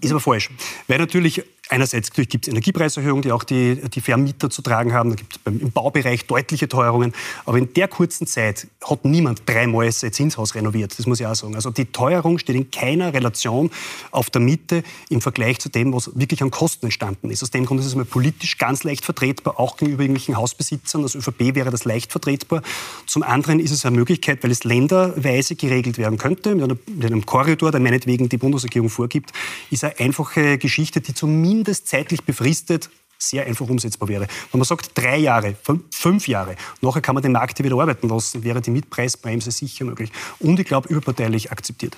Ist 0.00 0.10
aber 0.10 0.20
falsch. 0.20 0.50
Weil 0.88 0.98
natürlich 0.98 1.42
Einerseits 1.70 2.12
gibt 2.12 2.46
es 2.46 2.48
Energiepreiserhöhungen, 2.48 3.22
die 3.22 3.32
auch 3.32 3.42
die, 3.42 3.76
die 3.88 4.02
Vermieter 4.02 4.50
zu 4.50 4.60
tragen 4.60 4.92
haben. 4.92 5.10
Da 5.10 5.16
gibt 5.16 5.36
es 5.36 5.40
im 5.50 5.72
Baubereich 5.72 6.26
deutliche 6.26 6.68
Teuerungen. 6.68 7.14
Aber 7.46 7.56
in 7.56 7.72
der 7.72 7.88
kurzen 7.88 8.26
Zeit 8.26 8.66
hat 8.84 9.06
niemand 9.06 9.42
dreimal 9.46 9.90
sein 9.90 10.12
Zinshaus 10.12 10.54
renoviert. 10.54 10.98
Das 10.98 11.06
muss 11.06 11.20
ich 11.20 11.26
auch 11.26 11.34
sagen. 11.34 11.54
Also 11.54 11.70
die 11.70 11.86
Teuerung 11.86 12.38
steht 12.38 12.56
in 12.56 12.70
keiner 12.70 13.14
Relation 13.14 13.70
auf 14.10 14.28
der 14.28 14.42
Miete 14.42 14.82
im 15.08 15.22
Vergleich 15.22 15.58
zu 15.58 15.70
dem, 15.70 15.94
was 15.94 16.10
wirklich 16.14 16.42
an 16.42 16.50
Kosten 16.50 16.86
entstanden 16.86 17.30
ist. 17.30 17.42
Aus 17.42 17.50
dem 17.50 17.64
Grund 17.64 17.80
ist 17.80 17.86
es 17.86 17.94
mal 17.94 18.04
politisch 18.04 18.58
ganz 18.58 18.84
leicht 18.84 19.02
vertretbar, 19.02 19.58
auch 19.58 19.78
gegenüber 19.78 20.02
irgendwelchen 20.02 20.36
Hausbesitzern. 20.36 21.02
Als 21.02 21.14
ÖVP 21.14 21.54
wäre 21.54 21.70
das 21.70 21.86
leicht 21.86 22.12
vertretbar. 22.12 22.60
Zum 23.06 23.22
anderen 23.22 23.58
ist 23.58 23.70
es 23.70 23.86
eine 23.86 23.96
Möglichkeit, 23.96 24.44
weil 24.44 24.50
es 24.50 24.64
länderweise 24.64 25.56
geregelt 25.56 25.96
werden 25.96 26.18
könnte, 26.18 26.54
mit, 26.54 27.04
einem 27.06 27.24
Korridor, 27.24 27.70
der 27.70 27.80
meinetwegen 27.80 28.28
die 28.28 28.36
Bundesregierung 28.36 28.90
vorgibt, 28.90 29.32
ist 29.70 29.82
eine 29.82 29.98
einfache 29.98 30.58
Geschichte, 30.58 31.00
die 31.00 31.14
zumindest 31.14 31.53
zumindest 31.54 31.86
zeitlich 31.86 32.24
befristet 32.24 32.90
sehr 33.16 33.46
einfach 33.46 33.68
umsetzbar 33.68 34.08
wäre. 34.08 34.26
Wenn 34.50 34.58
man 34.58 34.64
sagt, 34.64 34.90
drei 34.94 35.18
Jahre, 35.18 35.54
fünf 35.90 36.26
Jahre, 36.26 36.56
nachher 36.80 37.00
kann 37.00 37.14
man 37.14 37.22
den 37.22 37.32
Markt 37.32 37.62
wieder 37.62 37.78
arbeiten 37.78 38.08
lassen, 38.08 38.42
wäre 38.42 38.60
die 38.60 38.70
Mietpreisbremse 38.70 39.52
sicher 39.52 39.84
möglich. 39.84 40.10
Und 40.40 40.58
ich 40.58 40.66
glaube, 40.66 40.88
überparteilich 40.88 41.52
akzeptiert. 41.52 41.96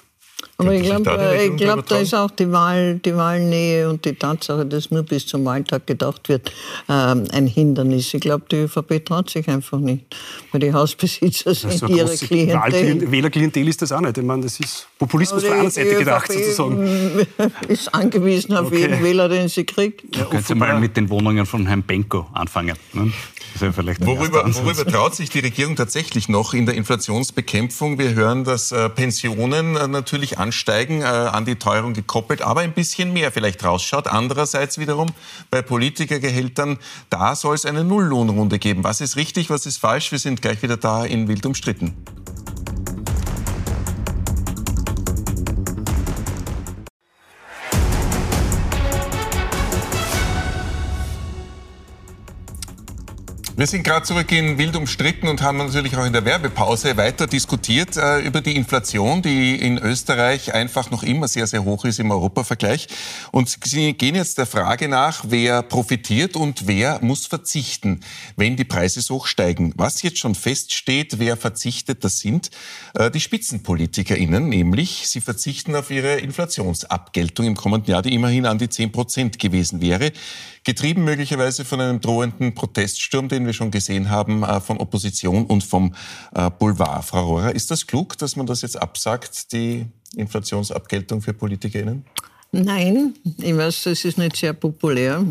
Aber 0.58 0.72
ich 0.72 0.82
glaube, 0.82 1.10
äh, 1.10 1.50
glaub, 1.50 1.86
da 1.86 1.98
ist 1.98 2.14
auch 2.14 2.30
die, 2.30 2.50
Wahl, 2.50 2.98
die 2.98 3.14
Wahlnähe 3.14 3.88
und 3.88 4.04
die 4.04 4.14
Tatsache, 4.14 4.64
dass 4.64 4.90
nur 4.90 5.02
bis 5.02 5.26
zum 5.26 5.44
Wahltag 5.44 5.86
gedacht 5.86 6.28
wird, 6.28 6.50
ähm, 6.88 7.24
ein 7.32 7.46
Hindernis. 7.46 8.12
Ich 8.14 8.20
glaube, 8.20 8.44
die 8.50 8.56
ÖVP 8.56 9.04
traut 9.04 9.28
sich 9.30 9.48
einfach 9.48 9.78
nicht, 9.78 10.16
weil 10.52 10.60
die 10.60 10.72
Hausbesitzer 10.72 11.54
sind 11.54 11.72
so 11.72 11.86
ihre 11.86 12.14
Klientel. 12.14 13.10
Wählerklientel 13.10 13.68
ist 13.68 13.82
das 13.82 13.92
auch 13.92 14.00
nicht. 14.00 14.16
Ich 14.16 14.24
meine, 14.24 14.42
das 14.42 14.58
ist 14.60 14.86
Populismus 14.98 15.44
von 15.44 15.52
einer 15.52 15.70
Seite 15.70 15.96
gedacht, 15.96 16.32
sozusagen. 16.32 17.26
ist 17.68 17.94
angewiesen 17.94 18.56
auf 18.56 18.68
okay. 18.68 18.80
jeden 18.80 19.02
Wähler, 19.02 19.28
den 19.28 19.48
sie 19.48 19.64
kriegt. 19.64 20.16
Ja, 20.16 20.24
Können 20.24 20.42
Sie 20.42 20.54
mal 20.54 20.80
mit 20.80 20.96
den 20.96 21.10
Wohnungen 21.10 21.44
von 21.44 21.66
Herrn 21.66 21.82
Benko 21.82 22.26
anfangen. 22.32 22.76
Ne? 22.94 23.12
Ja 23.60 23.76
worüber, 24.00 24.44
worüber 24.54 24.86
traut 24.86 25.14
sich 25.14 25.30
die 25.30 25.38
Regierung 25.38 25.76
tatsächlich 25.76 26.28
noch 26.28 26.54
in 26.54 26.66
der 26.66 26.74
Inflationsbekämpfung? 26.74 27.98
Wir 27.98 28.14
hören, 28.14 28.44
dass 28.44 28.72
äh, 28.72 28.88
Pensionen 28.90 29.76
äh, 29.76 29.88
natürlich 29.88 30.25
ansteigen, 30.34 31.02
äh, 31.02 31.04
an 31.04 31.44
die 31.44 31.56
Teuerung 31.56 31.94
gekoppelt, 31.94 32.42
aber 32.42 32.60
ein 32.60 32.72
bisschen 32.72 33.12
mehr 33.12 33.32
vielleicht 33.32 33.64
rausschaut. 33.64 34.06
Andererseits 34.06 34.78
wiederum 34.78 35.08
bei 35.50 35.62
Politikergehältern, 35.62 36.78
da 37.10 37.34
soll 37.36 37.54
es 37.54 37.64
eine 37.64 37.84
Nulllohnrunde 37.84 38.58
geben. 38.58 38.84
Was 38.84 39.00
ist 39.00 39.16
richtig, 39.16 39.50
was 39.50 39.66
ist 39.66 39.78
falsch? 39.78 40.12
Wir 40.12 40.18
sind 40.18 40.42
gleich 40.42 40.62
wieder 40.62 40.76
da 40.76 41.04
in 41.04 41.28
wild 41.28 41.46
umstritten. 41.46 41.94
Wir 53.58 53.66
sind 53.66 53.84
gerade 53.84 54.04
zurück 54.04 54.30
in 54.32 54.58
Wild 54.58 54.76
umstritten 54.76 55.28
und 55.28 55.40
haben 55.40 55.56
natürlich 55.56 55.96
auch 55.96 56.04
in 56.04 56.12
der 56.12 56.26
Werbepause 56.26 56.98
weiter 56.98 57.26
diskutiert 57.26 57.96
äh, 57.96 58.18
über 58.18 58.42
die 58.42 58.54
Inflation, 58.54 59.22
die 59.22 59.54
in 59.54 59.78
Österreich 59.78 60.52
einfach 60.52 60.90
noch 60.90 61.02
immer 61.02 61.26
sehr, 61.26 61.46
sehr 61.46 61.64
hoch 61.64 61.86
ist 61.86 61.98
im 61.98 62.10
Europavergleich. 62.10 62.86
Und 63.32 63.48
Sie 63.64 63.94
gehen 63.94 64.14
jetzt 64.14 64.36
der 64.36 64.44
Frage 64.44 64.88
nach, 64.88 65.24
wer 65.28 65.62
profitiert 65.62 66.36
und 66.36 66.66
wer 66.66 66.98
muss 67.00 67.24
verzichten, 67.24 68.00
wenn 68.36 68.56
die 68.56 68.64
Preise 68.64 69.00
so 69.00 69.14
hoch 69.14 69.26
steigen. 69.26 69.72
Was 69.76 70.02
jetzt 70.02 70.18
schon 70.18 70.34
feststeht, 70.34 71.18
wer 71.18 71.38
verzichtet, 71.38 72.04
das 72.04 72.18
sind 72.18 72.50
äh, 72.92 73.10
die 73.10 73.20
SpitzenpolitikerInnen, 73.20 74.50
nämlich 74.50 75.08
sie 75.08 75.22
verzichten 75.22 75.74
auf 75.76 75.90
ihre 75.90 76.16
Inflationsabgeltung 76.16 77.46
im 77.46 77.56
kommenden 77.56 77.90
Jahr, 77.90 78.02
die 78.02 78.12
immerhin 78.12 78.44
an 78.44 78.58
die 78.58 78.68
10 78.68 78.92
Prozent 78.92 79.38
gewesen 79.38 79.80
wäre 79.80 80.12
getrieben 80.66 81.04
möglicherweise 81.04 81.64
von 81.64 81.80
einem 81.80 82.00
drohenden 82.00 82.52
Proteststurm, 82.54 83.28
den 83.28 83.46
wir 83.46 83.52
schon 83.52 83.70
gesehen 83.70 84.10
haben, 84.10 84.42
äh, 84.42 84.60
von 84.60 84.78
Opposition 84.78 85.46
und 85.46 85.62
vom 85.62 85.94
äh, 86.34 86.50
Boulevard. 86.50 87.04
Frau 87.04 87.24
Rohrer, 87.24 87.54
ist 87.54 87.70
das 87.70 87.86
klug, 87.86 88.18
dass 88.18 88.34
man 88.34 88.46
das 88.46 88.62
jetzt 88.62 88.76
absagt, 88.76 89.52
die 89.52 89.86
Inflationsabgeltung 90.16 91.22
für 91.22 91.32
PolitikerInnen? 91.32 92.04
Nein, 92.64 93.14
ich 93.42 93.54
weiß, 93.54 93.82
das 93.84 94.04
ist 94.06 94.16
nicht 94.16 94.36
sehr 94.36 94.54
populär, 94.54 95.22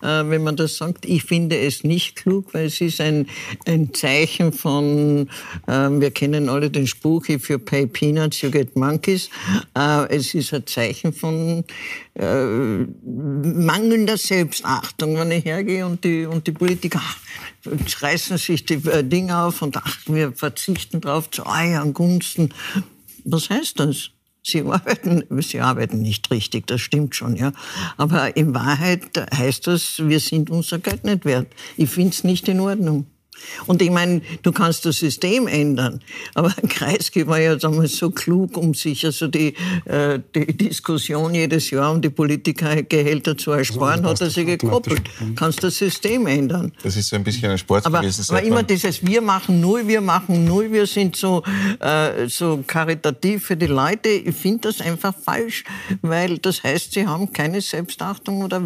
äh, 0.00 0.06
wenn 0.06 0.42
man 0.42 0.56
das 0.56 0.78
sagt. 0.78 1.04
Ich 1.04 1.24
finde 1.24 1.58
es 1.58 1.84
nicht 1.84 2.16
klug, 2.16 2.54
weil 2.54 2.66
es 2.66 2.80
ist 2.80 2.98
ein, 3.00 3.26
ein 3.66 3.92
Zeichen 3.92 4.54
von, 4.54 5.28
äh, 5.66 5.90
wir 5.90 6.10
kennen 6.10 6.48
alle 6.48 6.70
den 6.70 6.86
Spruch, 6.86 7.28
if 7.28 7.50
you 7.50 7.58
pay 7.58 7.86
peanuts, 7.86 8.40
you 8.40 8.50
get 8.50 8.74
monkeys. 8.74 9.28
Äh, 9.76 10.16
es 10.16 10.32
ist 10.32 10.54
ein 10.54 10.66
Zeichen 10.66 11.12
von 11.12 11.64
äh, 12.14 12.86
mangelnder 13.04 14.16
Selbstachtung, 14.16 15.18
wenn 15.18 15.30
ich 15.30 15.44
hergehe 15.44 15.84
und 15.84 16.02
die, 16.04 16.24
und 16.24 16.46
die 16.46 16.52
Politiker 16.52 17.02
ach, 17.02 17.18
reißen 18.00 18.38
sich 18.38 18.64
die 18.64 18.80
Dinge 19.02 19.36
auf 19.36 19.60
und 19.60 19.76
ach, 19.76 19.98
wir 20.06 20.32
verzichten 20.32 21.02
darauf 21.02 21.30
zu 21.30 21.44
euren 21.44 21.92
Gunsten. 21.92 22.54
Was 23.24 23.50
heißt 23.50 23.78
das? 23.78 24.10
Sie 24.44 24.62
arbeiten, 24.62 25.24
sie 25.40 25.60
arbeiten 25.60 26.02
nicht 26.02 26.30
richtig, 26.32 26.66
das 26.66 26.80
stimmt 26.80 27.14
schon, 27.14 27.36
ja. 27.36 27.52
Aber 27.96 28.36
in 28.36 28.54
Wahrheit 28.54 29.02
heißt 29.32 29.68
das, 29.68 30.00
wir 30.04 30.18
sind 30.18 30.50
unser 30.50 30.80
Geld 30.80 31.04
nicht 31.04 31.24
wert. 31.24 31.46
Ich 31.76 31.90
finde 31.90 32.10
es 32.10 32.24
nicht 32.24 32.48
in 32.48 32.58
Ordnung. 32.58 33.06
Und 33.66 33.82
ich 33.82 33.90
meine, 33.90 34.22
du 34.42 34.52
kannst 34.52 34.84
das 34.84 34.96
System 34.96 35.46
ändern. 35.46 36.00
Aber 36.34 36.50
Kreisky 36.68 37.26
war 37.26 37.40
ja 37.40 37.56
damals 37.56 37.96
so 37.96 38.10
klug, 38.10 38.56
um 38.56 38.74
sich 38.74 39.04
also 39.04 39.28
die, 39.28 39.54
äh, 39.84 40.20
die 40.34 40.56
Diskussion 40.56 41.34
jedes 41.34 41.70
Jahr 41.70 41.92
um 41.92 42.00
die 42.00 42.10
Politikergehälter 42.10 43.36
zu 43.36 43.52
ersparen, 43.52 44.06
hat 44.06 44.20
er 44.20 44.30
sich 44.30 44.46
gekoppelt. 44.46 45.02
Du 45.20 45.34
kannst 45.34 45.62
das 45.62 45.76
System 45.76 46.26
ändern. 46.26 46.72
Das 46.82 46.96
ist 46.96 47.08
so 47.08 47.16
ein 47.16 47.24
bisschen 47.24 47.50
ein 47.50 47.58
Sport 47.58 47.86
aber, 47.86 48.00
gewesen. 48.00 48.24
Aber 48.28 48.42
immer 48.42 48.62
dieses 48.62 49.04
Wir 49.04 49.20
machen 49.20 49.60
null, 49.60 49.86
wir 49.86 50.00
machen 50.00 50.44
null, 50.44 50.70
wir 50.72 50.86
sind 50.86 51.16
so, 51.16 51.42
äh, 51.80 52.28
so 52.28 52.62
karitativ 52.66 53.46
für 53.46 53.56
die 53.56 53.66
Leute. 53.66 54.08
Ich 54.08 54.36
finde 54.36 54.68
das 54.68 54.80
einfach 54.80 55.14
falsch, 55.14 55.64
weil 56.02 56.38
das 56.38 56.62
heißt, 56.62 56.92
sie 56.92 57.06
haben 57.06 57.32
keine 57.32 57.60
Selbstachtung 57.60 58.42
oder 58.42 58.62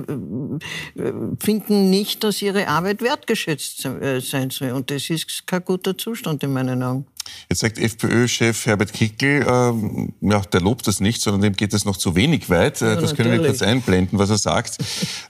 äh, 0.96 1.12
finden 1.40 1.90
nicht, 1.90 2.24
dass 2.24 2.42
ihre 2.42 2.68
Arbeit 2.68 3.02
wertgeschätzt 3.02 3.84
äh, 3.84 4.20
sein 4.20 4.50
soll. 4.50 4.65
Und 4.72 4.90
das 4.90 5.10
ist 5.10 5.46
kein 5.46 5.64
guter 5.64 5.96
Zustand 5.96 6.42
in 6.42 6.52
meinen 6.52 6.82
Augen. 6.82 7.06
Jetzt 7.48 7.60
sagt 7.60 7.78
FPÖ-Chef 7.78 8.66
Herbert 8.66 8.92
Kickl, 8.92 9.44
ähm, 9.48 10.12
ja, 10.20 10.40
der 10.40 10.60
lobt 10.60 10.86
das 10.86 11.00
nicht, 11.00 11.20
sondern 11.20 11.42
dem 11.42 11.52
geht 11.54 11.74
es 11.74 11.84
noch 11.84 11.96
zu 11.96 12.14
wenig 12.14 12.48
weit. 12.50 12.80
Ja, 12.80 12.96
das 12.96 13.14
können 13.14 13.32
wir 13.32 13.44
kurz 13.44 13.62
einblenden, 13.62 14.18
was 14.18 14.30
er 14.30 14.38
sagt. 14.38 14.78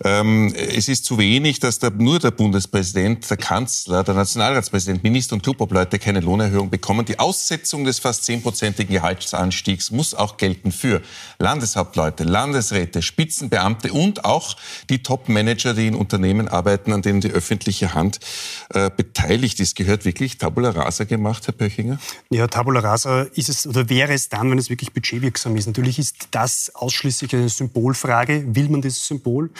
ähm, 0.05 0.53
es 0.55 0.89
ist 0.89 1.05
zu 1.05 1.19
wenig, 1.19 1.59
dass 1.59 1.79
der, 1.79 1.91
nur 1.91 2.19
der 2.19 2.31
Bundespräsident, 2.31 3.29
der 3.29 3.37
Kanzler, 3.37 4.05
der 4.05 4.15
Nationalratspräsident, 4.15 5.03
Minister 5.03 5.35
und 5.35 5.43
Clubobleute 5.43 5.99
keine 5.99 6.21
Lohnerhöhung 6.21 6.71
bekommen. 6.71 7.05
Die 7.05 7.19
Aussetzung 7.19 7.85
des 7.85 7.99
fast 7.99 8.25
zehnprozentigen 8.25 8.95
Gehaltsanstiegs 8.95 9.91
muss 9.91 10.15
auch 10.15 10.37
gelten 10.37 10.73
für 10.73 11.03
Landeshauptleute, 11.39 12.25
Landesräte, 12.25 13.03
Spitzenbeamte 13.03 13.93
und 13.93 14.25
auch 14.25 14.57
die 14.91 15.03
Top-Manager, 15.03 15.75
die 15.75 15.87
in 15.87 15.95
Unternehmen 15.95 16.49
arbeiten, 16.49 16.93
an 16.93 17.03
denen 17.03 17.21
die 17.21 17.31
öffentliche 17.31 17.95
Hand 17.95 18.21
äh, 18.71 18.91
beteiligt 18.95 19.26
beteiligt 19.27 19.59
ist, 19.59 19.75
gehört 19.75 20.05
wirklich 20.05 20.39
Tabula 20.39 20.71
Rasa 20.71 21.05
gemacht, 21.05 21.47
Herr 21.47 21.55
Pöchinger? 21.55 21.99
Ja, 22.31 22.47
Tabula 22.47 22.81
Rasa 22.81 23.23
ist 23.35 23.49
es 23.49 23.67
oder 23.67 23.89
wäre 23.89 24.13
es 24.13 24.29
dann, 24.29 24.51
wenn 24.51 24.59
es 24.59 24.71
wirklich 24.71 24.93
budgetwirksam 24.93 25.57
ist. 25.57 25.67
Natürlich 25.67 25.99
ist 25.99 26.29
das 26.31 26.71
ausschließlich 26.75 27.35
eine 27.35 27.49
Symbolfrage. 27.49 28.45
Will 28.55 28.69
man 28.69 28.83
dieses 28.83 29.05
Symbol? 29.05 29.51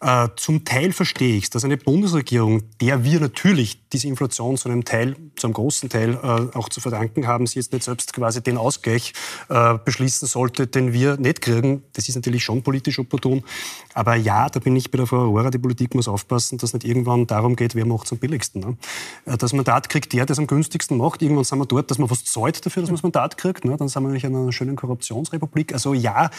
Äh, 0.00 0.28
zum 0.36 0.64
Teil 0.64 0.92
verstehe 0.92 1.36
ich 1.36 1.44
es, 1.44 1.50
dass 1.50 1.64
eine 1.64 1.76
Bundesregierung, 1.76 2.62
der 2.80 3.02
wir 3.04 3.18
natürlich 3.20 3.88
diese 3.90 4.08
Inflation 4.08 4.56
zu 4.56 4.68
einem 4.68 4.84
Teil, 4.84 5.16
zu 5.36 5.46
einem 5.46 5.54
großen 5.54 5.88
Teil 5.88 6.14
äh, 6.14 6.56
auch 6.56 6.68
zu 6.68 6.80
verdanken 6.80 7.26
haben, 7.26 7.46
sie 7.46 7.58
jetzt 7.58 7.72
nicht 7.72 7.84
selbst 7.84 8.12
quasi 8.12 8.42
den 8.42 8.58
Ausgleich 8.58 9.14
äh, 9.48 9.78
beschließen 9.82 10.28
sollte, 10.28 10.66
den 10.66 10.92
wir 10.92 11.16
nicht 11.16 11.40
kriegen. 11.40 11.82
Das 11.94 12.08
ist 12.08 12.14
natürlich 12.14 12.44
schon 12.44 12.62
politisch 12.62 12.98
opportun. 12.98 13.42
Aber 13.94 14.14
ja, 14.16 14.50
da 14.50 14.60
bin 14.60 14.76
ich 14.76 14.90
bei 14.90 14.98
der 14.98 15.06
Frau 15.06 15.18
Aurora, 15.18 15.50
die 15.50 15.58
Politik 15.58 15.94
muss 15.94 16.08
aufpassen, 16.08 16.58
dass 16.58 16.74
nicht 16.74 16.84
irgendwann 16.84 17.26
darum 17.26 17.56
geht, 17.56 17.74
wer 17.74 17.86
macht 17.86 18.06
es 18.06 18.12
am 18.12 18.18
billigsten. 18.18 18.60
Ne? 18.60 18.76
Äh, 19.24 19.38
das 19.38 19.54
Mandat 19.54 19.88
kriegt 19.88 20.12
der, 20.12 20.26
der 20.26 20.34
es 20.34 20.38
am 20.38 20.46
günstigsten 20.46 20.98
macht. 20.98 21.22
Irgendwann 21.22 21.44
sind 21.44 21.58
wir 21.58 21.66
dort, 21.66 21.90
dass 21.90 21.98
man 21.98 22.10
was 22.10 22.24
zahlt 22.24 22.64
dafür, 22.64 22.82
dass 22.82 22.90
man 22.90 22.96
das 22.96 23.02
Mandat 23.02 23.38
kriegt. 23.38 23.64
Ne? 23.64 23.76
Dann 23.78 23.88
sind 23.88 24.02
wir 24.02 24.08
nämlich 24.08 24.24
in 24.24 24.36
einer 24.36 24.52
schönen 24.52 24.76
Korruptionsrepublik. 24.76 25.72
Also 25.72 25.94
ja, 25.94 26.30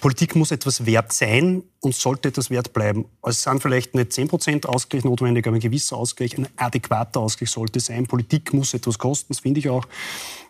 Politik 0.00 0.34
muss 0.34 0.50
etwas 0.50 0.84
wert 0.84 1.12
sein 1.12 1.62
und 1.80 1.94
sollte 1.94 2.28
etwas 2.28 2.50
wert 2.50 2.72
bleiben. 2.72 3.03
Es 3.22 3.42
sind 3.42 3.62
vielleicht 3.62 3.94
nicht 3.94 4.12
10% 4.12 4.66
Ausgleich 4.66 5.04
notwendig, 5.04 5.46
aber 5.46 5.56
ein 5.56 5.60
gewisser 5.60 5.96
Ausgleich, 5.96 6.36
ein 6.36 6.48
adäquater 6.56 7.20
Ausgleich 7.20 7.50
sollte 7.50 7.80
sein. 7.80 8.06
Politik 8.06 8.52
muss 8.52 8.74
etwas 8.74 8.98
kosten, 8.98 9.32
das 9.32 9.40
finde 9.40 9.60
ich 9.60 9.68
auch. 9.68 9.86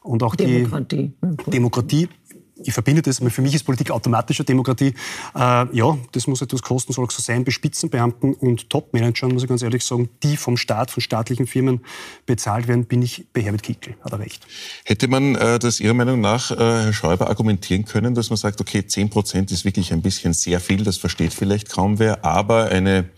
Und 0.03 0.23
auch 0.23 0.35
Demokratie. 0.37 1.13
die 1.23 1.51
Demokratie 1.51 2.09
ich 2.57 2.73
verbinde 2.73 3.03
das, 3.03 3.19
für 3.19 3.43
mich 3.43 3.55
ist 3.55 3.65
Politik 3.65 3.91
automatische 3.91 4.45
Demokratie. 4.45 4.95
Äh, 5.35 5.77
ja, 5.77 5.99
das 6.13 6.27
muss 6.27 6.41
etwas 6.41 6.63
kosten, 6.63 6.93
soll 6.93 7.05
auch 7.05 7.11
so 7.11 7.23
sein. 7.23 7.45
Bei 7.45 7.51
Spitzenbeamten 7.51 8.35
und 8.35 8.71
Topmanagern, 8.71 9.33
muss 9.33 9.43
ich 9.43 9.49
ganz 9.49 9.63
ehrlich 9.63 9.85
sagen, 9.85 10.09
die 10.23 10.37
vom 10.37 10.57
Staat, 10.57 10.91
von 10.91 11.01
staatlichen 11.01 11.47
Firmen 11.47 11.81
bezahlt 12.27 12.69
werden, 12.69 12.85
bin 12.85 13.03
ich 13.03 13.27
bei 13.33 13.43
Herbert 13.43 13.63
Kickl. 13.63 13.95
Hat 14.03 14.13
er 14.13 14.21
recht. 14.21 14.47
Hätte 14.85 15.09
man 15.09 15.35
äh, 15.35 15.59
das 15.59 15.81
Ihrer 15.81 15.95
Meinung 15.95 16.21
nach, 16.21 16.51
äh, 16.51 16.57
Herr 16.57 16.93
Schäuber, 16.93 17.29
argumentieren 17.29 17.85
können, 17.85 18.15
dass 18.15 18.31
man 18.31 18.37
sagt, 18.37 18.61
okay, 18.61 18.87
10 18.87 19.11
Prozent 19.11 19.51
ist 19.51 19.65
wirklich 19.65 19.93
ein 19.93 20.03
bisschen 20.03 20.33
sehr 20.33 20.61
viel, 20.61 20.85
das 20.85 20.97
versteht 20.97 21.35
vielleicht 21.35 21.71
kaum 21.71 21.99
wer, 21.99 22.25
aber 22.25 22.67
eine 22.67 23.11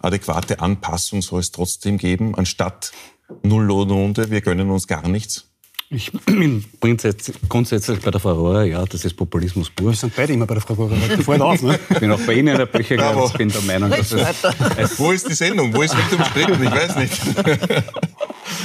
adäquate 0.00 0.60
Anpassung 0.60 1.22
soll 1.22 1.40
es 1.40 1.50
trotzdem 1.50 1.96
geben, 1.96 2.34
anstatt 2.34 2.92
Nulllohnrunde, 3.42 4.30
wir 4.30 4.42
gönnen 4.42 4.70
uns 4.70 4.86
gar 4.86 5.08
nichts? 5.08 5.53
Ich 5.90 6.10
bin 6.26 6.64
grundsätzlich 6.80 8.00
bei 8.00 8.10
der 8.10 8.20
Frau 8.20 8.32
Rohrer, 8.32 8.64
ja, 8.64 8.84
das 8.84 9.04
ist 9.04 9.14
Populismus 9.14 9.70
pur. 9.70 9.90
Wir 9.90 9.96
sind 9.96 10.14
beide 10.16 10.32
immer 10.32 10.46
bei 10.46 10.54
der 10.54 10.62
Frau 10.62 10.74
Rohrer. 10.74 10.96
Fällt 10.96 11.40
auf, 11.40 11.62
ne? 11.62 11.78
Ich 11.90 11.98
bin 12.00 12.10
auch 12.10 12.20
bei 12.20 12.34
Ihnen 12.34 12.48
in 12.48 12.58
der 12.58 12.66
Bücher, 12.66 12.94
ich 13.26 13.32
bin 13.34 13.48
der 13.48 13.60
Meinung, 13.62 13.90
dass 13.90 14.12
es, 14.12 14.44
es 14.76 14.98
Wo 14.98 15.12
ist 15.12 15.28
die 15.28 15.34
Sendung? 15.34 15.74
Wo 15.74 15.82
ist 15.82 15.96
Victor 15.96 16.18
umstritten? 16.18 16.62
Ich 16.62 16.70
weiß 16.70 16.96
nicht. 16.96 17.20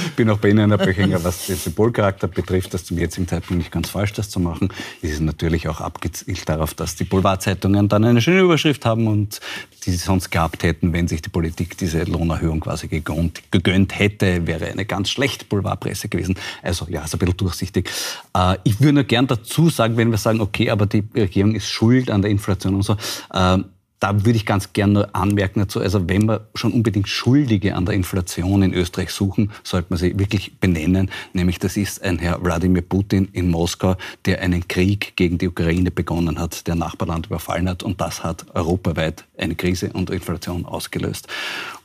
Ich 0.06 0.12
bin 0.16 0.30
auch 0.30 0.38
bei 0.38 0.50
Ihnen, 0.50 0.70
Herr 0.70 0.78
Böchinger, 0.78 1.22
was 1.24 1.46
den 1.46 1.56
Symbolcharakter 1.56 2.26
betrifft, 2.26 2.74
das 2.74 2.84
zum 2.84 2.98
jetzigen 2.98 3.28
Zeitpunkt 3.28 3.58
nicht 3.58 3.72
ganz 3.72 3.90
falsch, 3.90 4.12
das 4.12 4.28
zu 4.28 4.40
machen. 4.40 4.68
Es 5.02 5.10
ist 5.10 5.20
natürlich 5.20 5.68
auch 5.68 5.80
abgezielt 5.80 6.48
darauf, 6.48 6.74
dass 6.74 6.96
die 6.96 7.04
Boulevardzeitungen 7.04 7.88
dann 7.88 8.04
eine 8.04 8.20
schöne 8.20 8.40
Überschrift 8.40 8.84
haben 8.84 9.06
und 9.06 9.40
die 9.80 9.90
sie 9.90 9.96
sonst 9.96 10.30
gehabt 10.30 10.62
hätten, 10.62 10.92
wenn 10.92 11.08
sich 11.08 11.22
die 11.22 11.28
Politik 11.28 11.76
diese 11.76 12.04
Lohnerhöhung 12.04 12.60
quasi 12.60 12.88
gegönnt, 12.88 13.42
gegönnt 13.50 13.98
hätte, 13.98 14.46
wäre 14.46 14.66
eine 14.66 14.84
ganz 14.84 15.10
schlechte 15.10 15.44
Boulevardpresse 15.44 16.08
gewesen. 16.08 16.36
Also 16.62 16.86
ja, 16.88 17.04
ist 17.04 17.14
ein 17.14 17.18
bisschen 17.18 17.36
durchsichtig. 17.36 17.90
Äh, 18.34 18.56
ich 18.64 18.80
würde 18.80 18.94
nur 18.94 19.04
gern 19.04 19.26
dazu 19.26 19.70
sagen, 19.70 19.96
wenn 19.96 20.10
wir 20.10 20.18
sagen, 20.18 20.40
okay, 20.40 20.70
aber 20.70 20.86
die 20.86 21.04
Regierung 21.14 21.54
ist 21.54 21.68
schuld 21.68 22.10
an 22.10 22.22
der 22.22 22.30
Inflation 22.30 22.74
und 22.74 22.82
so, 22.82 22.96
äh, 23.32 23.58
da 24.00 24.24
würde 24.24 24.36
ich 24.36 24.46
ganz 24.46 24.72
gerne 24.72 24.92
nur 24.94 25.14
anmerken 25.14 25.60
dazu, 25.60 25.78
also 25.78 26.08
wenn 26.08 26.24
wir 26.24 26.48
schon 26.54 26.72
unbedingt 26.72 27.06
Schuldige 27.06 27.76
an 27.76 27.84
der 27.84 27.94
Inflation 27.94 28.62
in 28.62 28.72
Österreich 28.72 29.10
suchen, 29.10 29.52
sollte 29.62 29.88
man 29.90 29.98
sie 29.98 30.18
wirklich 30.18 30.58
benennen. 30.58 31.10
Nämlich 31.34 31.58
das 31.58 31.76
ist 31.76 32.02
ein 32.02 32.18
Herr 32.18 32.42
Wladimir 32.42 32.82
Putin 32.82 33.28
in 33.32 33.50
Moskau, 33.50 33.96
der 34.24 34.40
einen 34.40 34.66
Krieg 34.66 35.12
gegen 35.16 35.36
die 35.36 35.48
Ukraine 35.48 35.90
begonnen 35.90 36.38
hat, 36.38 36.66
der 36.66 36.76
Nachbarland 36.76 37.26
überfallen 37.26 37.68
hat 37.68 37.82
und 37.82 38.00
das 38.00 38.24
hat 38.24 38.46
europaweit 38.54 39.24
eine 39.36 39.54
Krise 39.54 39.90
und 39.92 40.08
Inflation 40.08 40.64
ausgelöst. 40.64 41.28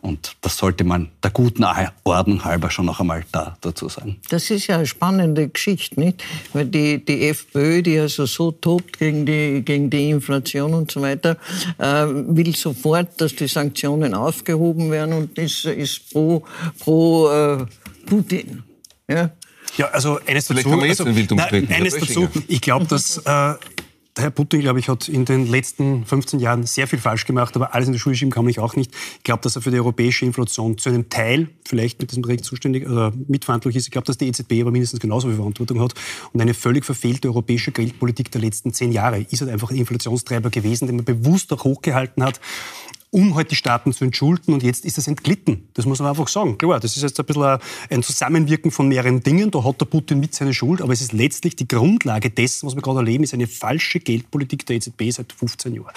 Und 0.05 0.35
das 0.41 0.57
sollte 0.57 0.83
man 0.83 1.09
der 1.23 1.31
guten 1.31 1.65
Ordnung 2.03 2.45
halber 2.45 2.69
schon 2.69 2.85
noch 2.85 2.99
einmal 2.99 3.25
da 3.31 3.57
dazu 3.61 3.89
sagen. 3.89 4.17
Das 4.29 4.51
ist 4.51 4.67
ja 4.67 4.75
eine 4.75 4.85
spannende 4.85 5.47
Geschichte, 5.49 5.99
nicht? 5.99 6.23
Weil 6.53 6.67
die, 6.67 7.03
die 7.03 7.27
FPÖ, 7.27 7.81
die 7.81 7.97
also 7.97 8.27
so 8.27 8.51
tobt 8.51 8.99
gegen 8.99 9.25
die, 9.25 9.63
gegen 9.65 9.89
die 9.89 10.11
Inflation 10.11 10.75
und 10.75 10.91
so 10.91 11.01
weiter, 11.01 11.37
äh, 11.79 12.05
will 12.05 12.55
sofort, 12.55 13.19
dass 13.19 13.35
die 13.35 13.47
Sanktionen 13.47 14.13
aufgehoben 14.13 14.91
werden 14.91 15.13
und 15.13 15.39
ist, 15.39 15.65
ist 15.65 16.13
pro, 16.13 16.45
pro 16.77 17.27
äh, 17.31 17.65
Putin. 18.05 18.63
Ja? 19.09 19.31
Ja, 19.77 19.87
also 19.87 20.19
eines 20.27 20.45
dazu. 20.45 20.69
Also, 20.69 21.03
nein, 21.03 21.67
eines 21.71 21.95
dazu. 21.97 22.29
Ich 22.47 22.61
glaube, 22.61 22.85
dass 22.85 23.17
äh, 23.25 23.53
Herr 24.17 24.31
Putin, 24.31 24.61
glaube 24.61 24.79
ich, 24.79 24.87
hat 24.87 25.09
in 25.09 25.25
den 25.25 25.45
letzten 25.45 26.05
15 26.05 26.39
Jahren 26.39 26.63
sehr 26.63 26.87
viel 26.87 26.99
falsch 26.99 27.25
gemacht, 27.25 27.55
aber 27.57 27.75
alles 27.75 27.87
in 27.87 27.93
die 27.93 27.99
Schule 27.99 28.15
schieben 28.15 28.31
kann 28.31 28.45
man 28.45 28.57
auch 28.59 28.75
nicht. 28.77 28.93
Ich 29.17 29.23
glaube, 29.23 29.41
dass 29.41 29.57
er 29.57 29.61
für 29.61 29.71
die 29.71 29.77
europäische 29.77 30.25
Inflation 30.25 30.77
zu 30.77 30.87
einem 30.87 31.09
Teil 31.09 31.49
vielleicht 31.67 31.99
mit 31.99 32.11
diesem 32.11 32.21
Bericht 32.21 32.45
zuständig 32.45 32.87
oder 32.87 33.11
mitverantwortlich 33.27 33.77
ist. 33.77 33.87
Ich 33.87 33.91
glaube, 33.91 34.07
dass 34.07 34.17
die 34.17 34.27
EZB 34.27 34.61
aber 34.61 34.71
mindestens 34.71 35.01
genauso 35.01 35.27
viel 35.27 35.35
Verantwortung 35.35 35.81
hat. 35.81 35.93
Und 36.31 36.39
eine 36.39 36.53
völlig 36.53 36.85
verfehlte 36.85 37.27
europäische 37.27 37.73
Geldpolitik 37.73 38.31
der 38.31 38.39
letzten 38.39 38.73
zehn 38.73 38.93
Jahre 38.93 39.19
ist 39.19 39.41
halt 39.41 39.51
einfach 39.51 39.69
ein 39.69 39.77
Inflationstreiber 39.77 40.49
gewesen, 40.49 40.87
den 40.87 40.95
man 40.95 41.05
bewusst 41.05 41.51
auch 41.51 41.65
hochgehalten 41.65 42.23
hat 42.23 42.39
um 43.15 43.33
halt 43.35 43.49
die 43.49 43.55
Staaten 43.55 43.93
zu 43.93 44.03
entschulden. 44.03 44.53
Und 44.53 44.61
jetzt 44.61 44.83
ist 44.83 44.97
es 44.97 45.07
entglitten. 45.07 45.69
Das 45.73 45.85
muss 45.85 45.99
man 45.99 46.09
einfach 46.09 46.27
sagen. 46.27 46.57
Klar, 46.57 46.81
das 46.81 46.97
ist 46.97 47.03
jetzt 47.03 47.17
ein 47.17 47.25
bisschen 47.25 47.59
ein 47.89 48.03
Zusammenwirken 48.03 48.71
von 48.71 48.89
mehreren 48.89 49.23
Dingen. 49.23 49.51
Da 49.51 49.63
hat 49.63 49.79
der 49.79 49.85
Putin 49.85 50.19
mit 50.19 50.35
seine 50.35 50.53
Schuld. 50.53 50.81
Aber 50.81 50.91
es 50.91 50.99
ist 50.99 51.13
letztlich 51.13 51.55
die 51.55 51.65
Grundlage 51.65 52.29
dessen, 52.29 52.67
was 52.67 52.75
wir 52.75 52.81
gerade 52.81 52.99
erleben, 52.99 53.23
ist 53.23 53.33
eine 53.33 53.47
falsche 53.47 54.01
Geldpolitik 54.01 54.65
der 54.65 54.75
EZB 54.75 55.11
seit 55.11 55.31
15 55.31 55.75
Jahren. 55.75 55.93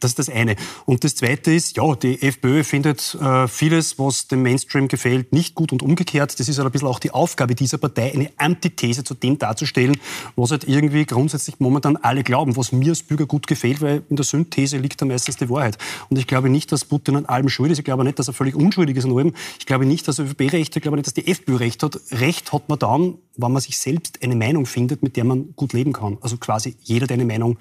Das 0.00 0.12
ist 0.12 0.18
das 0.18 0.28
eine. 0.30 0.56
Und 0.86 1.04
das 1.04 1.14
zweite 1.14 1.52
ist, 1.52 1.76
ja, 1.76 1.94
die 1.94 2.22
FPÖ 2.22 2.64
findet 2.64 3.14
äh, 3.20 3.46
vieles, 3.46 3.98
was 3.98 4.28
dem 4.28 4.42
Mainstream 4.42 4.88
gefällt, 4.88 5.32
nicht 5.32 5.54
gut 5.54 5.72
und 5.72 5.82
umgekehrt. 5.82 6.40
Das 6.40 6.48
ist 6.48 6.58
halt 6.58 6.66
ein 6.66 6.72
bisschen 6.72 6.88
auch 6.88 6.98
die 6.98 7.10
Aufgabe 7.10 7.54
dieser 7.54 7.76
Partei, 7.76 8.12
eine 8.14 8.30
Antithese 8.38 9.04
zu 9.04 9.14
dem 9.14 9.38
darzustellen, 9.38 9.98
was 10.36 10.50
halt 10.50 10.64
irgendwie 10.64 11.04
grundsätzlich 11.04 11.60
momentan 11.60 11.96
alle 11.98 12.24
glauben, 12.24 12.56
was 12.56 12.72
mir 12.72 12.88
als 12.88 13.02
Bürger 13.02 13.26
gut 13.26 13.46
gefällt, 13.46 13.82
weil 13.82 14.02
in 14.08 14.16
der 14.16 14.24
Synthese 14.24 14.78
liegt 14.78 15.00
da 15.02 15.06
meistens 15.06 15.36
die 15.36 15.50
Wahrheit. 15.50 15.76
Und 16.08 16.18
ich 16.18 16.26
glaube 16.26 16.48
nicht, 16.48 16.72
dass 16.72 16.86
Putin 16.86 17.16
an 17.16 17.26
allem 17.26 17.50
schuld 17.50 17.70
ist. 17.70 17.78
Ich 17.78 17.84
glaube 17.84 18.04
nicht, 18.04 18.18
dass 18.18 18.28
er 18.28 18.34
völlig 18.34 18.54
unschuldig 18.54 18.96
ist 18.96 19.04
an 19.04 19.16
allem. 19.16 19.34
Ich 19.58 19.66
glaube 19.66 19.84
nicht, 19.84 20.08
dass 20.08 20.18
ÖVP 20.18 20.52
recht 20.52 20.70
hat. 20.70 20.76
Ich 20.76 20.82
glaube 20.82 20.96
nicht, 20.96 21.06
dass 21.06 21.14
die 21.14 21.26
FPÖ 21.26 21.56
recht 21.56 21.82
hat. 21.82 22.00
Recht 22.12 22.52
hat 22.54 22.68
man 22.70 22.78
dann, 22.78 23.14
wenn 23.36 23.52
man 23.52 23.60
sich 23.60 23.78
selbst 23.78 24.22
eine 24.22 24.34
Meinung 24.34 24.64
findet, 24.64 25.02
mit 25.02 25.16
der 25.16 25.24
man 25.24 25.54
gut 25.56 25.74
leben 25.74 25.92
kann. 25.92 26.16
Also 26.22 26.38
quasi 26.38 26.76
jeder, 26.82 27.06
der 27.06 27.14
eine 27.14 27.26
Meinung 27.26 27.58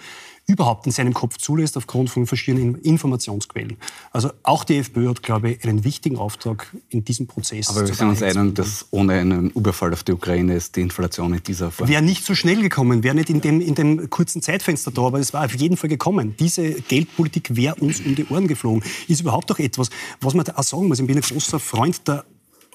überhaupt 0.49 0.87
in 0.87 0.91
seinem 0.91 1.13
Kopf 1.13 1.37
zulässt, 1.37 1.77
aufgrund 1.77 2.09
von 2.09 2.25
verschiedenen 2.25 2.75
Informationsquellen. 2.75 3.77
Also 4.11 4.31
auch 4.43 4.63
die 4.63 4.77
FPÖ 4.77 5.09
hat, 5.09 5.21
glaube 5.21 5.51
ich, 5.51 5.63
einen 5.63 5.83
wichtigen 5.83 6.17
Auftrag 6.17 6.67
in 6.89 7.05
diesem 7.05 7.27
Prozess. 7.27 7.69
Aber 7.69 7.87
wir 7.87 7.93
sind 7.93 8.09
uns 8.09 8.23
einig, 8.23 8.55
dass 8.55 8.87
ohne 8.89 9.13
einen 9.13 9.51
Überfall 9.51 9.93
auf 9.93 10.03
die 10.03 10.11
Ukraine 10.11 10.55
ist 10.55 10.75
die 10.75 10.81
Inflation 10.81 11.33
in 11.33 11.43
dieser 11.43 11.69
Form. 11.69 11.87
Wäre 11.87 12.01
nicht 12.01 12.25
so 12.25 12.33
schnell 12.33 12.61
gekommen, 12.61 13.03
wäre 13.03 13.15
nicht 13.15 13.29
in 13.29 13.41
dem, 13.41 13.61
in 13.61 13.75
dem 13.75 14.09
kurzen 14.09 14.41
Zeitfenster 14.41 14.89
da, 14.91 15.03
aber 15.03 15.19
es 15.19 15.33
war 15.33 15.45
auf 15.45 15.55
jeden 15.55 15.77
Fall 15.77 15.89
gekommen. 15.89 16.35
Diese 16.39 16.73
Geldpolitik 16.73 17.55
wäre 17.55 17.75
uns 17.75 18.01
um 18.01 18.15
die 18.15 18.25
Ohren 18.25 18.47
geflogen. 18.47 18.83
Ist 19.07 19.21
überhaupt 19.21 19.51
auch 19.51 19.59
etwas, 19.59 19.89
was 20.19 20.33
man 20.33 20.47
auch 20.49 20.63
sagen 20.63 20.87
muss. 20.87 20.99
Ich 20.99 21.05
bin 21.05 21.15
ein 21.15 21.21
großer 21.21 21.59
Freund 21.59 22.07
der 22.07 22.25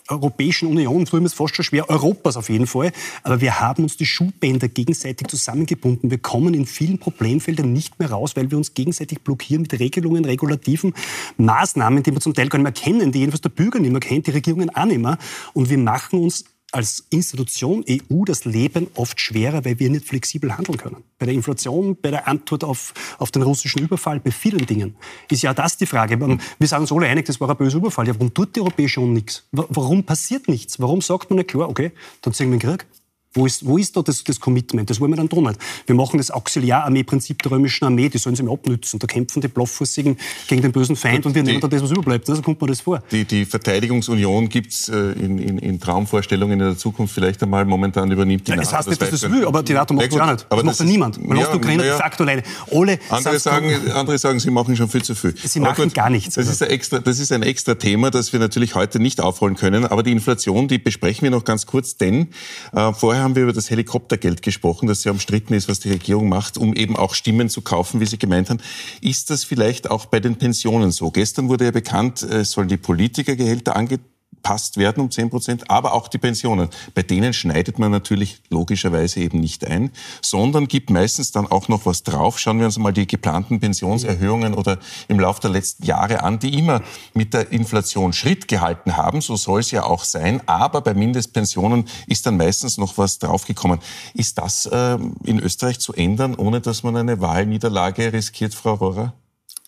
Europäischen 0.08 0.68
Union, 0.68 1.06
früher 1.06 1.22
ist 1.22 1.32
es 1.32 1.34
fast 1.34 1.56
schon 1.56 1.64
schwer, 1.64 1.88
Europas 1.88 2.36
auf 2.36 2.50
jeden 2.50 2.66
Fall, 2.66 2.92
aber 3.22 3.40
wir 3.40 3.60
haben 3.60 3.84
uns 3.84 3.96
die 3.96 4.04
Schuhbänder 4.04 4.68
gegenseitig 4.68 5.28
zusammengebunden. 5.28 6.10
Wir 6.10 6.18
kommen 6.18 6.52
in 6.52 6.66
vielen 6.66 6.98
Problemfeldern 6.98 7.72
nicht 7.72 7.98
mehr 7.98 8.10
raus, 8.10 8.36
weil 8.36 8.50
wir 8.50 8.58
uns 8.58 8.74
gegenseitig 8.74 9.22
blockieren 9.22 9.62
mit 9.62 9.78
Regelungen, 9.78 10.26
regulativen 10.26 10.92
Maßnahmen, 11.38 12.02
die 12.02 12.12
wir 12.12 12.20
zum 12.20 12.34
Teil 12.34 12.50
gar 12.50 12.58
nicht 12.58 12.64
mehr 12.64 12.72
kennen, 12.72 13.12
die 13.12 13.20
jedenfalls 13.20 13.40
der 13.40 13.48
Bürger 13.48 13.78
nicht 13.78 13.92
mehr 13.92 14.00
kennt, 14.00 14.26
die 14.26 14.32
Regierungen 14.32 14.68
auch 14.68 14.84
nicht 14.84 15.00
mehr. 15.00 15.16
Und 15.54 15.70
wir 15.70 15.78
machen 15.78 16.18
uns 16.18 16.44
als 16.74 17.06
Institution 17.10 17.84
EU 17.88 18.24
das 18.24 18.44
Leben 18.44 18.88
oft 18.94 19.20
schwerer, 19.20 19.64
weil 19.64 19.78
wir 19.78 19.88
nicht 19.90 20.06
flexibel 20.06 20.56
handeln 20.56 20.76
können. 20.76 21.04
Bei 21.18 21.26
der 21.26 21.34
Inflation, 21.34 21.96
bei 22.00 22.10
der 22.10 22.26
Antwort 22.26 22.64
auf, 22.64 22.92
auf 23.18 23.30
den 23.30 23.42
russischen 23.42 23.82
Überfall, 23.82 24.18
bei 24.18 24.32
vielen 24.32 24.66
Dingen 24.66 24.96
ist 25.30 25.42
ja 25.42 25.54
das 25.54 25.76
die 25.76 25.86
Frage. 25.86 26.18
Wir 26.18 26.68
sagen 26.68 26.82
uns 26.82 26.92
alle 26.92 27.06
einig, 27.06 27.26
das 27.26 27.40
war 27.40 27.48
ein 27.48 27.56
böser 27.56 27.78
Überfall. 27.78 28.08
Ja, 28.08 28.14
warum 28.14 28.34
tut 28.34 28.56
die 28.56 28.60
Europäische 28.60 29.00
Union 29.00 29.14
nichts? 29.14 29.46
Warum 29.52 30.02
passiert 30.02 30.48
nichts? 30.48 30.80
Warum 30.80 31.00
sagt 31.00 31.30
man 31.30 31.38
nicht 31.38 31.50
klar, 31.50 31.68
okay, 31.68 31.92
dann 32.22 32.34
ziehen 32.34 32.50
wir 32.50 32.58
den 32.58 32.68
Krieg? 32.68 32.86
Wo 33.34 33.46
ist, 33.46 33.66
wo 33.66 33.78
ist 33.78 33.96
da 33.96 34.02
das, 34.02 34.22
das 34.22 34.38
Commitment? 34.38 34.88
Das 34.88 35.00
wollen 35.00 35.10
wir 35.10 35.16
dann 35.16 35.28
tun. 35.28 35.52
Wir 35.86 35.94
machen 35.96 36.18
das 36.18 36.30
Auxiliararmee-Prinzip 36.30 37.42
der 37.42 37.50
römischen 37.50 37.84
Armee, 37.84 38.08
die 38.08 38.18
sollen 38.18 38.36
sie 38.36 38.44
mal 38.44 38.52
abnützen. 38.52 39.00
Da 39.00 39.08
kämpfen 39.08 39.40
die 39.40 39.48
Blaufußigen 39.48 40.16
gegen 40.46 40.62
den 40.62 40.70
bösen 40.70 40.94
Feind 40.94 41.26
und 41.26 41.34
wir 41.34 41.42
nehmen 41.42 41.60
da 41.60 41.66
das, 41.66 41.82
was 41.82 41.90
überbleibt. 41.90 42.26
So 42.26 42.40
kommt 42.42 42.60
man 42.60 42.68
das 42.68 42.82
vor. 42.82 43.02
Die, 43.10 43.24
die 43.24 43.44
Verteidigungsunion 43.44 44.48
gibt 44.48 44.72
es 44.72 44.88
äh, 44.88 45.12
in, 45.12 45.38
in, 45.38 45.58
in, 45.58 45.80
Traumvorstellungen 45.80 46.60
in 46.60 46.66
der 46.66 46.78
Zukunft 46.78 47.12
vielleicht 47.12 47.42
einmal. 47.42 47.64
Momentan 47.64 48.08
übernimmt 48.12 48.46
die 48.46 48.52
NATO. 48.52 48.62
Es 48.62 48.72
heißt 48.72 48.88
nicht, 48.88 49.02
dass 49.02 49.10
das 49.10 49.28
will, 49.28 49.44
aber 49.44 49.64
die 49.64 49.72
NATO 49.72 49.94
macht 49.94 50.12
es 50.12 50.20
auch 50.20 50.30
nicht. 50.30 50.46
Aber 50.48 50.62
das 50.62 50.64
macht 50.64 50.78
ja 50.78 50.84
niemand. 50.84 51.26
Man 51.26 51.36
ja, 51.36 51.44
macht 51.44 51.56
Ukraine 51.56 51.84
ja, 51.84 51.92
de 51.92 51.98
facto 51.98 52.22
alleine. 52.22 52.44
Alle 52.70 53.00
andere, 53.08 53.38
sagen, 53.40 53.90
andere 53.94 54.18
sagen, 54.18 54.38
sie 54.38 54.50
machen 54.50 54.76
schon 54.76 54.88
viel 54.88 55.02
zu 55.02 55.16
viel. 55.16 55.34
Sie 55.42 55.58
machen 55.58 55.86
gut, 55.86 55.94
gar 55.94 56.08
nichts. 56.08 56.36
Das 56.36 56.46
ist, 56.46 56.62
ein 56.62 56.70
extra, 56.70 57.00
das 57.00 57.18
ist 57.18 57.32
ein 57.32 57.42
extra 57.42 57.74
Thema, 57.74 58.12
das 58.12 58.32
wir 58.32 58.38
natürlich 58.38 58.76
heute 58.76 59.00
nicht 59.00 59.20
aufholen 59.20 59.56
können. 59.56 59.86
Aber 59.86 60.04
die 60.04 60.12
Inflation, 60.12 60.68
die 60.68 60.78
besprechen 60.78 61.22
wir 61.22 61.30
noch 61.30 61.44
ganz 61.44 61.66
kurz, 61.66 61.96
denn 61.96 62.28
äh, 62.72 62.92
vorher 62.92 63.23
haben 63.24 63.34
wir 63.34 63.42
über 63.42 63.52
das 63.52 63.70
Helikoptergeld 63.70 64.42
gesprochen, 64.42 64.86
das 64.86 65.02
sehr 65.02 65.12
umstritten 65.12 65.54
ist, 65.54 65.68
was 65.68 65.80
die 65.80 65.90
Regierung 65.90 66.28
macht, 66.28 66.58
um 66.58 66.74
eben 66.74 66.96
auch 66.96 67.14
Stimmen 67.14 67.48
zu 67.48 67.62
kaufen, 67.62 68.00
wie 68.00 68.06
Sie 68.06 68.18
gemeint 68.18 68.50
haben. 68.50 68.60
Ist 69.00 69.30
das 69.30 69.42
vielleicht 69.42 69.90
auch 69.90 70.06
bei 70.06 70.20
den 70.20 70.36
Pensionen 70.36 70.92
so? 70.92 71.10
Gestern 71.10 71.48
wurde 71.48 71.64
ja 71.64 71.70
bekannt, 71.72 72.22
es 72.22 72.52
sollen 72.52 72.68
die 72.68 72.76
Politikergehälter 72.76 73.74
ange 73.74 73.98
angepasst 74.44 74.76
werden 74.76 75.02
um 75.02 75.10
10 75.10 75.30
Prozent, 75.30 75.70
aber 75.70 75.94
auch 75.94 76.08
die 76.08 76.18
Pensionen. 76.18 76.68
Bei 76.94 77.02
denen 77.02 77.32
schneidet 77.32 77.78
man 77.78 77.90
natürlich 77.90 78.40
logischerweise 78.50 79.20
eben 79.20 79.40
nicht 79.40 79.66
ein, 79.66 79.90
sondern 80.22 80.68
gibt 80.68 80.90
meistens 80.90 81.32
dann 81.32 81.46
auch 81.46 81.68
noch 81.68 81.86
was 81.86 82.02
drauf. 82.02 82.38
Schauen 82.38 82.58
wir 82.58 82.66
uns 82.66 82.78
mal 82.78 82.92
die 82.92 83.06
geplanten 83.06 83.60
Pensionserhöhungen 83.60 84.54
oder 84.54 84.78
im 85.08 85.18
Laufe 85.18 85.40
der 85.40 85.50
letzten 85.50 85.84
Jahre 85.86 86.22
an, 86.22 86.38
die 86.38 86.58
immer 86.58 86.82
mit 87.14 87.32
der 87.32 87.50
Inflation 87.52 88.12
Schritt 88.12 88.46
gehalten 88.48 88.96
haben. 88.96 89.20
So 89.20 89.36
soll 89.36 89.60
es 89.60 89.70
ja 89.70 89.84
auch 89.84 90.04
sein. 90.04 90.42
Aber 90.46 90.82
bei 90.82 90.94
Mindestpensionen 90.94 91.84
ist 92.06 92.26
dann 92.26 92.36
meistens 92.36 92.78
noch 92.78 92.98
was 92.98 93.18
draufgekommen. 93.18 93.78
Ist 94.14 94.38
das 94.38 94.66
äh, 94.66 94.98
in 95.24 95.40
Österreich 95.40 95.80
zu 95.80 95.92
ändern, 95.94 96.34
ohne 96.34 96.60
dass 96.60 96.82
man 96.82 96.96
eine 96.96 97.20
Wahlniederlage 97.20 98.12
riskiert, 98.12 98.54
Frau 98.54 98.74
Rohrer? 98.74 99.14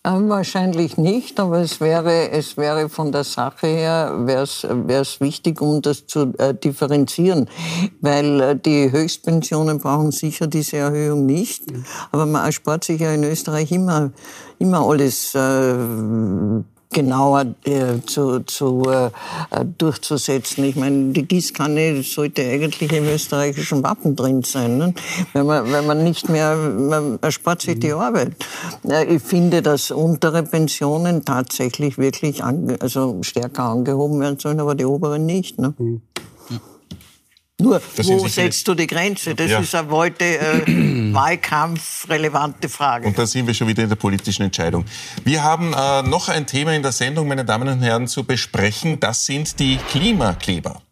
Wahrscheinlich 0.09 0.97
nicht, 0.99 1.41
aber 1.41 1.59
es 1.59 1.81
wäre, 1.81 2.31
es 2.31 2.57
wäre 2.57 2.89
von 2.89 3.11
der 3.11 3.25
Sache 3.25 3.67
her 3.67 4.13
wäre 4.25 4.45
es 5.01 5.21
wichtig, 5.21 5.61
um 5.61 5.83
das 5.83 6.07
zu 6.07 6.33
äh, 6.39 6.55
differenzieren, 6.55 7.49
weil 8.01 8.41
äh, 8.41 8.57
die 8.57 8.93
Höchstpensionen 8.93 9.81
brauchen 9.81 10.13
sicher 10.13 10.47
diese 10.47 10.77
Erhöhung 10.77 11.27
nicht, 11.27 11.65
aber 12.13 12.25
man 12.25 12.45
erspart 12.45 12.85
sich 12.85 13.01
ja 13.01 13.13
in 13.13 13.25
Österreich 13.25 13.73
immer, 13.73 14.13
immer 14.61 14.89
alles 14.89 15.35
äh, 15.35 15.75
genauer 16.91 17.55
äh, 17.65 18.01
zu, 18.07 18.41
zu 18.41 18.85
äh, 18.89 19.11
durchzusetzen. 19.79 20.65
Ich 20.65 20.77
meine, 20.77 21.13
die 21.13 21.27
Gießkanne 21.27 22.03
sollte 22.03 22.43
eigentlich 22.43 22.93
im 22.93 23.05
österreichischen 23.05 23.83
Wappen 23.83 24.17
drin 24.17 24.43
sein. 24.43 24.79
Ne? 24.79 24.95
Wenn, 25.33 25.47
man, 25.47 25.71
wenn 25.71 25.87
man 25.87 26.05
nicht 26.05 26.29
mehr, 26.29 26.57
man 26.57 27.19
erspart 27.21 27.63
sich 27.63 27.79
die 27.79 27.93
Arbeit. 27.93 28.33
Äh, 28.89 29.17
ich 29.17 29.23
finde, 29.23 29.63
dass 29.63 29.91
untere 29.91 30.43
Pensionen 30.43 31.25
tatsächlich 31.25 31.99
wirklich 31.99 32.43
ange, 32.43 32.77
also 32.81 33.19
stärker 33.23 33.65
angehoben 33.65 34.21
werden 34.21 34.39
sollen, 34.39 34.61
aber 34.61 34.75
die 34.75 34.85
oberen 34.85 35.27
nicht. 35.27 35.59
Ne? 35.59 35.75
Mhm. 35.79 36.03
Nur, 37.59 37.81
das 37.97 38.07
wo 38.07 38.29
setzt 38.29 38.69
du 38.69 38.75
die 38.75 38.87
Grenze? 38.87 39.35
Das 39.35 39.51
ja. 39.51 39.61
ist 39.61 39.75
eine 39.75 39.89
heute 39.89 40.25
äh, 40.25 40.63
wahlkampfrelevante 41.15 42.69
Frage. 42.69 43.07
Und 43.07 43.19
da 43.19 43.27
sind 43.27 43.47
wir 43.47 43.55
schon 43.55 43.67
wieder 43.67 43.83
in 43.83 43.89
der 43.89 43.97
politischen 43.97 44.43
Entscheidung. 44.43 44.85
Wir 45.25 45.43
haben 45.43 45.73
äh, 45.73 46.03
noch 46.03 46.29
ein 46.29 46.47
Thema 46.47 46.75
in 46.75 46.83
der 46.83 46.93
Sendung, 46.93 47.29
meine 47.29 47.47
Damen 47.47 47.67
und 47.69 47.81
Herren, 47.81 48.09
zu 48.09 48.25
besprechen. 48.25 49.01
Das 49.01 49.25
sind 49.25 49.59
die 49.59 49.79
Klimakleber. 49.79 50.83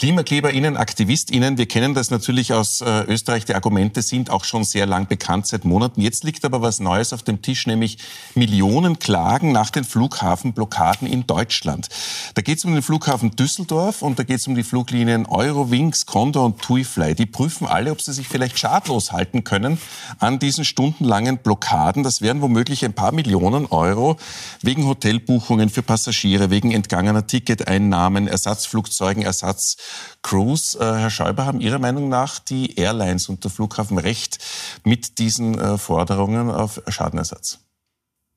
KlimakleberInnen, 0.00 0.78
AktivistInnen, 0.78 1.58
wir 1.58 1.66
kennen 1.66 1.92
das 1.92 2.10
natürlich 2.10 2.54
aus 2.54 2.80
äh, 2.80 3.02
Österreich. 3.02 3.44
Die 3.44 3.54
Argumente 3.54 4.00
sind 4.00 4.30
auch 4.30 4.44
schon 4.44 4.64
sehr 4.64 4.86
lang 4.86 5.08
bekannt, 5.08 5.46
seit 5.46 5.66
Monaten. 5.66 6.00
Jetzt 6.00 6.24
liegt 6.24 6.46
aber 6.46 6.62
was 6.62 6.80
Neues 6.80 7.12
auf 7.12 7.22
dem 7.22 7.42
Tisch, 7.42 7.66
nämlich 7.66 7.98
Millionen 8.34 8.98
Klagen 8.98 9.52
nach 9.52 9.68
den 9.68 9.84
Flughafenblockaden 9.84 11.06
in 11.06 11.26
Deutschland. 11.26 11.90
Da 12.32 12.40
geht 12.40 12.56
es 12.56 12.64
um 12.64 12.72
den 12.72 12.80
Flughafen 12.80 13.32
Düsseldorf 13.32 14.00
und 14.00 14.18
da 14.18 14.22
geht 14.22 14.38
es 14.38 14.46
um 14.46 14.54
die 14.54 14.62
Fluglinien 14.62 15.26
Eurowings, 15.26 16.06
Condor 16.06 16.46
und 16.46 16.62
TuiFly. 16.62 17.14
Die 17.14 17.26
prüfen 17.26 17.66
alle, 17.66 17.90
ob 17.90 18.00
sie 18.00 18.14
sich 18.14 18.26
vielleicht 18.26 18.58
schadlos 18.58 19.12
halten 19.12 19.44
können 19.44 19.76
an 20.18 20.38
diesen 20.38 20.64
stundenlangen 20.64 21.36
Blockaden. 21.36 22.04
Das 22.04 22.22
wären 22.22 22.40
womöglich 22.40 22.86
ein 22.86 22.94
paar 22.94 23.12
Millionen 23.12 23.66
Euro 23.66 24.16
wegen 24.62 24.86
Hotelbuchungen 24.86 25.68
für 25.68 25.82
Passagiere, 25.82 26.48
wegen 26.48 26.70
entgangener 26.70 27.26
Ticketeinnahmen, 27.26 28.28
Ersatzflugzeugen, 28.28 29.22
Ersatz 29.22 29.76
Cruise. 30.22 30.78
Äh, 30.78 30.98
Herr 30.98 31.10
Schäuber, 31.10 31.46
haben 31.46 31.60
Ihrer 31.60 31.78
Meinung 31.78 32.08
nach 32.08 32.38
die 32.38 32.76
Airlines 32.76 33.28
und 33.28 33.44
der 33.44 33.50
Flughafen 33.50 33.98
recht 33.98 34.38
mit 34.84 35.18
diesen 35.18 35.58
äh, 35.58 35.78
Forderungen 35.78 36.50
auf 36.50 36.82
Schadenersatz? 36.88 37.60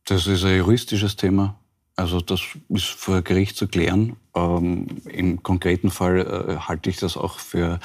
Das 0.06 0.28
ist 0.28 0.43
ein 0.43 0.58
juristisches 0.58 1.16
Thema. 1.16 1.56
Also 1.95 2.22
das 2.22 2.41
ist 2.70 2.86
vor 2.86 3.22
Gericht 3.22 3.56
zu 3.56 3.68
klären. 3.68 4.16
Ähm, 4.36 4.88
Im 5.06 5.43
konkreten 5.43 5.91
Fall 5.91 6.20
äh, 6.20 6.58
halte 6.58 6.89
ich 6.89 6.97
das 6.97 7.18
auch 7.18 7.39
für, 7.39 7.80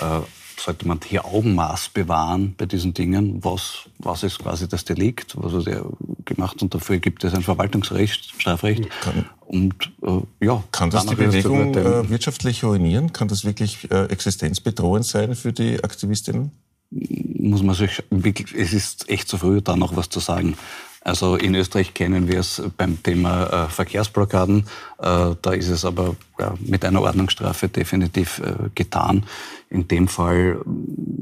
äh, 0.00 0.20
sollte 0.64 0.86
man 0.86 1.00
hier 1.04 1.24
Augenmaß 1.24 1.90
bewahren 1.90 2.54
bei 2.56 2.66
diesen 2.66 2.94
Dingen. 2.94 3.42
Was, 3.42 3.88
was 3.98 4.22
ist 4.22 4.38
quasi 4.38 4.68
das 4.68 4.84
Delikt? 4.84 5.34
Was 5.36 5.52
hat 5.52 5.66
er 5.66 5.86
gemacht? 6.24 6.62
Und 6.62 6.74
dafür 6.74 6.98
gibt 6.98 7.24
es 7.24 7.34
ein 7.34 7.42
Verwaltungsrecht, 7.42 8.34
Strafrecht. 8.38 8.88
Kann, 9.00 9.26
und 9.46 9.74
äh, 10.02 10.44
ja, 10.44 10.62
kann 10.70 10.90
das 10.90 11.06
die 11.06 11.16
Bewegung 11.16 11.74
äh, 11.74 12.08
wirtschaftlich 12.08 12.62
ruinieren? 12.62 13.12
Kann 13.12 13.28
das 13.28 13.44
wirklich 13.44 13.90
äh, 13.90 14.04
existenzbedrohend 14.04 15.04
sein 15.04 15.34
für 15.34 15.52
die 15.52 15.82
Aktivistinnen? 15.82 16.52
Muss 16.90 17.62
man 17.62 17.74
sich 17.74 18.02
es 18.10 18.72
ist 18.72 19.08
echt 19.08 19.28
zu 19.28 19.38
früh, 19.38 19.62
da 19.62 19.76
noch 19.76 19.96
was 19.96 20.08
zu 20.08 20.20
sagen. 20.20 20.56
Also 21.02 21.36
in 21.36 21.54
Österreich 21.54 21.94
kennen 21.94 22.28
wir 22.28 22.40
es 22.40 22.62
beim 22.76 23.02
Thema 23.02 23.64
äh, 23.64 23.68
Verkehrsblockaden. 23.68 24.66
Äh, 24.98 25.34
da 25.40 25.52
ist 25.52 25.68
es 25.68 25.84
aber 25.84 26.14
ja, 26.38 26.54
mit 26.60 26.84
einer 26.84 27.00
Ordnungsstrafe 27.00 27.68
definitiv 27.68 28.40
äh, 28.40 28.68
getan. 28.74 29.24
In 29.70 29.88
dem 29.88 30.08
Fall 30.08 30.60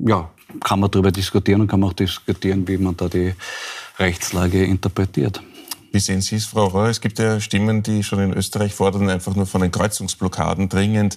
ja, 0.05 0.29
kann 0.65 0.81
man 0.81 0.91
darüber 0.91 1.13
diskutieren 1.13 1.61
und 1.61 1.69
kann 1.69 1.81
man 1.81 1.91
auch 1.91 1.95
diskutieren, 1.95 2.67
wie 2.67 2.79
man 2.79 2.97
da 2.97 3.09
die 3.09 3.35
Rechtslage 3.99 4.65
interpretiert. 4.65 5.41
Wie 5.91 6.01
sehen 6.01 6.21
Sie 6.21 6.37
es, 6.37 6.45
Frau 6.45 6.67
Rohr? 6.67 6.89
Es 6.89 7.01
gibt 7.01 7.19
ja 7.19 7.41
Stimmen, 7.41 7.83
die 7.83 8.03
schon 8.03 8.19
in 8.21 8.35
Österreich 8.35 8.75
fordern, 8.75 9.09
einfach 9.09 9.35
nur 9.35 9.47
von 9.47 9.63
den 9.63 9.71
Kreuzungsblockaden 9.71 10.69
dringend 10.69 11.17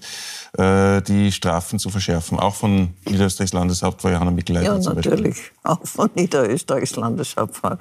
äh, 0.57 1.01
die 1.01 1.31
Strafen 1.31 1.77
zu 1.77 1.89
verschärfen, 1.89 2.39
auch 2.39 2.55
von 2.55 2.93
Niederösterreichs 3.05 3.53
Landeshauptfrau 3.53 4.09
Johanna 4.09 4.31
Mikl-Leitner 4.31 4.79
Ja, 4.79 4.93
natürlich, 4.93 5.37
auch 5.63 5.79
von 5.83 6.09
Niederösterreichs 6.15 6.95
Landeshauptfrau. 6.95 7.73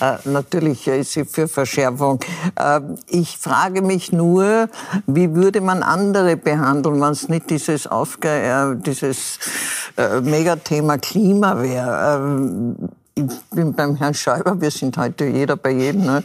Äh, 0.00 0.16
natürlich 0.24 0.86
ist 0.88 1.12
sie 1.12 1.24
für 1.24 1.46
Verschärfung. 1.46 2.18
Äh, 2.56 2.80
ich 3.08 3.38
frage 3.38 3.82
mich 3.82 4.10
nur, 4.10 4.68
wie 5.06 5.34
würde 5.34 5.60
man 5.60 5.82
andere 5.82 6.36
behandeln, 6.36 7.00
wenn 7.00 7.12
es 7.12 7.28
nicht 7.28 7.50
dieses, 7.50 7.86
Aufge 7.86 8.28
äh, 8.28 8.76
dieses 8.76 9.38
äh, 9.96 10.20
Megathema 10.20 10.98
Klima 10.98 11.60
wäre? 11.60 12.90
Ich 13.14 13.24
bin 13.50 13.74
beim 13.74 13.96
Herrn 13.96 14.14
Schäuber, 14.14 14.58
wir 14.58 14.70
sind 14.70 14.96
heute 14.96 15.26
jeder 15.26 15.56
bei 15.56 15.72
jedem. 15.72 16.06
Ne? 16.06 16.22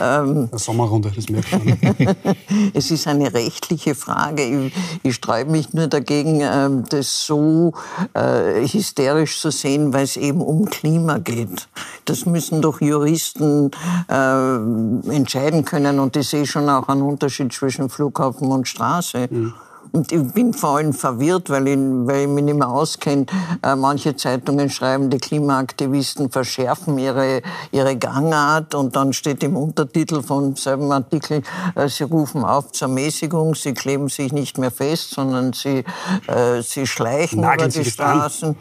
Ähm, 0.00 0.48
Sommerrunde, 0.56 1.10
das 1.14 1.28
merkt 1.28 1.50
man. 1.50 2.16
es 2.74 2.92
ist 2.92 3.08
eine 3.08 3.34
rechtliche 3.34 3.96
Frage. 3.96 4.44
Ich, 4.44 4.72
ich 5.02 5.14
sträube 5.16 5.50
mich 5.50 5.72
nur 5.74 5.88
dagegen, 5.88 6.40
ähm, 6.40 6.84
das 6.90 7.26
so 7.26 7.72
äh, 8.14 8.64
hysterisch 8.64 9.40
zu 9.40 9.50
sehen, 9.50 9.92
weil 9.92 10.04
es 10.04 10.16
eben 10.16 10.40
um 10.40 10.66
Klima 10.66 11.18
geht. 11.18 11.68
Das 12.04 12.24
müssen 12.24 12.62
doch 12.62 12.80
Juristen 12.80 13.72
äh, 14.08 15.12
entscheiden 15.12 15.64
können 15.64 15.98
und 15.98 16.14
ich 16.16 16.28
sehe 16.28 16.46
schon 16.46 16.68
auch 16.68 16.86
einen 16.86 17.02
Unterschied 17.02 17.52
zwischen 17.52 17.88
Flughafen 17.88 18.52
und 18.52 18.68
Straße. 18.68 19.26
Mhm. 19.28 19.54
Und 19.92 20.12
ich 20.12 20.32
bin 20.32 20.52
vor 20.52 20.76
allem 20.76 20.92
verwirrt, 20.92 21.50
weil 21.50 21.68
ich, 21.68 21.76
weil 21.78 22.22
ich 22.22 22.28
mich 22.28 22.44
nicht 22.44 22.58
mehr 22.58 22.68
auskenne. 22.68 23.26
Äh, 23.62 23.76
manche 23.76 24.16
Zeitungen 24.16 24.70
schreiben, 24.70 25.10
die 25.10 25.18
Klimaaktivisten 25.18 26.30
verschärfen 26.30 26.98
ihre, 26.98 27.42
ihre 27.70 27.96
Gangart 27.96 28.74
und 28.74 28.96
dann 28.96 29.12
steht 29.12 29.42
im 29.42 29.56
Untertitel 29.56 30.22
von 30.22 30.56
selben 30.56 30.90
Artikel, 30.92 31.42
äh, 31.74 31.88
sie 31.88 32.04
rufen 32.04 32.44
auf 32.44 32.72
zur 32.72 32.88
Mäßigung, 32.88 33.54
sie 33.54 33.74
kleben 33.74 34.08
sich 34.08 34.32
nicht 34.32 34.58
mehr 34.58 34.70
fest, 34.70 35.10
sondern 35.10 35.52
sie, 35.52 35.84
äh, 36.26 36.62
sie 36.62 36.86
schleichen 36.86 37.40
Nageln 37.40 37.70
über 37.70 37.82
die 37.82 37.90
Straßen. 37.90 38.56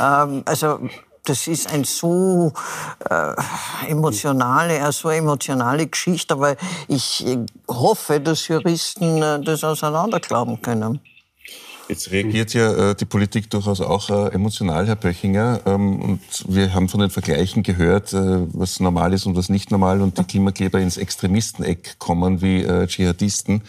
Ähm, 0.00 0.42
also 0.44 0.78
das 1.28 1.46
ist 1.46 1.72
ein 1.72 1.84
so 1.84 2.52
äh, 3.08 3.34
emotionale, 3.88 4.80
eine 4.80 4.92
so 4.92 5.10
emotionale 5.10 5.86
Geschichte, 5.86 6.34
aber 6.34 6.56
ich 6.88 7.24
hoffe, 7.68 8.20
dass 8.20 8.48
Juristen 8.48 9.22
äh, 9.22 9.40
das 9.40 9.64
auseinanderklauben 9.64 10.62
können. 10.62 11.00
Jetzt 11.88 12.10
reagiert 12.10 12.52
ja 12.52 12.90
äh, 12.90 12.94
die 12.94 13.06
Politik 13.06 13.48
durchaus 13.48 13.80
auch 13.80 14.10
äh, 14.10 14.34
emotional, 14.34 14.86
Herr 14.86 14.96
Böchinger. 14.96 15.60
Ähm, 15.64 16.02
und 16.02 16.20
wir 16.46 16.74
haben 16.74 16.90
von 16.90 17.00
den 17.00 17.08
Vergleichen 17.08 17.62
gehört, 17.62 18.12
äh, 18.12 18.46
was 18.52 18.78
normal 18.78 19.14
ist 19.14 19.24
und 19.24 19.36
was 19.36 19.48
nicht 19.48 19.70
normal. 19.70 20.02
Und 20.02 20.18
die 20.18 20.24
Klimakleber 20.24 20.80
ins 20.80 20.98
Extremisteneck 20.98 21.98
kommen 21.98 22.42
wie 22.42 22.62
äh, 22.62 22.86
Dschihadisten 22.86 23.62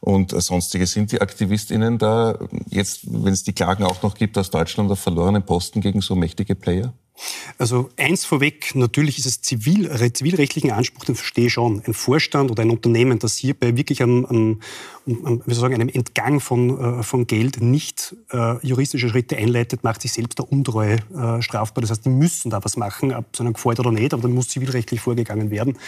und 0.00 0.32
äh, 0.32 0.40
sonstige. 0.40 0.86
Sind 0.86 1.10
die 1.10 1.20
AktivistInnen 1.20 1.98
da 1.98 2.38
jetzt, 2.70 3.00
wenn 3.10 3.32
es 3.32 3.42
die 3.42 3.52
Klagen 3.52 3.82
auch 3.82 4.02
noch 4.02 4.14
gibt 4.14 4.38
aus 4.38 4.50
Deutschland, 4.50 4.88
auf 4.92 5.00
verlorenen 5.00 5.42
Posten 5.42 5.80
gegen 5.80 6.00
so 6.00 6.14
mächtige 6.14 6.54
Player? 6.54 6.92
Also 7.58 7.90
eins 7.96 8.24
vorweg, 8.24 8.74
natürlich 8.74 9.18
ist 9.18 9.26
es 9.26 9.40
zivil, 9.40 9.88
zivilrechtlichen 10.12 10.72
Anspruch, 10.72 11.04
den 11.04 11.14
verstehe 11.14 11.46
ich 11.46 11.52
schon. 11.52 11.82
Ein 11.86 11.94
Vorstand 11.94 12.50
oder 12.50 12.62
ein 12.62 12.70
Unternehmen, 12.70 13.18
das 13.18 13.36
hierbei 13.36 13.76
wirklich 13.76 14.02
am, 14.02 14.24
am, 14.26 14.60
am 15.06 15.42
wie 15.46 15.54
sagen, 15.54 15.74
einem 15.74 15.88
Entgang 15.88 16.40
von, 16.40 17.00
äh, 17.00 17.02
von 17.02 17.26
Geld 17.26 17.60
nicht 17.60 18.16
äh, 18.32 18.66
juristische 18.66 19.08
Schritte 19.08 19.36
einleitet, 19.36 19.84
macht 19.84 20.02
sich 20.02 20.12
selbst 20.12 20.38
der 20.38 20.50
Untreue 20.50 20.98
äh, 21.16 21.40
strafbar. 21.42 21.82
Das 21.82 21.90
heißt, 21.90 22.04
die 22.04 22.10
müssen 22.10 22.50
da 22.50 22.64
was 22.64 22.76
machen, 22.76 23.14
ob 23.14 23.26
es 23.32 23.40
einem 23.40 23.52
gefällt 23.52 23.78
oder 23.78 23.92
nicht, 23.92 24.12
aber 24.12 24.22
dann 24.22 24.32
muss 24.32 24.48
zivilrechtlich 24.48 25.00
vorgegangen 25.00 25.50
werden. 25.50 25.78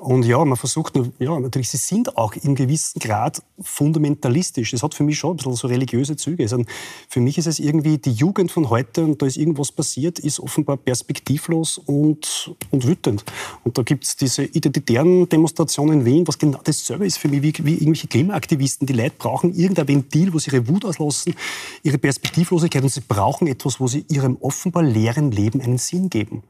Und 0.00 0.24
ja, 0.24 0.42
man 0.46 0.56
versucht, 0.56 0.98
ja, 1.18 1.38
natürlich, 1.38 1.68
sie 1.68 1.76
sind 1.76 2.16
auch 2.16 2.34
im 2.34 2.54
gewissen 2.54 3.00
Grad 3.00 3.42
fundamentalistisch. 3.60 4.70
Das 4.70 4.82
hat 4.82 4.94
für 4.94 5.02
mich 5.02 5.18
schon 5.18 5.32
ein 5.32 5.36
bisschen 5.36 5.56
so 5.56 5.68
religiöse 5.68 6.16
Züge. 6.16 6.44
Also 6.44 6.64
für 7.10 7.20
mich 7.20 7.36
ist 7.36 7.46
es 7.46 7.58
irgendwie 7.58 7.98
die 7.98 8.12
Jugend 8.12 8.50
von 8.50 8.70
heute 8.70 9.04
und 9.04 9.20
da 9.20 9.26
ist 9.26 9.36
irgendwas 9.36 9.72
passiert, 9.72 10.18
ist 10.18 10.40
offenbar 10.40 10.78
perspektivlos 10.78 11.76
und, 11.76 12.56
und 12.70 12.86
wütend. 12.86 13.26
Und 13.62 13.76
da 13.76 13.82
gibt 13.82 14.04
es 14.04 14.16
diese 14.16 14.44
identitären 14.44 15.28
Demonstrationen 15.28 16.00
in 16.00 16.04
Wien, 16.06 16.26
was 16.26 16.38
genau 16.38 16.60
dasselbe 16.64 17.04
ist 17.04 17.18
für 17.18 17.28
mich 17.28 17.42
wie, 17.42 17.52
wie 17.62 17.74
irgendwelche 17.74 18.08
Klimaaktivisten. 18.08 18.86
Die 18.86 18.94
Leute 18.94 19.16
brauchen 19.18 19.54
irgendein 19.54 19.86
Ventil, 19.86 20.32
wo 20.32 20.38
sie 20.38 20.50
ihre 20.50 20.66
Wut 20.66 20.86
auslassen, 20.86 21.34
ihre 21.82 21.98
Perspektivlosigkeit 21.98 22.82
und 22.82 22.88
sie 22.88 23.02
brauchen 23.06 23.46
etwas, 23.46 23.80
wo 23.80 23.86
sie 23.86 24.06
ihrem 24.08 24.38
offenbar 24.40 24.82
leeren 24.82 25.30
Leben 25.30 25.60
einen 25.60 25.76
Sinn 25.76 26.08
geben. 26.08 26.42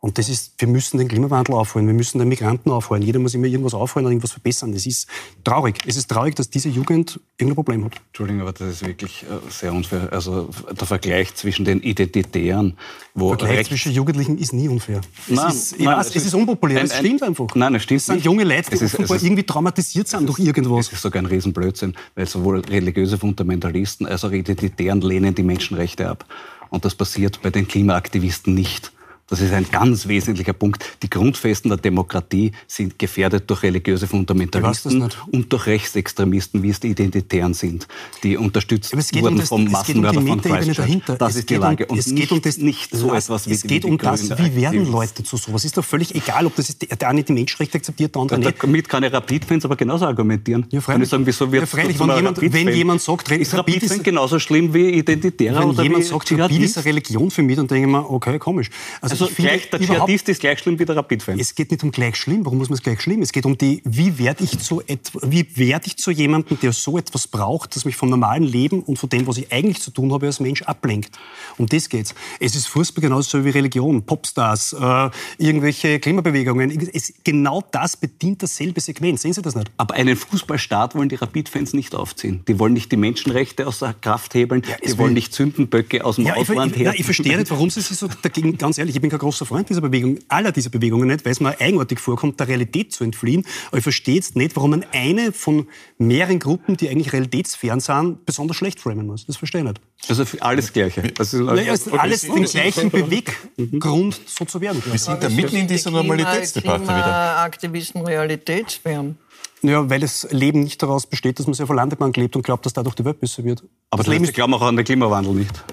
Und 0.00 0.16
das 0.16 0.28
ist, 0.28 0.52
wir 0.58 0.68
müssen 0.68 0.98
den 0.98 1.08
Klimawandel 1.08 1.56
aufholen, 1.56 1.88
wir 1.88 1.94
müssen 1.94 2.20
den 2.20 2.28
Migranten 2.28 2.70
aufholen. 2.70 3.02
Jeder 3.02 3.18
muss 3.18 3.34
immer 3.34 3.46
irgendwas 3.46 3.74
aufholen 3.74 4.06
und 4.06 4.12
irgendwas 4.12 4.30
verbessern. 4.30 4.70
Das 4.72 4.86
ist 4.86 5.08
traurig. 5.42 5.80
Es 5.86 5.96
ist 5.96 6.08
traurig, 6.08 6.36
dass 6.36 6.50
diese 6.50 6.68
Jugend 6.68 7.18
irgendein 7.36 7.56
Problem 7.56 7.84
hat. 7.84 7.96
Entschuldigung, 8.06 8.42
aber 8.42 8.52
das 8.52 8.68
ist 8.68 8.86
wirklich 8.86 9.24
äh, 9.24 9.50
sehr 9.50 9.72
unfair. 9.72 10.12
Also 10.12 10.50
der 10.70 10.86
Vergleich 10.86 11.34
zwischen 11.34 11.64
den 11.64 11.80
Identitären, 11.82 12.78
wo 13.14 13.34
Der 13.34 13.48
Vergleich 13.48 13.66
zwischen 13.66 13.90
Jugendlichen 13.90 14.38
ist 14.38 14.52
nie 14.52 14.68
unfair. 14.68 15.00
Nein, 15.26 15.46
es 15.48 15.72
ist, 15.72 15.80
nein, 15.80 15.96
weiß, 15.98 16.10
es, 16.10 16.16
es 16.16 16.26
ist, 16.26 16.34
unpopulär, 16.34 16.84
es 16.84 16.96
stimmt 16.96 17.24
einfach. 17.24 17.52
Nein, 17.56 17.74
es 17.74 17.82
stimmt 17.82 17.98
Es 18.00 18.06
sind 18.06 18.14
nicht. 18.16 18.24
junge 18.24 18.44
Leute, 18.44 18.70
die 18.70 18.76
es 18.76 18.82
ist, 18.82 18.94
offenbar 18.94 19.16
ist, 19.16 19.22
irgendwie 19.24 19.42
traumatisiert 19.42 20.06
sind 20.06 20.28
durch 20.28 20.38
irgendwas. 20.38 20.86
Es 20.86 20.92
ist 20.92 21.02
sogar 21.02 21.20
ein 21.22 21.26
Riesenblödsinn, 21.26 21.96
weil 22.14 22.28
sowohl 22.28 22.60
religiöse 22.60 23.18
Fundamentalisten 23.18 24.06
als 24.06 24.24
auch 24.24 24.30
Identitären 24.30 25.00
lehnen 25.00 25.34
die 25.34 25.42
Menschenrechte 25.42 26.08
ab. 26.08 26.24
Und 26.70 26.84
das 26.84 26.94
passiert 26.94 27.42
bei 27.42 27.50
den 27.50 27.66
Klimaaktivisten 27.66 28.54
nicht. 28.54 28.92
Das 29.30 29.42
ist 29.42 29.52
ein 29.52 29.66
ganz 29.70 30.08
wesentlicher 30.08 30.54
Punkt. 30.54 30.84
Die 31.02 31.10
Grundfesten 31.10 31.68
der 31.68 31.76
Demokratie 31.76 32.52
sind 32.66 32.98
gefährdet 32.98 33.44
durch 33.48 33.62
religiöse 33.62 34.06
Fundamentalisten 34.06 35.06
und 35.30 35.52
durch 35.52 35.66
Rechtsextremisten, 35.66 36.62
wie 36.62 36.70
es 36.70 36.80
die 36.80 36.88
Identitären 36.88 37.52
sind, 37.52 37.86
die 38.22 38.38
unterstützt 38.38 38.94
wurden 38.94 39.34
um 39.34 39.36
das, 39.36 39.48
vom 39.50 39.64
Massenmörder 39.64 40.20
um 40.20 40.26
von 40.26 40.40
Christchurch. 40.40 41.02
Das 41.18 41.32
es 41.32 41.36
ist 41.40 41.50
die 41.50 41.56
Lage. 41.56 41.86
Um, 41.86 41.92
und 41.92 41.98
es 41.98 42.14
geht 42.14 42.32
um 42.32 42.40
das 42.40 42.56
nicht 42.56 42.90
so 42.90 43.12
etwas 43.12 43.48
wie 43.48 43.52
Es 43.52 43.62
geht 43.64 43.84
um 43.84 43.98
das, 43.98 44.30
wie 44.30 44.56
werden 44.56 44.90
Leute 44.90 45.22
zu 45.22 45.36
sowas. 45.36 45.62
Ist 45.64 45.76
doch 45.76 45.84
völlig 45.84 46.14
egal, 46.14 46.46
ob 46.46 46.56
das 46.56 46.70
ist, 46.70 47.00
der 47.00 47.08
eine 47.08 47.22
die 47.22 47.32
Menschenrechte 47.34 47.76
akzeptiert, 47.76 48.14
der 48.14 48.22
andere 48.22 48.38
nicht. 48.38 48.62
Damit 48.62 48.88
kann 48.88 49.02
ich 49.02 49.12
Rapid-Fans 49.12 49.66
aber 49.66 49.76
genauso 49.76 50.06
argumentieren. 50.06 50.66
Ja. 50.70 50.80
Kann 50.80 51.02
ich 51.02 51.08
sagen, 51.10 51.26
wieso 51.26 51.52
wird 51.52 51.64
ja, 51.64 51.66
freilich. 51.66 52.00
Wenn 52.00 52.16
jemand, 52.16 52.40
wenn 52.40 52.68
jemand 52.68 53.02
sagt, 53.02 53.30
ist 53.30 53.52
Rapid, 53.52 53.82
Rapid 53.82 54.04
genauso 54.04 54.38
schlimm 54.38 54.72
wie 54.72 54.88
Identitärer 54.88 55.76
Wenn 55.76 55.84
jemand 55.84 56.04
sagt, 56.06 56.32
Rapid 56.32 56.62
ist 56.62 56.78
eine 56.78 56.86
Religion 56.86 57.30
für 57.30 57.42
mich, 57.42 57.56
dann 57.56 57.66
denke 57.66 57.86
ich 57.86 57.92
mir, 57.92 58.10
okay, 58.10 58.38
komisch. 58.38 58.70
Also 59.02 59.17
also 59.22 59.34
gleich, 59.34 59.70
der 59.70 59.80
Dschihadist 59.80 60.28
ist 60.28 60.40
gleich 60.40 60.58
schlimm 60.58 60.78
wie 60.78 60.84
der 60.84 60.96
Rapid-Fan. 60.96 61.38
Es 61.38 61.54
geht 61.54 61.70
nicht 61.70 61.82
um 61.82 61.90
gleich 61.90 62.16
schlimm. 62.16 62.44
Warum 62.44 62.58
muss 62.58 62.68
man 62.68 62.76
es 62.76 62.82
gleich 62.82 63.00
schlimm? 63.00 63.22
Es 63.22 63.32
geht 63.32 63.46
um 63.46 63.56
die, 63.56 63.82
wie 63.84 64.18
werde 64.18 64.44
ich 64.44 64.58
zu 64.58 64.82
wie 65.22 65.46
werde 65.56 65.86
ich 65.86 65.96
zu 65.96 66.10
jemandem, 66.10 66.58
der 66.60 66.72
so 66.72 66.98
etwas 66.98 67.28
braucht, 67.28 67.76
das 67.76 67.84
mich 67.84 67.96
vom 67.96 68.10
normalen 68.10 68.44
Leben 68.44 68.82
und 68.82 68.98
von 68.98 69.08
dem, 69.08 69.26
was 69.26 69.38
ich 69.38 69.52
eigentlich 69.52 69.80
zu 69.80 69.90
tun 69.90 70.12
habe 70.12 70.26
als 70.26 70.40
Mensch, 70.40 70.62
ablenkt. 70.62 71.18
Um 71.56 71.66
das 71.66 71.88
geht's. 71.88 72.14
Es 72.40 72.54
ist 72.54 72.66
Fußball 72.68 73.02
genauso 73.02 73.44
wie 73.44 73.50
Religion, 73.50 74.02
Popstars, 74.02 74.72
äh, 74.72 75.10
irgendwelche 75.38 75.98
Klimabewegungen. 76.00 76.88
Es, 76.92 77.12
genau 77.24 77.62
das 77.70 77.96
bedient 77.96 78.42
dasselbe 78.42 78.80
Segment. 78.80 79.20
Sehen 79.20 79.32
Sie 79.32 79.42
das 79.42 79.54
nicht? 79.54 79.70
Aber 79.76 79.94
einen 79.94 80.16
Fußballstaat 80.16 80.94
wollen 80.94 81.08
die 81.08 81.16
Rapid-Fans 81.16 81.72
nicht 81.72 81.94
aufziehen. 81.94 82.42
Die 82.48 82.58
wollen 82.58 82.72
nicht 82.72 82.92
die 82.92 82.96
Menschenrechte 82.96 83.66
außer 83.66 83.94
Kraft 84.00 84.34
hebeln. 84.34 84.62
Ja, 84.68 84.76
die 84.84 84.98
wollen 84.98 85.14
nicht 85.14 85.34
Sündenböcke 85.34 86.04
aus 86.04 86.16
dem 86.16 86.26
ja, 86.26 86.34
Ausland 86.34 86.76
her. 86.76 86.92
Ich, 86.92 87.00
ich 87.00 87.04
verstehe 87.04 87.36
nicht, 87.36 87.50
warum 87.58 87.70
Sie 87.70 87.80
sich 87.80 87.96
so 87.96 88.08
dagegen, 88.22 88.56
ganz 88.58 88.78
ehrlich, 88.78 88.94
ich 88.94 89.00
bin 89.00 89.07
kein 89.10 89.18
großer 89.18 89.46
Freund 89.46 89.68
dieser 89.68 89.80
Bewegung, 89.80 90.18
aller 90.28 90.52
dieser 90.52 90.70
Bewegungen 90.70 91.08
nicht, 91.08 91.24
weil 91.24 91.32
es 91.32 91.40
mir 91.40 91.60
eigenartig 91.60 91.98
vorkommt, 92.00 92.40
der 92.40 92.48
Realität 92.48 92.92
zu 92.92 93.04
entfliehen. 93.04 93.44
Aber 93.68 93.78
ich 93.78 93.82
verstehe 93.82 94.16
jetzt 94.16 94.36
nicht, 94.36 94.56
warum 94.56 94.70
man 94.70 94.84
eine 94.92 95.32
von 95.32 95.68
mehreren 95.98 96.38
Gruppen, 96.38 96.76
die 96.76 96.88
eigentlich 96.88 97.12
realitätsfern 97.12 97.80
sind, 97.80 98.24
besonders 98.26 98.56
schlecht 98.56 98.80
framen 98.80 99.06
muss. 99.06 99.26
Das 99.26 99.36
verstehe 99.36 99.60
ich 99.62 99.66
nicht. 99.66 99.80
Also 100.08 100.24
alles 100.40 100.72
Gleiche. 100.72 101.02
Das 101.02 101.34
ist 101.34 101.40
naja, 101.40 101.72
also 101.72 101.92
alles 101.92 102.22
den 102.22 102.44
gleichen 102.44 102.90
Beweggrund, 102.90 104.20
so 104.26 104.44
zu 104.44 104.60
werden. 104.60 104.82
Wir 104.84 104.98
sind 104.98 105.22
da 105.22 105.28
mitten 105.28 105.56
in 105.56 105.68
dieser 105.68 105.90
Normalitätsdebatte 105.90 106.84
wieder. 106.84 107.38
Aktivisten 107.38 108.04
realitätsfern. 108.04 109.16
Ja, 109.62 109.88
weil 109.90 110.00
das 110.00 110.28
Leben 110.30 110.60
nicht 110.60 110.82
daraus 110.82 111.06
besteht, 111.06 111.38
dass 111.38 111.46
man 111.46 111.54
sich 111.54 111.64
auf 111.64 111.70
Landebahn 111.70 112.12
lebt 112.12 112.36
und 112.36 112.42
glaubt, 112.42 112.64
dass 112.64 112.72
dadurch 112.72 112.94
die 112.94 113.04
Welt 113.04 113.20
besser 113.20 113.44
wird. 113.44 113.64
Aber 113.90 114.02
das, 114.02 114.12
Leben 114.12 114.24
glauben 114.26 114.54
auch 114.54 114.62
an 114.62 114.76
den 114.76 114.84
Klimawandel 114.84 115.34
nicht. 115.34 115.64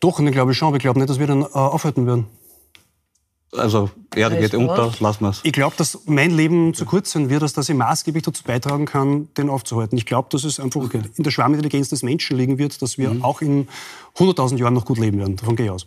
Doch, 0.00 0.16
den 0.16 0.30
glaube 0.30 0.52
ich 0.52 0.58
schon, 0.58 0.68
aber 0.68 0.76
ich 0.76 0.82
glaube 0.82 0.98
nicht, 0.98 1.10
dass 1.10 1.18
wir 1.18 1.26
dann 1.26 1.42
äh, 1.42 1.46
aufhalten 1.46 2.06
werden. 2.06 2.26
Also 3.52 3.90
Erde 4.14 4.38
geht 4.38 4.54
unter, 4.54 4.92
lassen 5.00 5.24
wir 5.24 5.30
es. 5.30 5.40
Ich 5.42 5.52
glaube, 5.52 5.74
dass 5.76 6.00
mein 6.04 6.30
Leben 6.30 6.74
zu 6.74 6.84
kurz 6.84 7.12
sein 7.12 7.30
wird, 7.30 7.42
dass 7.42 7.54
das 7.54 7.68
ich 7.68 7.74
maßgeblich 7.74 8.22
dazu 8.22 8.44
beitragen 8.44 8.84
kann, 8.84 9.28
den 9.34 9.48
aufzuhalten. 9.48 9.96
Ich 9.96 10.04
glaube, 10.04 10.28
dass 10.30 10.44
es 10.44 10.60
einfach 10.60 10.82
okay. 10.82 11.00
in 11.16 11.24
der 11.24 11.30
Schwarmintelligenz 11.30 11.88
des 11.88 12.02
Menschen 12.02 12.36
liegen 12.36 12.58
wird, 12.58 12.82
dass 12.82 12.98
wir 12.98 13.10
mhm. 13.10 13.24
auch 13.24 13.40
in 13.40 13.68
100.000 14.16 14.58
Jahren 14.58 14.74
noch 14.74 14.84
gut 14.84 14.98
leben 14.98 15.18
werden. 15.18 15.36
Davon 15.36 15.56
gehe 15.56 15.66
ich 15.66 15.72
aus 15.72 15.86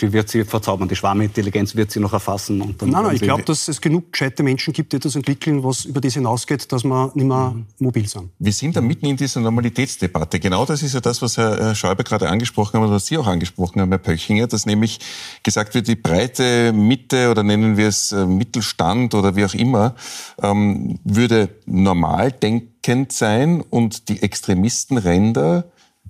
die 0.00 0.12
wird 0.12 0.28
sie 0.28 0.44
verzaubern, 0.44 0.88
die 0.88 0.96
Schwarmintelligenz 0.96 1.74
wird 1.74 1.90
sie 1.90 2.00
noch 2.00 2.12
erfassen. 2.12 2.60
Und 2.60 2.80
dann 2.82 2.90
nein, 2.90 3.04
nein, 3.04 3.14
ich 3.14 3.22
glaube, 3.22 3.42
dass 3.44 3.66
es 3.68 3.80
genug 3.80 4.12
gescheite 4.12 4.42
Menschen 4.42 4.72
gibt, 4.72 4.92
die 4.92 4.98
das 4.98 5.16
entwickeln, 5.16 5.64
was 5.64 5.86
über 5.86 6.00
das 6.00 6.14
hinausgeht, 6.14 6.70
dass 6.70 6.84
wir 6.84 7.12
nicht 7.14 7.26
mehr 7.26 7.52
mhm. 7.54 7.66
mobil 7.78 8.06
sind. 8.06 8.30
Wir 8.38 8.52
sind 8.52 8.76
da 8.76 8.80
mitten 8.80 9.06
in 9.06 9.16
dieser 9.16 9.40
Normalitätsdebatte. 9.40 10.38
Genau 10.38 10.66
das 10.66 10.82
ist 10.82 10.92
ja 10.92 11.00
das, 11.00 11.22
was 11.22 11.38
Herr 11.38 11.74
Schäuber 11.74 12.04
gerade 12.04 12.28
angesprochen 12.28 12.78
hat, 12.78 12.86
und 12.86 12.92
was 12.92 13.06
Sie 13.06 13.16
auch 13.16 13.26
angesprochen 13.26 13.80
haben, 13.80 13.90
Herr 13.90 13.98
Pöchinger, 13.98 14.46
dass 14.46 14.66
nämlich 14.66 15.00
gesagt 15.42 15.74
wird, 15.74 15.88
die 15.88 15.96
breite 15.96 16.72
Mitte 16.72 17.30
oder 17.30 17.42
nennen 17.42 17.76
wir 17.76 17.88
es 17.88 18.12
äh, 18.12 18.26
Mittelstand 18.26 19.14
oder 19.14 19.34
wie 19.36 19.44
auch 19.44 19.54
immer, 19.54 19.94
ähm, 20.42 20.98
würde 21.04 21.48
normal 21.64 22.32
denkend 22.32 23.12
sein 23.12 23.62
und 23.62 24.08
die 24.08 24.22
Extremistenränder 24.22 25.64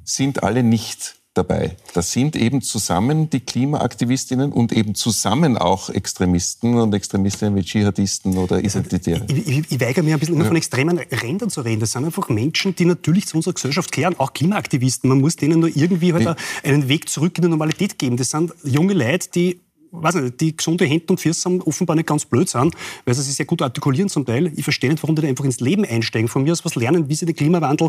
sind 0.04 0.42
alle 0.42 0.62
nicht 0.62 1.15
dabei. 1.36 1.76
Das 1.94 2.12
sind 2.12 2.36
eben 2.36 2.62
zusammen 2.62 3.30
die 3.30 3.40
Klimaaktivistinnen 3.40 4.52
und 4.52 4.72
eben 4.72 4.94
zusammen 4.94 5.56
auch 5.58 5.90
Extremisten 5.90 6.74
und 6.74 6.94
Extremistinnen 6.94 7.56
wie 7.56 7.62
Dschihadisten 7.62 8.36
oder 8.38 8.58
Identitäre. 8.58 9.24
Ich, 9.28 9.46
ich, 9.46 9.72
ich 9.72 9.80
weigere 9.80 10.02
mich 10.02 10.14
ein 10.14 10.18
bisschen 10.18 10.34
immer 10.34 10.44
ja. 10.44 10.48
von 10.48 10.56
extremen 10.56 10.98
Rändern 10.98 11.50
zu 11.50 11.60
reden. 11.60 11.80
Das 11.80 11.92
sind 11.92 12.04
einfach 12.04 12.28
Menschen, 12.28 12.74
die 12.74 12.84
natürlich 12.84 13.26
zu 13.26 13.36
unserer 13.36 13.54
Gesellschaft 13.54 13.92
kehren, 13.92 14.18
auch 14.18 14.32
Klimaaktivisten. 14.32 15.08
Man 15.08 15.20
muss 15.20 15.36
denen 15.36 15.60
nur 15.60 15.74
irgendwie 15.74 16.12
halt 16.12 16.36
einen 16.62 16.88
Weg 16.88 17.08
zurück 17.08 17.36
in 17.38 17.42
die 17.42 17.48
Normalität 17.48 17.98
geben. 17.98 18.16
Das 18.16 18.30
sind 18.30 18.52
junge 18.64 18.94
Leute, 18.94 19.28
die 19.34 19.60
weiß 20.02 20.16
nicht, 20.16 20.40
die 20.40 20.56
gesunde 20.56 20.84
Hände 20.84 21.06
und 21.08 21.20
Füße 21.20 21.44
haben 21.44 21.60
offenbar 21.62 21.96
nicht 21.96 22.06
ganz 22.06 22.24
blöd 22.24 22.48
sind, 22.48 22.74
weil 23.04 23.14
sie 23.14 23.22
sich 23.22 23.34
sehr 23.34 23.46
gut 23.46 23.62
artikulieren 23.62 24.08
zum 24.08 24.24
Teil. 24.24 24.52
Ich 24.56 24.64
verstehe 24.64 24.90
nicht, 24.90 25.02
warum 25.02 25.16
die 25.16 25.26
einfach 25.26 25.44
ins 25.44 25.60
Leben 25.60 25.84
einsteigen. 25.84 26.28
Von 26.28 26.42
mir 26.42 26.52
aus 26.52 26.64
was 26.64 26.74
lernen, 26.74 27.08
wie 27.08 27.14
sie 27.14 27.26
den 27.26 27.36
Klimawandel 27.36 27.88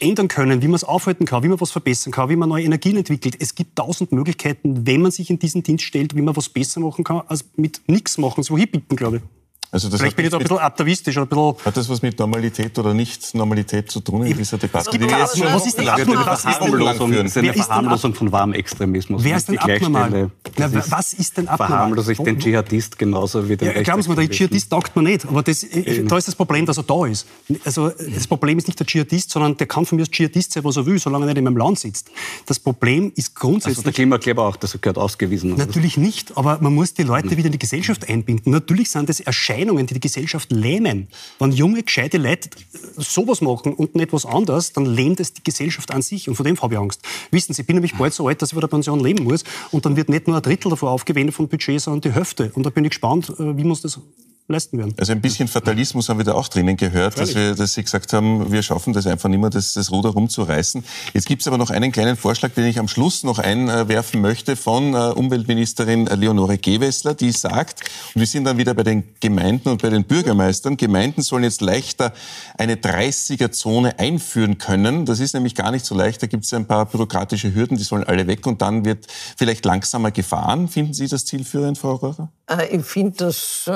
ändern 0.00 0.28
können, 0.28 0.62
wie 0.62 0.68
man 0.68 0.76
es 0.76 0.84
aufhalten 0.84 1.26
kann, 1.26 1.42
wie 1.42 1.48
man 1.48 1.60
was 1.60 1.70
verbessern 1.70 2.12
kann, 2.12 2.28
wie 2.28 2.36
man 2.36 2.48
neue 2.48 2.64
Energien 2.64 2.96
entwickelt. 2.96 3.36
Es 3.38 3.54
gibt 3.54 3.76
tausend 3.76 4.12
Möglichkeiten, 4.12 4.86
wenn 4.86 5.02
man 5.02 5.10
sich 5.10 5.30
in 5.30 5.38
diesen 5.38 5.62
Dienst 5.62 5.84
stellt, 5.84 6.16
wie 6.16 6.22
man 6.22 6.36
was 6.36 6.48
besser 6.48 6.80
machen 6.80 7.04
kann, 7.04 7.22
als 7.26 7.44
mit 7.56 7.80
nichts 7.86 8.18
machen. 8.18 8.42
So 8.42 8.56
hier 8.56 8.70
bitten, 8.70 8.96
glaube 8.96 9.18
ich. 9.18 9.41
Also 9.74 9.88
das 9.88 10.00
Vielleicht 10.00 10.16
bin 10.16 10.26
ich 10.26 10.30
da 10.30 10.36
ein 10.36 10.42
bisschen 10.42 10.58
atavistisch. 10.58 11.16
Ein 11.16 11.26
bisschen 11.26 11.54
hat 11.64 11.74
das 11.78 11.88
was 11.88 12.02
mit 12.02 12.18
Normalität 12.18 12.78
oder 12.78 12.92
Nicht-Normalität 12.92 13.90
zu 13.90 14.00
tun 14.00 14.26
in 14.26 14.36
dieser 14.36 14.58
Debatte? 14.58 14.98
Die 14.98 15.10
was, 15.10 15.40
was 15.40 15.66
ist 15.66 15.78
denn 15.78 15.88
abnormal? 15.88 16.24
Das 16.26 16.44
ist 16.44 17.38
eine 17.38 17.54
Verharmlosung 17.54 18.14
von 18.14 18.30
warmem 18.30 18.52
Extremismus. 18.52 19.24
Wer 19.24 19.38
ist 19.38 19.48
denn 19.48 19.56
abnormal? 19.56 20.30
Na, 20.58 20.70
was 20.90 21.14
ist 21.14 21.38
denn 21.38 21.48
abnormal? 21.48 21.68
Verharmlose 21.68 22.12
ich 22.12 22.18
den 22.18 22.38
Dschihadist 22.38 22.98
genauso 22.98 23.48
wie 23.48 23.56
den 23.56 23.68
ja, 23.74 23.82
Glauben 23.82 24.02
Sie 24.02 24.10
mir, 24.10 24.16
der 24.16 24.28
Dschihadist 24.28 24.68
taugt 24.68 24.94
man 24.94 25.06
nicht. 25.06 25.24
Aber 25.24 25.42
das, 25.42 25.64
da 26.06 26.18
ist 26.18 26.28
das 26.28 26.34
Problem, 26.34 26.66
dass 26.66 26.76
er 26.76 26.82
da 26.82 27.06
ist. 27.06 27.26
Also 27.64 27.88
das 27.88 28.26
Problem 28.26 28.58
ist 28.58 28.66
nicht 28.66 28.78
der 28.78 28.86
Dschihadist, 28.86 29.30
sondern 29.30 29.56
der 29.56 29.66
kann 29.66 29.86
von 29.86 29.96
mir 29.96 30.02
als 30.02 30.10
Dschihadist 30.10 30.52
sein, 30.52 30.64
was 30.64 30.76
er 30.76 30.84
will, 30.84 30.98
solange 30.98 31.24
er 31.24 31.28
nicht 31.28 31.38
in 31.38 31.44
meinem 31.44 31.56
Land 31.56 31.78
sitzt. 31.78 32.10
Das 32.44 32.58
Problem 32.58 33.10
ist 33.16 33.34
grundsätzlich... 33.34 33.78
Also 33.78 33.84
der 33.84 33.94
Klimakleber 33.94 34.42
auch, 34.42 34.56
das 34.56 34.78
gehört 34.78 34.98
ausgewiesen. 34.98 35.54
Natürlich 35.56 35.96
nicht, 35.96 36.36
aber 36.36 36.58
man 36.60 36.74
muss 36.74 36.92
die 36.92 37.04
Leute 37.04 37.38
wieder 37.38 37.46
in 37.46 37.52
die 37.52 37.58
Gesellschaft 37.58 38.06
einbinden. 38.10 38.52
Natürlich 38.52 38.90
sind 38.90 39.08
das 39.08 39.20
Erscheinungen 39.20 39.61
Meinungen, 39.62 39.86
die 39.86 39.94
die 39.94 40.00
Gesellschaft 40.00 40.50
lähmen. 40.50 41.08
Wenn 41.38 41.52
junge, 41.52 41.82
gescheite 41.82 42.18
Leute 42.18 42.50
sowas 42.96 43.40
machen 43.40 43.74
und 43.74 43.94
nicht 43.94 44.12
was 44.12 44.26
anderes, 44.26 44.72
dann 44.72 44.86
lähmt 44.86 45.20
es 45.20 45.34
die 45.34 45.42
Gesellschaft 45.42 45.92
an 45.92 46.02
sich. 46.02 46.28
Und 46.28 46.34
vor 46.34 46.44
dem 46.44 46.60
habe 46.60 46.74
ich 46.74 46.80
Angst. 46.80 47.02
Wissen 47.30 47.54
Sie, 47.54 47.62
ich 47.62 47.66
bin 47.66 47.76
nämlich 47.76 47.94
bald 47.94 48.12
so 48.12 48.26
alt, 48.26 48.42
dass 48.42 48.50
ich 48.50 48.54
von 48.54 48.60
der 48.60 48.68
Pension 48.68 49.00
leben 49.00 49.24
muss. 49.24 49.44
Und 49.70 49.86
dann 49.86 49.96
wird 49.96 50.08
nicht 50.08 50.26
nur 50.26 50.36
ein 50.36 50.42
Drittel 50.42 50.70
davon 50.70 50.88
aufgewendet 50.88 51.34
vom 51.34 51.48
Budget, 51.48 51.80
sondern 51.80 52.00
die 52.00 52.12
Hälfte. 52.12 52.50
Und 52.54 52.66
da 52.66 52.70
bin 52.70 52.84
ich 52.84 52.90
gespannt, 52.90 53.30
äh, 53.30 53.56
wie 53.56 53.64
man 53.64 53.78
das 53.80 54.00
leisten 54.48 54.78
werden. 54.78 54.94
Also 54.98 55.12
ein 55.12 55.20
bisschen 55.20 55.48
Fatalismus 55.48 56.08
haben 56.08 56.18
wir 56.18 56.24
da 56.24 56.34
auch 56.34 56.48
drinnen 56.48 56.76
gehört, 56.76 57.18
dass, 57.18 57.34
wir, 57.34 57.54
dass 57.54 57.74
Sie 57.74 57.82
gesagt 57.82 58.12
haben, 58.12 58.50
wir 58.52 58.62
schaffen 58.62 58.92
das 58.92 59.06
einfach 59.06 59.28
nicht 59.28 59.40
mehr, 59.40 59.50
das, 59.50 59.74
das 59.74 59.90
Ruder 59.90 60.10
rumzureißen. 60.10 60.84
Jetzt 61.14 61.26
gibt 61.26 61.42
es 61.42 61.48
aber 61.48 61.58
noch 61.58 61.70
einen 61.70 61.92
kleinen 61.92 62.16
Vorschlag, 62.16 62.50
den 62.52 62.66
ich 62.66 62.78
am 62.78 62.88
Schluss 62.88 63.22
noch 63.22 63.38
einwerfen 63.38 64.20
möchte 64.20 64.56
von 64.56 64.94
äh, 64.94 64.96
Umweltministerin 64.96 66.06
Leonore 66.06 66.58
Gewessler, 66.58 67.14
die 67.14 67.32
sagt, 67.32 67.80
und 68.14 68.20
wir 68.20 68.26
sind 68.26 68.44
dann 68.44 68.58
wieder 68.58 68.74
bei 68.74 68.82
den 68.82 69.04
Gemeinden 69.20 69.68
und 69.68 69.82
bei 69.82 69.90
den 69.90 70.04
Bürgermeistern, 70.04 70.76
Gemeinden 70.76 71.22
sollen 71.22 71.44
jetzt 71.44 71.60
leichter 71.60 72.12
eine 72.58 72.76
30er-Zone 72.76 73.98
einführen 73.98 74.58
können. 74.58 75.06
Das 75.06 75.20
ist 75.20 75.34
nämlich 75.34 75.54
gar 75.54 75.70
nicht 75.70 75.84
so 75.84 75.94
leicht. 75.94 76.22
Da 76.22 76.26
gibt 76.26 76.44
es 76.44 76.52
ein 76.52 76.66
paar 76.66 76.86
bürokratische 76.86 77.54
Hürden, 77.54 77.76
die 77.76 77.84
sollen 77.84 78.04
alle 78.04 78.26
weg 78.26 78.46
und 78.46 78.62
dann 78.62 78.84
wird 78.84 79.06
vielleicht 79.36 79.64
langsamer 79.64 80.10
gefahren. 80.10 80.68
Finden 80.68 80.94
Sie 80.94 81.08
das 81.08 81.24
zielführend, 81.24 81.78
Frau 81.78 81.94
Röhrer? 81.94 82.30
Äh, 82.48 82.76
ich 82.76 82.84
finde 82.84 83.16
das 83.18 83.64
äh, 83.66 83.72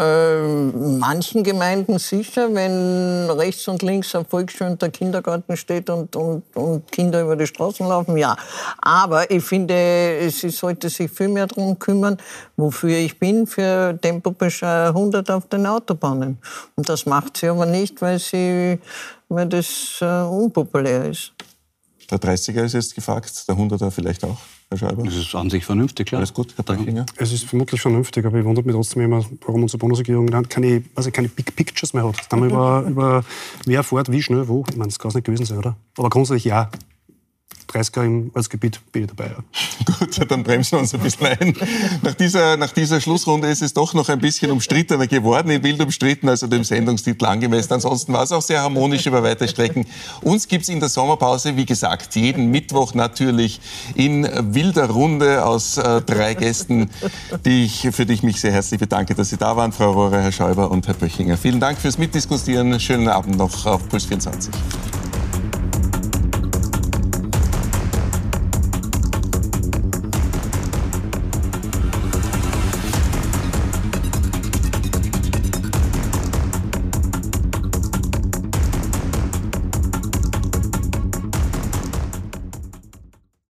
manchen 0.98 1.42
Gemeinden 1.42 1.98
sicher, 1.98 2.52
wenn 2.54 3.30
rechts 3.30 3.68
und 3.68 3.82
links 3.82 4.14
ein 4.14 4.24
Volksschule 4.24 4.70
und 4.70 4.82
der 4.82 4.90
Kindergarten 4.90 5.56
steht 5.56 5.90
und, 5.90 6.14
und, 6.16 6.42
und 6.54 6.90
Kinder 6.90 7.22
über 7.22 7.36
die 7.36 7.46
Straßen 7.46 7.86
laufen, 7.86 8.16
ja. 8.16 8.36
Aber 8.78 9.30
ich 9.30 9.44
finde, 9.44 10.18
sie 10.30 10.50
sollte 10.50 10.88
sich 10.88 11.10
viel 11.10 11.28
mehr 11.28 11.46
darum 11.46 11.78
kümmern, 11.78 12.16
wofür 12.56 12.96
ich 12.96 13.18
bin, 13.18 13.46
für 13.46 13.98
Tempobescheuer 14.00 14.88
100 14.88 15.30
auf 15.30 15.48
den 15.48 15.66
Autobahnen. 15.66 16.38
Und 16.74 16.88
das 16.88 17.06
macht 17.06 17.36
sie 17.36 17.48
aber 17.48 17.66
nicht, 17.66 18.00
weil, 18.02 18.18
sie, 18.18 18.78
weil 19.28 19.46
das 19.46 19.98
äh, 20.00 20.22
unpopulär 20.22 21.10
ist. 21.10 21.32
Der 22.10 22.18
30er 22.18 22.64
ist 22.64 22.74
jetzt 22.74 22.94
gefragt, 22.94 23.48
der 23.48 23.56
100er 23.56 23.90
vielleicht 23.90 24.24
auch. 24.24 24.38
Herr 24.68 24.78
Schreiber? 24.78 25.04
Das 25.04 25.14
ist 25.14 25.34
an 25.34 25.48
sich 25.48 25.64
vernünftig, 25.64 26.08
klar. 26.08 26.18
Alles 26.18 26.34
gut, 26.34 26.54
Herr 26.56 26.64
Breichinger? 26.64 27.06
Es 27.16 27.32
ist 27.32 27.44
vermutlich 27.44 27.80
vernünftig, 27.80 28.26
aber 28.26 28.38
ich 28.38 28.44
wundert 28.44 28.66
mich 28.66 28.74
trotzdem 28.74 29.02
immer, 29.02 29.24
warum 29.46 29.62
unsere 29.62 29.78
Bundesregierung 29.78 30.26
keine, 30.48 30.82
also 30.96 31.10
keine 31.12 31.28
Big 31.28 31.54
Pictures 31.54 31.94
mehr 31.94 32.04
hat. 32.04 32.16
Dann 32.30 32.44
über, 32.44 32.84
über 32.88 33.24
wer 33.64 33.84
fährt, 33.84 34.10
wie 34.10 34.22
schnell, 34.22 34.48
wo. 34.48 34.64
Ich 34.68 34.76
meine, 34.76 34.88
das 34.88 34.98
kann 34.98 35.10
es 35.10 35.14
nicht 35.14 35.24
gewesen 35.24 35.44
sein, 35.44 35.58
oder? 35.58 35.76
Aber 35.96 36.10
grundsätzlich 36.10 36.46
ja. 36.46 36.70
30er 37.76 38.04
im 38.04 38.30
Ortsgebiet 38.34 38.80
bin 38.92 39.02
ich 39.04 39.08
dabei. 39.08 39.30
Ja. 39.30 39.94
Gut, 39.98 40.30
dann 40.30 40.42
bremsen 40.42 40.72
wir 40.72 40.80
uns 40.80 40.94
ein 40.94 41.00
bisschen 41.00 41.26
ein. 41.26 41.54
Nach 42.02 42.14
dieser, 42.14 42.56
nach 42.56 42.72
dieser 42.72 43.00
Schlussrunde 43.00 43.48
ist 43.48 43.62
es 43.62 43.74
doch 43.74 43.94
noch 43.94 44.08
ein 44.08 44.18
bisschen 44.18 44.50
umstrittener 44.50 45.06
geworden, 45.06 45.50
in 45.50 45.62
wild 45.62 45.80
umstritten, 45.80 46.28
also 46.28 46.46
dem 46.46 46.64
Sendungstitel 46.64 47.24
angemessen. 47.26 47.74
Ansonsten 47.74 48.12
war 48.12 48.22
es 48.22 48.32
auch 48.32 48.42
sehr 48.42 48.62
harmonisch 48.62 49.06
über 49.06 49.22
weite 49.22 49.46
Strecken. 49.48 49.86
Uns 50.22 50.48
gibt 50.48 50.62
es 50.62 50.68
in 50.68 50.80
der 50.80 50.88
Sommerpause, 50.88 51.56
wie 51.56 51.66
gesagt, 51.66 52.14
jeden 52.16 52.50
Mittwoch 52.50 52.94
natürlich 52.94 53.60
in 53.94 54.24
wilder 54.54 54.88
Runde 54.90 55.44
aus 55.44 55.76
äh, 55.76 56.02
drei 56.02 56.34
Gästen, 56.34 56.90
die 57.44 57.64
ich, 57.64 57.88
für 57.92 58.06
die 58.06 58.14
ich 58.14 58.22
mich 58.22 58.40
sehr 58.40 58.52
herzlich 58.52 58.80
bedanke, 58.80 59.14
dass 59.14 59.30
Sie 59.30 59.36
da 59.36 59.56
waren, 59.56 59.72
Frau 59.72 59.92
Rohrer, 59.92 60.22
Herr 60.22 60.32
Schäuber 60.32 60.70
und 60.70 60.86
Herr 60.86 60.94
Böchinger. 60.94 61.36
Vielen 61.36 61.60
Dank 61.60 61.78
fürs 61.78 61.98
Mitdiskutieren. 61.98 62.78
Schönen 62.80 63.08
Abend 63.08 63.36
noch 63.36 63.66
auf 63.66 63.88
Puls 63.88 64.04
24. 64.04 64.52